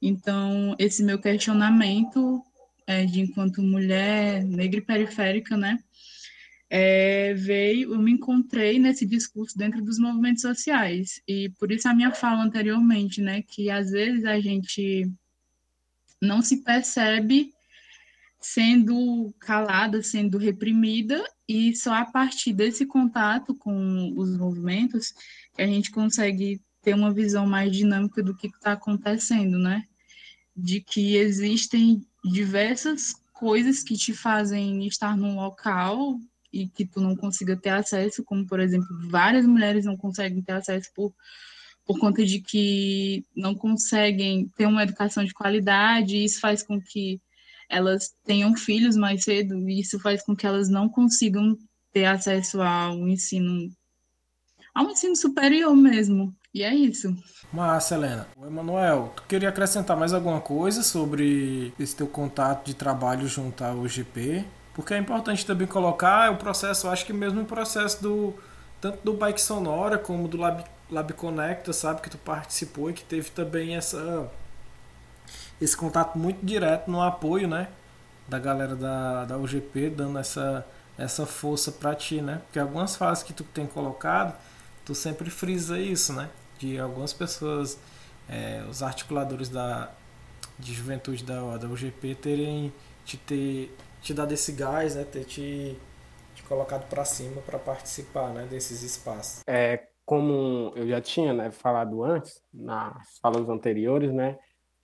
Então, 0.00 0.74
esse 0.78 1.02
meu 1.02 1.18
questionamento 1.18 2.42
é, 2.86 3.04
de 3.04 3.20
enquanto 3.20 3.60
mulher 3.60 4.42
negra 4.46 4.78
e 4.78 4.82
periférica, 4.82 5.58
né? 5.58 5.78
É, 6.76 7.34
veio, 7.34 7.94
eu 7.94 8.00
me 8.00 8.10
encontrei 8.10 8.80
nesse 8.80 9.06
discurso 9.06 9.56
dentro 9.56 9.80
dos 9.80 9.96
movimentos 9.96 10.42
sociais. 10.42 11.22
E 11.24 11.48
por 11.50 11.70
isso 11.70 11.88
a 11.88 11.94
minha 11.94 12.10
fala 12.10 12.42
anteriormente, 12.42 13.20
né, 13.20 13.42
que 13.42 13.70
às 13.70 13.92
vezes 13.92 14.24
a 14.24 14.40
gente 14.40 15.08
não 16.20 16.42
se 16.42 16.64
percebe 16.64 17.52
sendo 18.40 19.32
calada, 19.38 20.02
sendo 20.02 20.36
reprimida, 20.36 21.24
e 21.48 21.76
só 21.76 21.94
a 21.94 22.04
partir 22.04 22.52
desse 22.52 22.84
contato 22.84 23.54
com 23.54 24.12
os 24.16 24.36
movimentos 24.36 25.14
que 25.54 25.62
a 25.62 25.66
gente 25.68 25.92
consegue 25.92 26.60
ter 26.82 26.92
uma 26.92 27.14
visão 27.14 27.46
mais 27.46 27.70
dinâmica 27.70 28.20
do 28.20 28.36
que 28.36 28.48
está 28.48 28.72
acontecendo, 28.72 29.60
né? 29.60 29.86
De 30.56 30.80
que 30.80 31.14
existem 31.14 32.04
diversas 32.24 33.14
coisas 33.32 33.84
que 33.84 33.96
te 33.96 34.12
fazem 34.12 34.84
estar 34.88 35.16
num 35.16 35.36
local 35.36 36.18
e 36.54 36.68
que 36.68 36.86
tu 36.86 37.00
não 37.00 37.16
consiga 37.16 37.56
ter 37.56 37.70
acesso, 37.70 38.22
como 38.22 38.46
por 38.46 38.60
exemplo, 38.60 38.86
várias 39.10 39.44
mulheres 39.44 39.84
não 39.84 39.96
conseguem 39.96 40.40
ter 40.40 40.52
acesso 40.52 40.88
por, 40.94 41.12
por 41.84 41.98
conta 41.98 42.24
de 42.24 42.40
que 42.40 43.24
não 43.34 43.56
conseguem 43.56 44.48
ter 44.56 44.66
uma 44.66 44.84
educação 44.84 45.24
de 45.24 45.34
qualidade, 45.34 46.16
e 46.16 46.24
isso 46.24 46.40
faz 46.40 46.62
com 46.62 46.80
que 46.80 47.20
elas 47.68 48.14
tenham 48.24 48.56
filhos 48.56 48.96
mais 48.96 49.24
cedo, 49.24 49.68
e 49.68 49.80
isso 49.80 49.98
faz 49.98 50.22
com 50.22 50.36
que 50.36 50.46
elas 50.46 50.68
não 50.68 50.88
consigam 50.88 51.58
ter 51.92 52.04
acesso 52.04 52.62
ao 52.62 53.08
ensino 53.08 53.68
ao 54.72 54.90
ensino 54.90 55.14
superior 55.14 55.74
mesmo. 55.74 56.34
E 56.52 56.62
é 56.62 56.72
isso. 56.72 57.16
Massa, 57.52 57.94
Helena. 57.94 58.28
Emanuel, 58.40 59.12
tu 59.14 59.24
queria 59.24 59.48
acrescentar 59.48 59.96
mais 59.96 60.12
alguma 60.12 60.40
coisa 60.40 60.82
sobre 60.82 61.72
esse 61.78 61.94
teu 61.96 62.06
contato 62.06 62.66
de 62.66 62.74
trabalho 62.74 63.26
junto 63.26 63.64
ao 63.64 63.78
UGP? 63.78 64.44
Porque 64.74 64.92
é 64.92 64.98
importante 64.98 65.46
também 65.46 65.66
colocar 65.66 66.32
o 66.32 66.36
processo, 66.36 66.88
acho 66.88 67.06
que 67.06 67.12
mesmo 67.12 67.42
o 67.42 67.44
processo 67.44 68.02
do 68.02 68.34
tanto 68.80 68.98
do 69.02 69.14
Bike 69.14 69.40
Sonora 69.40 69.96
como 69.96 70.28
do 70.28 70.36
Lab, 70.36 70.64
Lab 70.90 71.12
Conecta, 71.14 71.72
sabe, 71.72 72.02
que 72.02 72.10
tu 72.10 72.18
participou 72.18 72.90
e 72.90 72.92
que 72.92 73.04
teve 73.04 73.30
também 73.30 73.76
essa 73.76 74.30
esse 75.60 75.76
contato 75.76 76.18
muito 76.18 76.44
direto 76.44 76.90
no 76.90 77.00
apoio, 77.00 77.48
né, 77.48 77.68
da 78.28 78.38
galera 78.38 78.74
da, 78.74 79.24
da 79.24 79.38
UGP, 79.38 79.90
dando 79.90 80.18
essa 80.18 80.66
essa 80.96 81.26
força 81.26 81.72
para 81.72 81.94
ti, 81.94 82.20
né? 82.20 82.40
Porque 82.44 82.58
algumas 82.58 82.94
fases 82.94 83.24
que 83.24 83.32
tu 83.32 83.42
tem 83.42 83.66
colocado, 83.66 84.36
tu 84.84 84.94
sempre 84.94 85.28
frisa 85.28 85.78
isso, 85.78 86.12
né? 86.12 86.30
De 86.58 86.78
algumas 86.78 87.12
pessoas, 87.12 87.78
é, 88.28 88.64
os 88.70 88.82
articuladores 88.82 89.48
da 89.48 89.90
de 90.58 90.72
juventude 90.72 91.24
da, 91.24 91.56
da 91.56 91.66
UGP 91.66 92.14
terem 92.14 92.72
te 93.04 93.16
ter 93.16 93.76
te 94.04 94.12
dado 94.12 94.32
esse 94.32 94.52
gás, 94.52 94.94
né? 94.94 95.04
Ter 95.04 95.24
te, 95.24 95.76
te 96.34 96.42
colocado 96.42 96.86
para 96.88 97.04
cima 97.06 97.40
para 97.40 97.58
participar, 97.58 98.34
né? 98.34 98.46
Desses 98.48 98.82
espaços. 98.82 99.40
É 99.48 99.88
como 100.04 100.72
eu 100.76 100.86
já 100.86 101.00
tinha 101.00 101.32
né, 101.32 101.50
falado 101.50 102.04
antes 102.04 102.44
nas 102.52 103.18
falas 103.18 103.48
anteriores, 103.48 104.12
né? 104.12 104.38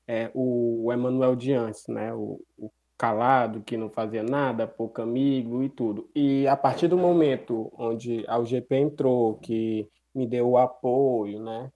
É, 0.08 0.30
o 0.34 0.90
Emanuel 0.90 1.36
de 1.36 1.52
antes, 1.52 1.86
né? 1.86 2.12
O, 2.14 2.40
o 2.56 2.72
calado, 2.96 3.62
que 3.62 3.76
não 3.76 3.90
fazia 3.90 4.22
nada, 4.22 4.66
pouco 4.66 5.02
amigo 5.02 5.62
e 5.62 5.68
tudo. 5.68 6.10
E 6.14 6.48
a 6.48 6.56
partir 6.56 6.88
do 6.88 6.96
momento 6.96 7.70
onde 7.78 8.24
a 8.26 8.38
UGP 8.38 8.74
entrou, 8.74 9.36
que 9.36 9.86
me 10.14 10.26
deu 10.26 10.48
o 10.48 10.58
apoio, 10.58 11.42
né? 11.42 11.70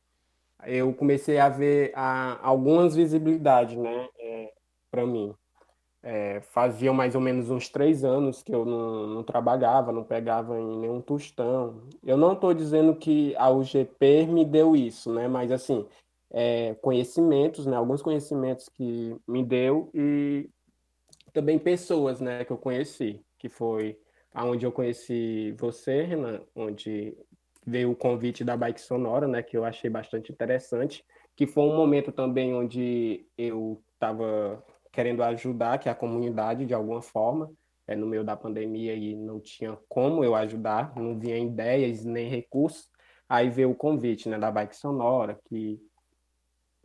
Eu 0.64 0.95
comecei 0.95 1.38
a 1.38 1.51
ver 1.51 1.92
a, 1.95 2.38
algumas 2.47 2.97
visibilidades, 2.97 3.76
né? 3.76 4.09
É, 4.18 4.53
para 4.90 5.07
mim. 5.07 5.34
É, 6.07 6.42
fazia 6.42 6.92
mais 6.92 7.14
ou 7.14 7.20
menos 7.20 7.50
uns 7.50 7.70
três 7.70 8.05
anos 8.05 8.42
que 8.42 8.55
eu 8.55 8.66
não, 8.66 9.07
não 9.07 9.22
trabalhava, 9.22 9.90
não 9.90 10.05
pegava 10.05 10.61
em 10.61 10.78
nenhum 10.80 11.00
tostão. 11.00 11.80
Eu 12.05 12.18
não 12.18 12.34
estou 12.34 12.52
dizendo 12.52 12.94
que 12.94 13.34
a 13.36 13.48
UGP 13.48 14.26
me 14.26 14.44
deu 14.44 14.76
isso, 14.76 15.11
né? 15.11 15.26
Mas 15.28 15.50
assim, 15.50 15.86
é, 16.30 16.74
conhecimentos, 16.82 17.64
né? 17.64 17.76
Alguns 17.76 18.02
conhecimentos 18.02 18.68
que 18.68 19.16
me 19.26 19.42
deu 19.42 19.88
e 19.94 20.50
também 21.34 21.59
pessoas, 21.59 22.20
né, 22.20 22.44
que 22.44 22.52
eu 22.52 22.57
conheci, 22.57 23.20
que 23.38 23.48
foi 23.48 23.98
aonde 24.32 24.64
eu 24.64 24.72
conheci 24.72 25.52
você, 25.59 26.02
Renan, 26.02 26.40
onde 26.55 27.16
veio 27.66 27.90
o 27.90 27.96
convite 27.96 28.44
da 28.44 28.57
Bike 28.57 28.80
Sonora, 28.80 29.26
né, 29.26 29.42
que 29.42 29.57
eu 29.57 29.64
achei 29.64 29.90
bastante 29.90 30.30
interessante, 30.30 31.05
que 31.36 31.46
foi 31.46 31.64
um 31.64 31.76
momento 31.76 32.12
também 32.12 32.55
onde 32.55 33.26
eu 33.36 33.82
estava 33.94 34.62
querendo 34.95 35.22
ajudar 35.22 35.78
que 35.78 35.88
a 35.88 35.95
comunidade 35.95 36.64
de 36.64 36.72
alguma 36.72 37.03
forma, 37.03 37.51
é, 37.86 37.97
no 37.97 38.07
meio 38.07 38.24
da 38.24 38.36
pandemia 38.36 38.95
e 38.95 39.14
não 39.14 39.40
tinha 39.40 39.76
como 39.88 40.24
eu 40.24 40.34
ajudar, 40.34 40.95
não 40.97 41.18
vinha 41.18 41.36
ideias 41.36 42.05
nem 42.05 42.28
recursos, 42.28 42.88
aí 43.28 43.51
veio 43.51 43.70
o 43.70 43.74
convite, 43.74 44.28
né, 44.28 44.38
da 44.38 44.51
Bike 44.51 44.76
Sonora, 44.76 45.38
que 45.47 45.80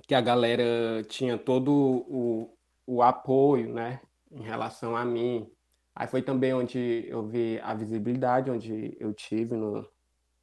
que 0.08 0.16
a 0.16 0.22
galera 0.22 1.04
tinha 1.08 1.38
todo 1.38 1.72
o, 1.72 2.58
o 2.88 3.04
apoio, 3.04 3.72
né, 3.72 4.02
em 4.32 4.42
relação 4.42 4.96
a 4.96 5.06
mim. 5.06 5.48
Aí 5.96 6.08
foi 6.08 6.22
também 6.22 6.54
onde 6.54 7.06
eu 7.08 7.28
vi 7.28 7.60
a 7.60 7.74
visibilidade, 7.76 8.50
onde 8.50 8.96
eu 9.00 9.14
tive 9.14 9.56
no, 9.56 9.88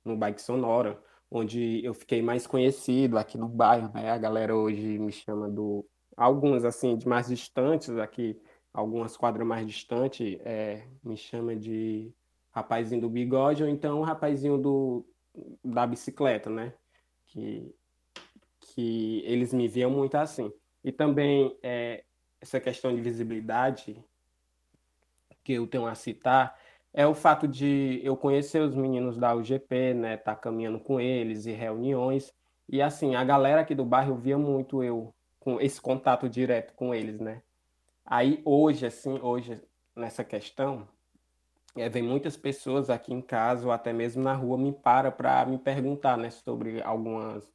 no 0.05 0.17
Bike 0.17 0.41
Sonora, 0.41 1.03
onde 1.31 1.85
eu 1.85 1.95
fiquei 1.95 2.23
mais 2.23 2.47
conhecido 2.47 3.19
aqui 3.19 3.37
no 3.37 3.49
bairro, 3.49 3.91
né? 3.93 4.11
A 4.11 4.19
galera 4.19 4.55
hoje 4.55 4.99
me 4.99 5.11
chama 5.11 5.49
do... 5.49 5.85
Alguns, 6.17 6.65
assim, 6.65 6.97
de 6.97 7.07
mais 7.07 7.29
distantes 7.29 7.97
aqui, 7.99 8.41
algumas 8.73 9.17
quadras 9.17 9.47
mais 9.47 9.67
distantes, 9.67 10.39
é, 10.45 10.87
me 11.05 11.17
chama 11.17 11.55
de 11.55 12.13
rapazinho 12.51 13.03
do 13.03 13.11
bigode, 13.11 13.63
ou 13.63 13.69
então 13.69 14.01
rapazinho 14.03 14.57
do, 14.57 15.05
da 15.63 15.87
bicicleta, 15.87 16.49
né? 16.49 16.73
Que, 17.27 17.75
que 18.61 19.23
eles 19.27 19.53
me 19.53 19.69
viam 19.69 19.91
muito 19.91 20.15
assim. 20.15 20.51
E 20.83 20.91
também 20.91 21.57
é, 21.63 22.05
essa 22.41 22.61
questão 22.61 22.95
de 22.95 23.01
visibilidade 23.01 24.03
que 25.43 25.53
eu 25.55 25.67
tenho 25.67 25.87
a 25.87 25.95
citar 25.95 26.59
é 26.93 27.07
o 27.07 27.15
fato 27.15 27.47
de 27.47 28.01
eu 28.03 28.17
conhecer 28.17 28.61
os 28.63 28.75
meninos 28.75 29.19
da 29.19 29.35
UGP, 29.35 29.95
né, 29.95 30.17
tá 30.17 30.35
caminhando 30.35 30.81
com 30.81 30.99
eles 30.99 31.47
e 31.47 31.53
reuniões 31.53 32.33
e 32.69 32.81
assim 32.81 33.15
a 33.15 33.23
galera 33.23 33.61
aqui 33.61 33.75
do 33.75 33.85
bairro 33.85 34.17
via 34.17 34.39
muito 34.39 34.83
eu 34.83 35.15
com 35.47 35.61
esse 35.61 35.81
contato 35.81 36.29
direto 36.29 36.75
com 36.75 36.93
eles, 36.93 37.21
né? 37.21 37.41
Aí 38.05 38.43
hoje 38.45 38.85
assim, 38.85 39.17
hoje 39.23 39.63
nessa 39.95 40.25
questão 40.25 40.89
é, 41.77 41.89
vem 41.89 42.03
muitas 42.03 42.37
pessoas 42.37 42.91
aqui 42.91 43.15
em 43.15 43.21
casa 43.21 43.65
ou 43.65 43.71
até 43.71 43.93
mesmo 43.93 44.25
na 44.25 44.35
rua 44.35 44.59
me 44.59 44.73
para 44.73 45.13
para 45.13 45.47
me 45.47 45.57
perguntar, 45.57 46.19
né, 46.19 46.31
sobre 46.31 46.83
algumas 46.83 47.49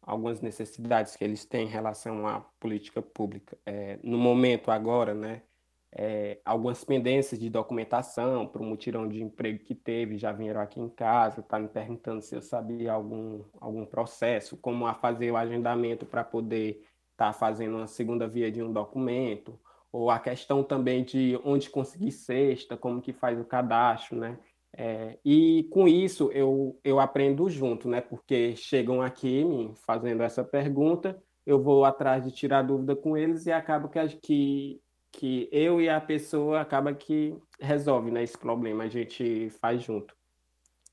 algumas 0.00 0.40
necessidades 0.40 1.16
que 1.16 1.24
eles 1.24 1.44
têm 1.44 1.66
em 1.66 1.70
relação 1.70 2.28
à 2.28 2.40
política 2.60 3.02
pública. 3.02 3.58
É, 3.66 3.98
no 4.04 4.18
momento 4.18 4.70
agora, 4.70 5.12
né, 5.12 5.42
é, 5.90 6.40
algumas 6.44 6.84
pendências 6.84 7.40
de 7.40 7.50
documentação 7.50 8.46
para 8.46 8.62
o 8.62 8.64
mutirão 8.64 9.08
de 9.08 9.20
emprego 9.20 9.64
que 9.64 9.74
teve 9.74 10.16
já 10.16 10.30
vieram 10.30 10.60
aqui 10.60 10.80
em 10.80 10.88
casa, 10.88 11.42
tá 11.42 11.58
me 11.58 11.68
perguntando 11.68 12.22
se 12.22 12.36
eu 12.36 12.42
sabia 12.42 12.92
algum, 12.92 13.42
algum 13.60 13.84
processo, 13.84 14.56
como 14.56 14.86
a 14.86 14.94
fazer 14.94 15.32
o 15.32 15.36
agendamento 15.36 16.06
para 16.06 16.22
poder 16.22 16.86
estar 17.12 17.26
tá 17.26 17.32
fazendo 17.32 17.76
uma 17.76 17.86
segunda 17.86 18.26
via 18.26 18.50
de 18.50 18.62
um 18.62 18.72
documento, 18.72 19.58
ou 19.92 20.10
a 20.10 20.18
questão 20.18 20.64
também 20.64 21.04
de 21.04 21.38
onde 21.44 21.70
conseguir 21.70 22.12
cesta, 22.12 22.76
como 22.76 23.00
que 23.00 23.12
faz 23.12 23.38
o 23.38 23.44
cadastro, 23.44 24.18
né? 24.18 24.38
É, 24.74 25.18
e 25.22 25.64
com 25.70 25.86
isso 25.86 26.30
eu, 26.32 26.80
eu 26.82 26.98
aprendo 26.98 27.48
junto, 27.50 27.88
né? 27.88 28.00
Porque 28.00 28.56
chegam 28.56 29.02
aqui 29.02 29.44
me 29.44 29.74
fazendo 29.74 30.22
essa 30.22 30.42
pergunta, 30.42 31.22
eu 31.44 31.62
vou 31.62 31.84
atrás 31.84 32.24
de 32.24 32.30
tirar 32.32 32.62
dúvida 32.62 32.96
com 32.96 33.16
eles 33.16 33.46
e 33.46 33.52
acaba 33.52 33.88
que, 33.88 34.08
que, 34.22 34.80
que 35.12 35.48
eu 35.52 35.80
e 35.80 35.90
a 35.90 36.00
pessoa 36.00 36.60
acaba 36.60 36.94
que 36.94 37.36
resolve 37.60 38.10
né, 38.10 38.22
esse 38.22 38.38
problema, 38.38 38.84
a 38.84 38.88
gente 38.88 39.50
faz 39.60 39.82
junto. 39.82 40.14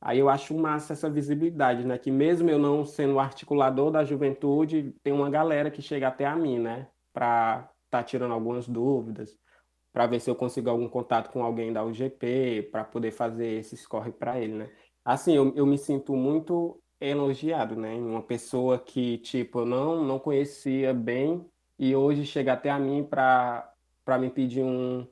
Aí 0.02 0.20
eu 0.20 0.30
acho 0.30 0.58
massa 0.58 0.94
essa 0.94 1.10
visibilidade, 1.10 1.86
né? 1.86 1.98
Que 1.98 2.10
mesmo 2.12 2.50
eu 2.50 2.58
não 2.58 2.86
sendo 2.86 3.20
articulador 3.20 3.92
da 3.92 4.04
juventude, 4.04 4.96
tem 5.04 5.12
uma 5.12 5.30
galera 5.30 5.70
que 5.70 5.82
chega 5.82 6.08
até 6.08 6.26
a 6.26 6.36
mim, 6.36 6.60
né? 6.60 6.88
Para 7.14 7.70
tá 7.90 8.04
tirando 8.04 8.34
algumas 8.34 8.68
dúvidas 8.68 9.38
para 9.92 10.08
ver 10.08 10.20
se 10.20 10.30
eu 10.30 10.36
consigo 10.36 10.70
algum 10.70 10.88
contato 10.88 11.32
com 11.32 11.44
alguém 11.44 11.74
da 11.74 11.84
UGP, 11.84 12.70
para 12.72 12.84
poder 12.84 13.12
fazer 13.12 13.60
esse 13.60 13.88
corre 13.88 14.12
para 14.12 14.40
ele, 14.40 14.54
né? 14.54 14.70
Assim, 15.04 15.36
eu, 15.36 15.54
eu 15.56 15.66
me 15.66 15.78
sinto 15.78 16.16
muito 16.16 16.82
elogiado, 17.02 17.76
né? 17.76 17.96
Uma 17.96 18.22
pessoa 18.22 18.78
que, 18.78 19.18
tipo, 19.20 19.60
eu 19.60 19.66
não, 19.66 20.04
não 20.04 20.20
conhecia 20.20 20.94
bem 20.94 21.46
e 21.78 21.96
hoje 21.96 22.26
chega 22.26 22.54
até 22.54 22.70
a 22.70 22.78
mim 22.78 23.04
para 23.04 23.74
me 24.20 24.30
pedir 24.30 24.64
um, 24.64 25.08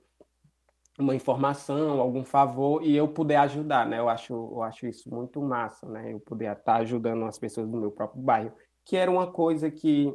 uma 0.98 1.16
informação, 1.16 2.02
algum 2.02 2.24
favor 2.24 2.84
e 2.84 2.96
eu 2.96 3.08
puder 3.08 3.38
ajudar, 3.38 3.86
né? 3.86 4.00
Eu 4.00 4.10
acho, 4.10 4.34
eu 4.34 4.64
acho 4.64 4.88
isso 4.88 5.14
muito 5.14 5.42
massa, 5.42 5.88
né? 5.88 6.14
Eu 6.14 6.20
poder 6.20 6.52
estar 6.52 6.78
ajudando 6.78 7.26
as 7.26 7.38
pessoas 7.38 7.68
do 7.70 7.78
meu 7.78 7.92
próprio 7.92 8.22
bairro, 8.22 8.52
que 8.84 8.98
era 8.98 9.12
uma 9.12 9.28
coisa 9.28 9.70
que 9.70 10.14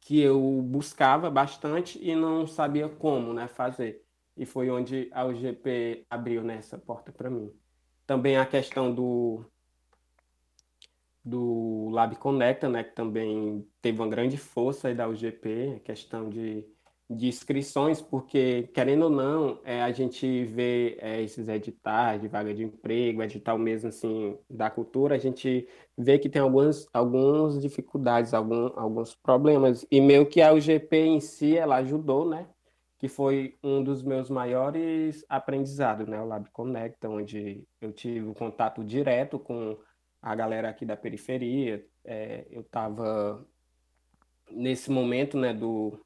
que 0.00 0.20
eu 0.20 0.40
buscava 0.62 1.30
bastante 1.30 1.98
e 2.02 2.14
não 2.14 2.46
sabia 2.46 2.88
como 2.88 3.32
né, 3.32 3.48
fazer. 3.48 4.04
E 4.36 4.44
foi 4.44 4.70
onde 4.70 5.08
a 5.12 5.24
UGP 5.24 6.06
abriu 6.08 6.42
nessa 6.42 6.76
né, 6.76 6.82
porta 6.84 7.12
para 7.12 7.30
mim. 7.30 7.50
Também 8.06 8.36
a 8.36 8.46
questão 8.46 8.94
do, 8.94 9.44
do 11.24 11.88
Lab 11.90 12.14
Conecta, 12.16 12.68
né, 12.68 12.84
que 12.84 12.94
também 12.94 13.66
teve 13.80 14.00
uma 14.00 14.08
grande 14.08 14.36
força 14.36 14.88
aí 14.88 14.94
da 14.94 15.08
UGP, 15.08 15.76
a 15.76 15.80
questão 15.80 16.28
de 16.28 16.66
de 17.10 17.26
inscrições, 17.26 18.00
porque, 18.00 18.70
querendo 18.72 19.02
ou 19.06 19.10
não, 19.10 19.60
é, 19.64 19.82
a 19.82 19.90
gente 19.90 20.44
vê 20.44 20.96
é, 21.00 21.20
esses 21.20 21.48
editais 21.48 22.20
de 22.20 22.28
vaga 22.28 22.54
de 22.54 22.62
emprego, 22.62 23.20
edital 23.20 23.58
mesmo 23.58 23.88
assim 23.88 24.38
da 24.48 24.70
cultura, 24.70 25.16
a 25.16 25.18
gente 25.18 25.66
vê 25.98 26.20
que 26.20 26.28
tem 26.28 26.40
algumas, 26.40 26.86
algumas 26.92 27.60
dificuldades, 27.60 28.32
algum, 28.32 28.70
alguns 28.78 29.12
problemas, 29.16 29.84
e 29.90 30.00
meio 30.00 30.24
que 30.24 30.40
a 30.40 30.52
UGP 30.52 30.96
em 30.96 31.18
si, 31.18 31.56
ela 31.56 31.78
ajudou, 31.78 32.28
né? 32.28 32.46
Que 32.96 33.08
foi 33.08 33.58
um 33.60 33.82
dos 33.82 34.04
meus 34.04 34.30
maiores 34.30 35.24
aprendizados, 35.28 36.06
né? 36.06 36.20
O 36.22 36.26
Lab 36.26 36.48
Connect, 36.52 37.04
onde 37.08 37.66
eu 37.80 37.92
tive 37.92 38.28
um 38.28 38.34
contato 38.34 38.84
direto 38.84 39.36
com 39.36 39.76
a 40.22 40.34
galera 40.36 40.68
aqui 40.68 40.86
da 40.86 40.96
periferia, 40.96 41.84
é, 42.04 42.46
eu 42.52 42.60
estava 42.60 43.44
nesse 44.48 44.90
momento, 44.90 45.38
né, 45.38 45.54
do 45.54 45.98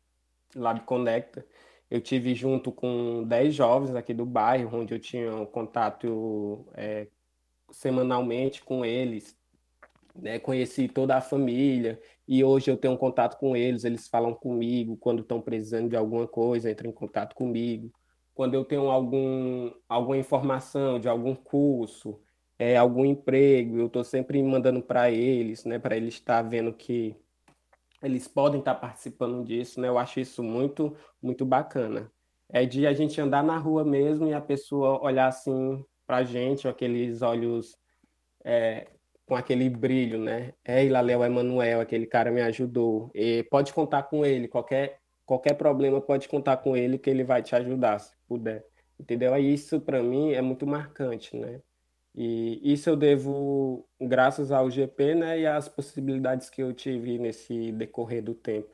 Lab 0.54 0.80
Conecta. 0.82 1.46
Eu 1.90 2.00
tive 2.00 2.34
junto 2.34 2.72
com 2.72 3.24
10 3.24 3.54
jovens 3.54 3.94
aqui 3.94 4.14
do 4.14 4.26
bairro, 4.26 4.78
onde 4.78 4.94
eu 4.94 4.98
tinha 4.98 5.34
um 5.34 5.46
contato 5.46 6.66
é, 6.74 7.08
semanalmente 7.70 8.62
com 8.62 8.84
eles. 8.84 9.36
Né? 10.14 10.38
Conheci 10.38 10.88
toda 10.88 11.16
a 11.16 11.20
família 11.20 12.00
e 12.26 12.42
hoje 12.44 12.70
eu 12.70 12.76
tenho 12.76 12.94
um 12.94 12.96
contato 12.96 13.38
com 13.38 13.56
eles. 13.56 13.84
Eles 13.84 14.08
falam 14.08 14.34
comigo 14.34 14.96
quando 14.96 15.22
estão 15.22 15.40
precisando 15.40 15.90
de 15.90 15.96
alguma 15.96 16.26
coisa, 16.26 16.70
entram 16.70 16.90
em 16.90 16.94
contato 16.94 17.34
comigo. 17.34 17.92
quando 18.34 18.54
eu 18.54 18.64
tenho 18.64 18.90
algum, 18.90 19.72
alguma 19.88 20.16
informação 20.18 20.98
de 20.98 21.08
algum 21.08 21.34
curso, 21.36 22.20
é, 22.58 22.76
algum 22.76 23.04
emprego, 23.04 23.78
eu 23.78 23.86
estou 23.86 24.04
sempre 24.04 24.42
mandando 24.42 24.82
para 24.82 25.10
eles, 25.10 25.64
né, 25.64 25.78
para 25.78 25.96
eles 25.96 26.14
estar 26.14 26.42
tá 26.42 26.48
vendo 26.48 26.72
que 26.72 27.16
eles 28.04 28.28
podem 28.28 28.60
estar 28.60 28.74
participando 28.74 29.44
disso, 29.44 29.80
né? 29.80 29.88
Eu 29.88 29.98
acho 29.98 30.20
isso 30.20 30.42
muito, 30.42 30.96
muito 31.22 31.44
bacana. 31.44 32.10
É 32.48 32.64
de 32.66 32.86
a 32.86 32.92
gente 32.92 33.20
andar 33.20 33.42
na 33.42 33.58
rua 33.58 33.84
mesmo 33.84 34.28
e 34.28 34.34
a 34.34 34.40
pessoa 34.40 35.02
olhar 35.02 35.26
assim 35.26 35.84
para 36.06 36.18
a 36.18 36.24
gente, 36.24 36.68
aqueles 36.68 37.22
olhos 37.22 37.76
é, 38.44 38.88
com 39.26 39.34
aquele 39.34 39.68
brilho, 39.70 40.18
né? 40.18 40.52
É 40.64 40.84
Ilaléu 40.84 41.24
Emanuel, 41.24 41.80
aquele 41.80 42.06
cara 42.06 42.30
me 42.30 42.42
ajudou. 42.42 43.10
E 43.14 43.42
pode 43.44 43.72
contar 43.72 44.04
com 44.04 44.24
ele, 44.24 44.48
qualquer 44.48 45.00
qualquer 45.26 45.54
problema 45.54 46.00
pode 46.00 46.28
contar 46.28 46.58
com 46.58 46.76
ele 46.76 46.98
que 46.98 47.08
ele 47.08 47.24
vai 47.24 47.42
te 47.42 47.56
ajudar, 47.56 47.98
se 47.98 48.14
puder. 48.28 48.64
Entendeu? 49.00 49.34
Isso 49.36 49.80
para 49.80 50.02
mim 50.02 50.32
é 50.32 50.42
muito 50.42 50.66
marcante, 50.66 51.36
né? 51.36 51.60
E 52.14 52.60
isso 52.62 52.88
eu 52.88 52.96
devo 52.96 53.84
graças 54.00 54.52
ao 54.52 54.70
GP, 54.70 55.16
né, 55.16 55.40
e 55.40 55.46
às 55.46 55.68
possibilidades 55.68 56.48
que 56.48 56.62
eu 56.62 56.72
tive 56.72 57.18
nesse 57.18 57.72
decorrer 57.72 58.22
do 58.22 58.34
tempo, 58.34 58.70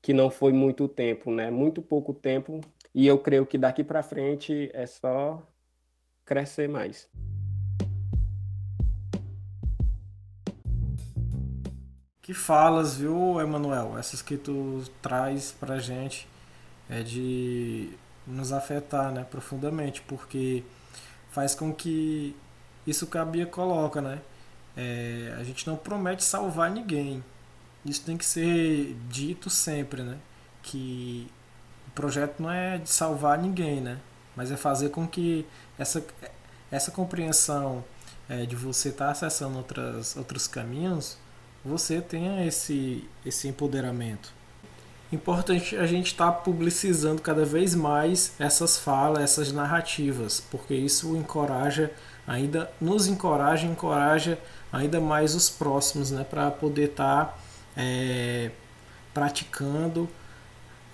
que 0.00 0.14
não 0.14 0.30
foi 0.30 0.52
muito 0.52 0.88
tempo, 0.88 1.30
né? 1.30 1.50
Muito 1.50 1.82
pouco 1.82 2.14
tempo, 2.14 2.60
e 2.94 3.06
eu 3.06 3.18
creio 3.18 3.44
que 3.44 3.58
daqui 3.58 3.84
para 3.84 4.02
frente 4.02 4.70
é 4.72 4.86
só 4.86 5.46
crescer 6.24 6.68
mais. 6.68 7.08
Que 12.22 12.32
falas, 12.32 12.96
viu, 12.96 13.38
Emanuel? 13.38 13.98
Essas 13.98 14.22
que 14.22 14.38
tu 14.38 14.82
traz 15.02 15.52
pra 15.52 15.78
gente 15.78 16.26
é 16.88 17.02
de 17.02 17.90
nos 18.26 18.52
afetar, 18.52 19.12
né, 19.12 19.26
profundamente, 19.30 20.00
porque 20.00 20.64
faz 21.28 21.54
com 21.54 21.70
que 21.74 22.34
isso 22.86 23.06
que 23.06 23.18
a 23.18 23.24
Bia 23.24 23.46
coloca, 23.46 24.00
né? 24.00 24.20
É, 24.76 25.34
a 25.38 25.44
gente 25.44 25.66
não 25.66 25.76
promete 25.76 26.24
salvar 26.24 26.70
ninguém. 26.70 27.22
Isso 27.84 28.02
tem 28.02 28.16
que 28.16 28.24
ser 28.24 28.96
dito 29.08 29.50
sempre, 29.50 30.02
né? 30.02 30.16
Que 30.62 31.30
o 31.88 31.90
projeto 31.92 32.42
não 32.42 32.50
é 32.50 32.78
de 32.78 32.90
salvar 32.90 33.38
ninguém, 33.38 33.80
né? 33.80 33.98
Mas 34.34 34.50
é 34.50 34.56
fazer 34.56 34.90
com 34.90 35.06
que 35.06 35.46
essa, 35.78 36.04
essa 36.70 36.90
compreensão 36.90 37.84
é, 38.28 38.46
de 38.46 38.56
você 38.56 38.88
estar 38.88 39.06
tá 39.06 39.10
acessando 39.12 39.58
outras, 39.58 40.16
outros 40.16 40.46
caminhos 40.48 41.18
você 41.64 42.00
tenha 42.00 42.46
esse, 42.46 43.08
esse 43.24 43.48
empoderamento. 43.48 44.32
Importante 45.10 45.76
a 45.76 45.86
gente 45.86 46.08
estar 46.08 46.30
tá 46.30 46.32
publicizando 46.32 47.22
cada 47.22 47.44
vez 47.44 47.74
mais 47.74 48.32
essas 48.38 48.76
falas, 48.76 49.22
essas 49.22 49.52
narrativas, 49.52 50.40
porque 50.50 50.74
isso 50.74 51.16
encoraja 51.16 51.90
ainda 52.26 52.70
nos 52.80 53.06
encoraja, 53.06 53.66
encoraja 53.66 54.38
ainda 54.72 55.00
mais 55.00 55.34
os 55.34 55.48
próximos, 55.48 56.10
né, 56.10 56.24
para 56.28 56.50
poder 56.50 56.90
estar 56.90 57.26
tá, 57.26 57.38
é, 57.76 58.50
praticando 59.12 60.08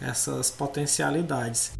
essas 0.01 0.51
potencialidades. 0.51 1.73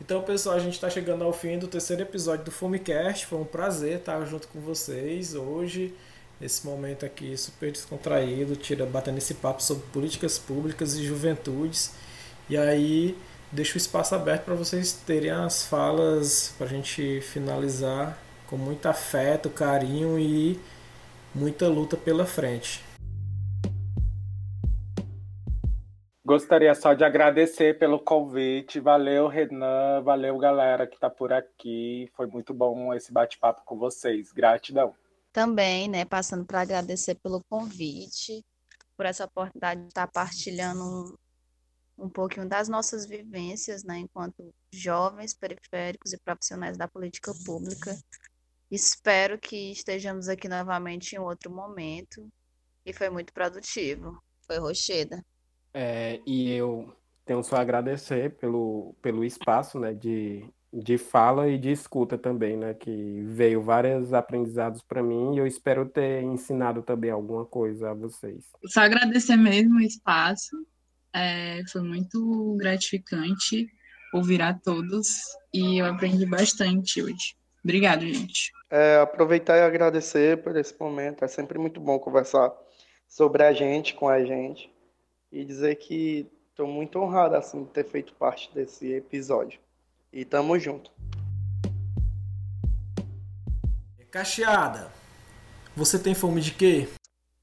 Então, 0.00 0.22
pessoal, 0.22 0.56
a 0.56 0.58
gente 0.58 0.72
está 0.72 0.88
chegando 0.88 1.22
ao 1.22 1.34
fim 1.34 1.58
do 1.58 1.68
terceiro 1.68 2.00
episódio 2.00 2.46
do 2.46 2.50
Fomecast. 2.50 3.26
Foi 3.26 3.38
um 3.38 3.44
prazer 3.44 3.98
estar 3.98 4.24
junto 4.24 4.48
com 4.48 4.58
vocês 4.58 5.34
hoje, 5.34 5.94
nesse 6.40 6.66
momento 6.66 7.04
aqui 7.04 7.36
super 7.36 7.70
descontraído, 7.70 8.56
tira 8.56 8.86
batendo 8.86 9.18
esse 9.18 9.34
papo 9.34 9.62
sobre 9.62 9.84
políticas 9.88 10.38
públicas 10.38 10.94
e 10.94 11.04
juventudes. 11.04 11.92
E 12.48 12.56
aí, 12.56 13.18
deixo 13.50 13.74
o 13.74 13.78
espaço 13.78 14.14
aberto 14.14 14.44
para 14.44 14.54
vocês 14.54 14.92
terem 14.92 15.30
as 15.30 15.66
falas 15.66 16.54
para 16.56 16.66
a 16.66 16.70
gente 16.70 17.20
finalizar 17.20 18.18
com 18.46 18.56
muito 18.56 18.86
afeto, 18.86 19.50
carinho 19.50 20.18
e 20.18 20.58
muita 21.34 21.68
luta 21.68 21.96
pela 21.96 22.24
frente. 22.24 22.82
Gostaria 26.24 26.74
só 26.74 26.92
de 26.92 27.04
agradecer 27.04 27.78
pelo 27.78 27.98
convite. 27.98 28.80
Valeu, 28.80 29.28
Renan. 29.28 30.02
Valeu, 30.02 30.36
galera 30.36 30.86
que 30.86 30.94
está 30.94 31.08
por 31.08 31.32
aqui. 31.32 32.10
Foi 32.14 32.26
muito 32.26 32.52
bom 32.52 32.92
esse 32.92 33.10
bate-papo 33.10 33.62
com 33.64 33.78
vocês. 33.78 34.30
Gratidão. 34.30 34.94
Também, 35.32 35.88
né, 35.88 36.04
passando 36.04 36.44
para 36.44 36.60
agradecer 36.60 37.14
pelo 37.14 37.42
convite, 37.48 38.44
por 38.94 39.06
essa 39.06 39.24
oportunidade 39.24 39.80
de 39.80 39.88
estar 39.88 40.06
partilhando 40.06 41.18
um, 41.98 42.08
pouquinho 42.08 42.48
das 42.48 42.68
nossas 42.68 43.06
vivências, 43.06 43.82
né, 43.84 43.98
enquanto 43.98 44.54
jovens 44.72 45.34
periféricos 45.34 46.12
e 46.12 46.18
profissionais 46.18 46.76
da 46.76 46.86
política 46.86 47.32
pública. 47.44 47.96
Espero 48.70 49.38
que 49.38 49.72
estejamos 49.72 50.28
aqui 50.28 50.48
novamente 50.48 51.14
em 51.14 51.18
outro 51.18 51.50
momento 51.50 52.28
e 52.84 52.92
foi 52.92 53.10
muito 53.10 53.32
produtivo. 53.32 54.22
Foi 54.46 54.58
Rocheda. 54.58 55.24
É, 55.72 56.20
e 56.26 56.50
eu 56.52 56.94
tenho 57.24 57.42
só 57.42 57.56
a 57.56 57.60
agradecer 57.60 58.36
pelo, 58.36 58.94
pelo 59.02 59.24
espaço 59.24 59.78
né, 59.78 59.92
de, 59.92 60.48
de 60.72 60.96
fala 60.96 61.48
e 61.48 61.58
de 61.58 61.70
escuta 61.70 62.16
também, 62.16 62.56
né, 62.56 62.74
que 62.74 63.22
veio 63.22 63.62
vários 63.62 64.12
aprendizados 64.12 64.82
para 64.82 65.02
mim 65.02 65.34
e 65.34 65.38
eu 65.38 65.46
espero 65.46 65.86
ter 65.86 66.22
ensinado 66.22 66.82
também 66.82 67.10
alguma 67.10 67.44
coisa 67.44 67.90
a 67.90 67.94
vocês. 67.94 68.44
Só 68.66 68.80
agradecer 68.80 69.36
mesmo 69.36 69.76
o 69.76 69.80
espaço, 69.82 70.56
é, 71.14 71.62
foi 71.70 71.82
muito 71.82 72.56
gratificante 72.58 73.68
ouvir 74.12 74.40
a 74.42 74.54
todos 74.54 75.18
e 75.52 75.78
eu 75.78 75.86
aprendi 75.86 76.24
bastante 76.26 77.02
hoje. 77.02 77.36
Obrigado, 77.62 78.00
gente. 78.02 78.52
É, 78.70 78.98
aproveitar 78.98 79.56
e 79.56 79.62
agradecer 79.62 80.42
por 80.42 80.56
esse 80.56 80.74
momento, 80.78 81.24
é 81.24 81.28
sempre 81.28 81.58
muito 81.58 81.80
bom 81.80 81.98
conversar 81.98 82.52
sobre 83.06 83.42
a 83.42 83.52
gente, 83.52 83.94
com 83.94 84.08
a 84.08 84.24
gente 84.24 84.70
e 85.32 85.44
dizer 85.44 85.76
que 85.76 86.26
estou 86.50 86.66
muito 86.66 86.98
honrado 86.98 87.36
assim 87.36 87.64
de 87.64 87.70
ter 87.70 87.84
feito 87.84 88.14
parte 88.14 88.52
desse 88.54 88.92
episódio. 88.92 89.60
E 90.12 90.24
tamo 90.24 90.58
junto. 90.58 90.90
Cacheada, 94.10 94.90
você 95.76 95.98
tem 95.98 96.14
fome 96.14 96.40
de 96.40 96.52
quê? 96.52 96.88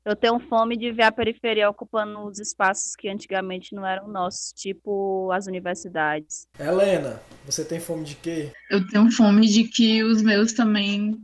Eu 0.06 0.16
tenho 0.16 0.40
fome 0.40 0.78
de 0.78 0.92
ver 0.92 1.02
a 1.02 1.12
periferia 1.12 1.68
ocupando 1.68 2.20
os 2.28 2.38
espaços 2.38 2.96
que 2.96 3.10
antigamente 3.10 3.74
não 3.74 3.84
eram 3.84 4.08
nossos, 4.08 4.54
tipo 4.54 5.32
as 5.32 5.48
universidades. 5.48 6.48
Helena, 6.60 7.20
você 7.44 7.66
tem 7.66 7.80
fome 7.80 8.04
de 8.04 8.16
quê? 8.16 8.52
Eu 8.70 8.88
tenho 8.88 9.12
fome 9.12 9.48
de 9.48 9.64
que 9.64 10.04
os 10.04 10.22
meus 10.22 10.54
também 10.54 11.20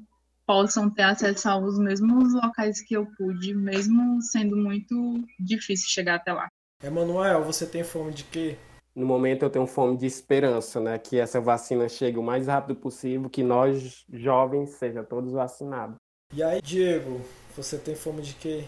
possam 0.48 0.90
ter 0.90 1.04
acesso 1.04 1.48
aos 1.48 1.78
mesmos 1.78 2.34
locais 2.34 2.82
que 2.82 2.96
eu 2.96 3.06
pude, 3.16 3.54
mesmo 3.54 4.20
sendo 4.20 4.58
muito 4.58 5.24
difícil 5.40 5.88
chegar 5.88 6.16
até 6.16 6.34
lá. 6.34 6.48
Emanuel, 6.84 7.44
você 7.44 7.68
tem 7.68 7.84
fome 7.84 8.12
de 8.12 8.24
quê? 8.24 8.58
No 8.96 9.06
momento 9.06 9.44
eu 9.44 9.50
tenho 9.52 9.68
fome 9.68 9.96
de 9.96 10.08
esperança, 10.08 10.80
né? 10.80 10.98
Que 10.98 11.20
essa 11.20 11.40
vacina 11.40 11.88
chegue 11.88 12.18
o 12.18 12.24
mais 12.24 12.48
rápido 12.48 12.76
possível, 12.76 13.30
que 13.30 13.44
nós 13.44 14.04
jovens 14.12 14.72
sejam 14.72 15.06
todos 15.06 15.34
vacinados. 15.34 15.98
E 16.34 16.42
aí, 16.42 16.62
Diego, 16.62 17.22
você 17.56 17.78
tem 17.78 17.96
fome 17.96 18.22
de 18.22 18.34
quê? 18.36 18.66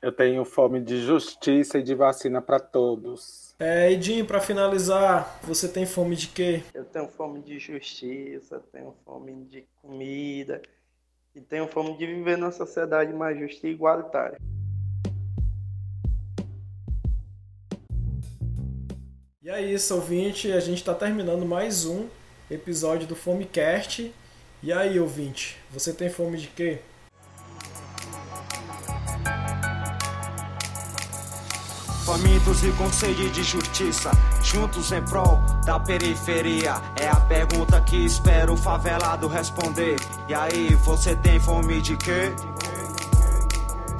Eu 0.00 0.12
tenho 0.12 0.44
fome 0.44 0.80
de 0.80 1.02
justiça 1.02 1.78
e 1.78 1.82
de 1.82 1.94
vacina 1.94 2.40
para 2.40 2.58
todos. 2.58 3.54
É, 3.58 3.92
Edinho, 3.92 4.24
para 4.24 4.40
finalizar, 4.40 5.38
você 5.42 5.68
tem 5.68 5.84
fome 5.84 6.16
de 6.16 6.28
quê? 6.28 6.62
Eu 6.72 6.84
tenho 6.84 7.08
fome 7.08 7.40
de 7.42 7.58
justiça, 7.58 8.62
tenho 8.72 8.94
fome 9.04 9.44
de 9.44 9.66
comida, 9.82 10.62
e 11.34 11.40
tenho 11.40 11.68
fome 11.68 11.96
de 11.98 12.06
viver 12.06 12.38
numa 12.38 12.50
sociedade 12.50 13.12
mais 13.12 13.38
justa 13.38 13.66
e 13.66 13.72
igualitária. 13.72 14.38
E 19.42 19.50
é 19.50 19.60
isso, 19.60 19.94
ouvinte. 19.94 20.50
A 20.52 20.60
gente 20.60 20.78
está 20.78 20.94
terminando 20.94 21.44
mais 21.44 21.84
um 21.84 22.08
episódio 22.50 23.06
do 23.06 23.16
Fomecast. 23.16 24.12
E 24.62 24.72
aí, 24.72 24.98
ouvinte, 24.98 25.58
você 25.70 25.92
tem 25.92 26.08
fome 26.08 26.38
de 26.38 26.48
quê? 26.48 26.80
Famintos 32.50 32.64
e 32.64 32.72
com 32.72 32.90
sede 32.90 33.30
de 33.30 33.42
justiça, 33.44 34.10
juntos 34.42 34.90
em 34.90 35.00
prol 35.02 35.40
da 35.64 35.78
periferia. 35.78 36.82
É 36.96 37.08
a 37.08 37.14
pergunta 37.14 37.80
que 37.80 38.04
espero 38.04 38.54
o 38.54 38.56
favelado 38.56 39.28
responder. 39.28 39.96
E 40.26 40.34
aí, 40.34 40.74
você 40.74 41.14
tem 41.14 41.38
fome 41.38 41.80
de 41.80 41.96
quê? 41.96 42.34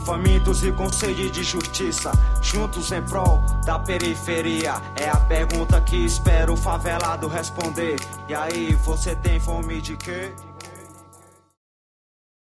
Famintos 0.05 0.65
e 0.65 0.73
com 0.73 0.91
sede 0.91 1.31
de 1.31 1.45
justiça, 1.45 2.11
juntos 2.43 2.91
em 2.91 3.03
prol 3.03 3.41
da 3.65 3.79
periferia. 3.79 4.83
É 4.97 5.09
a 5.09 5.17
pergunta 5.17 5.81
que 5.81 6.05
espero 6.05 6.55
o 6.55 6.57
favelado 6.57 7.29
responder. 7.29 8.01
E 8.29 8.35
aí, 8.35 8.75
você 8.75 9.15
tem 9.15 9.39
fome 9.39 9.81
de 9.81 9.97
quê? 9.97 10.35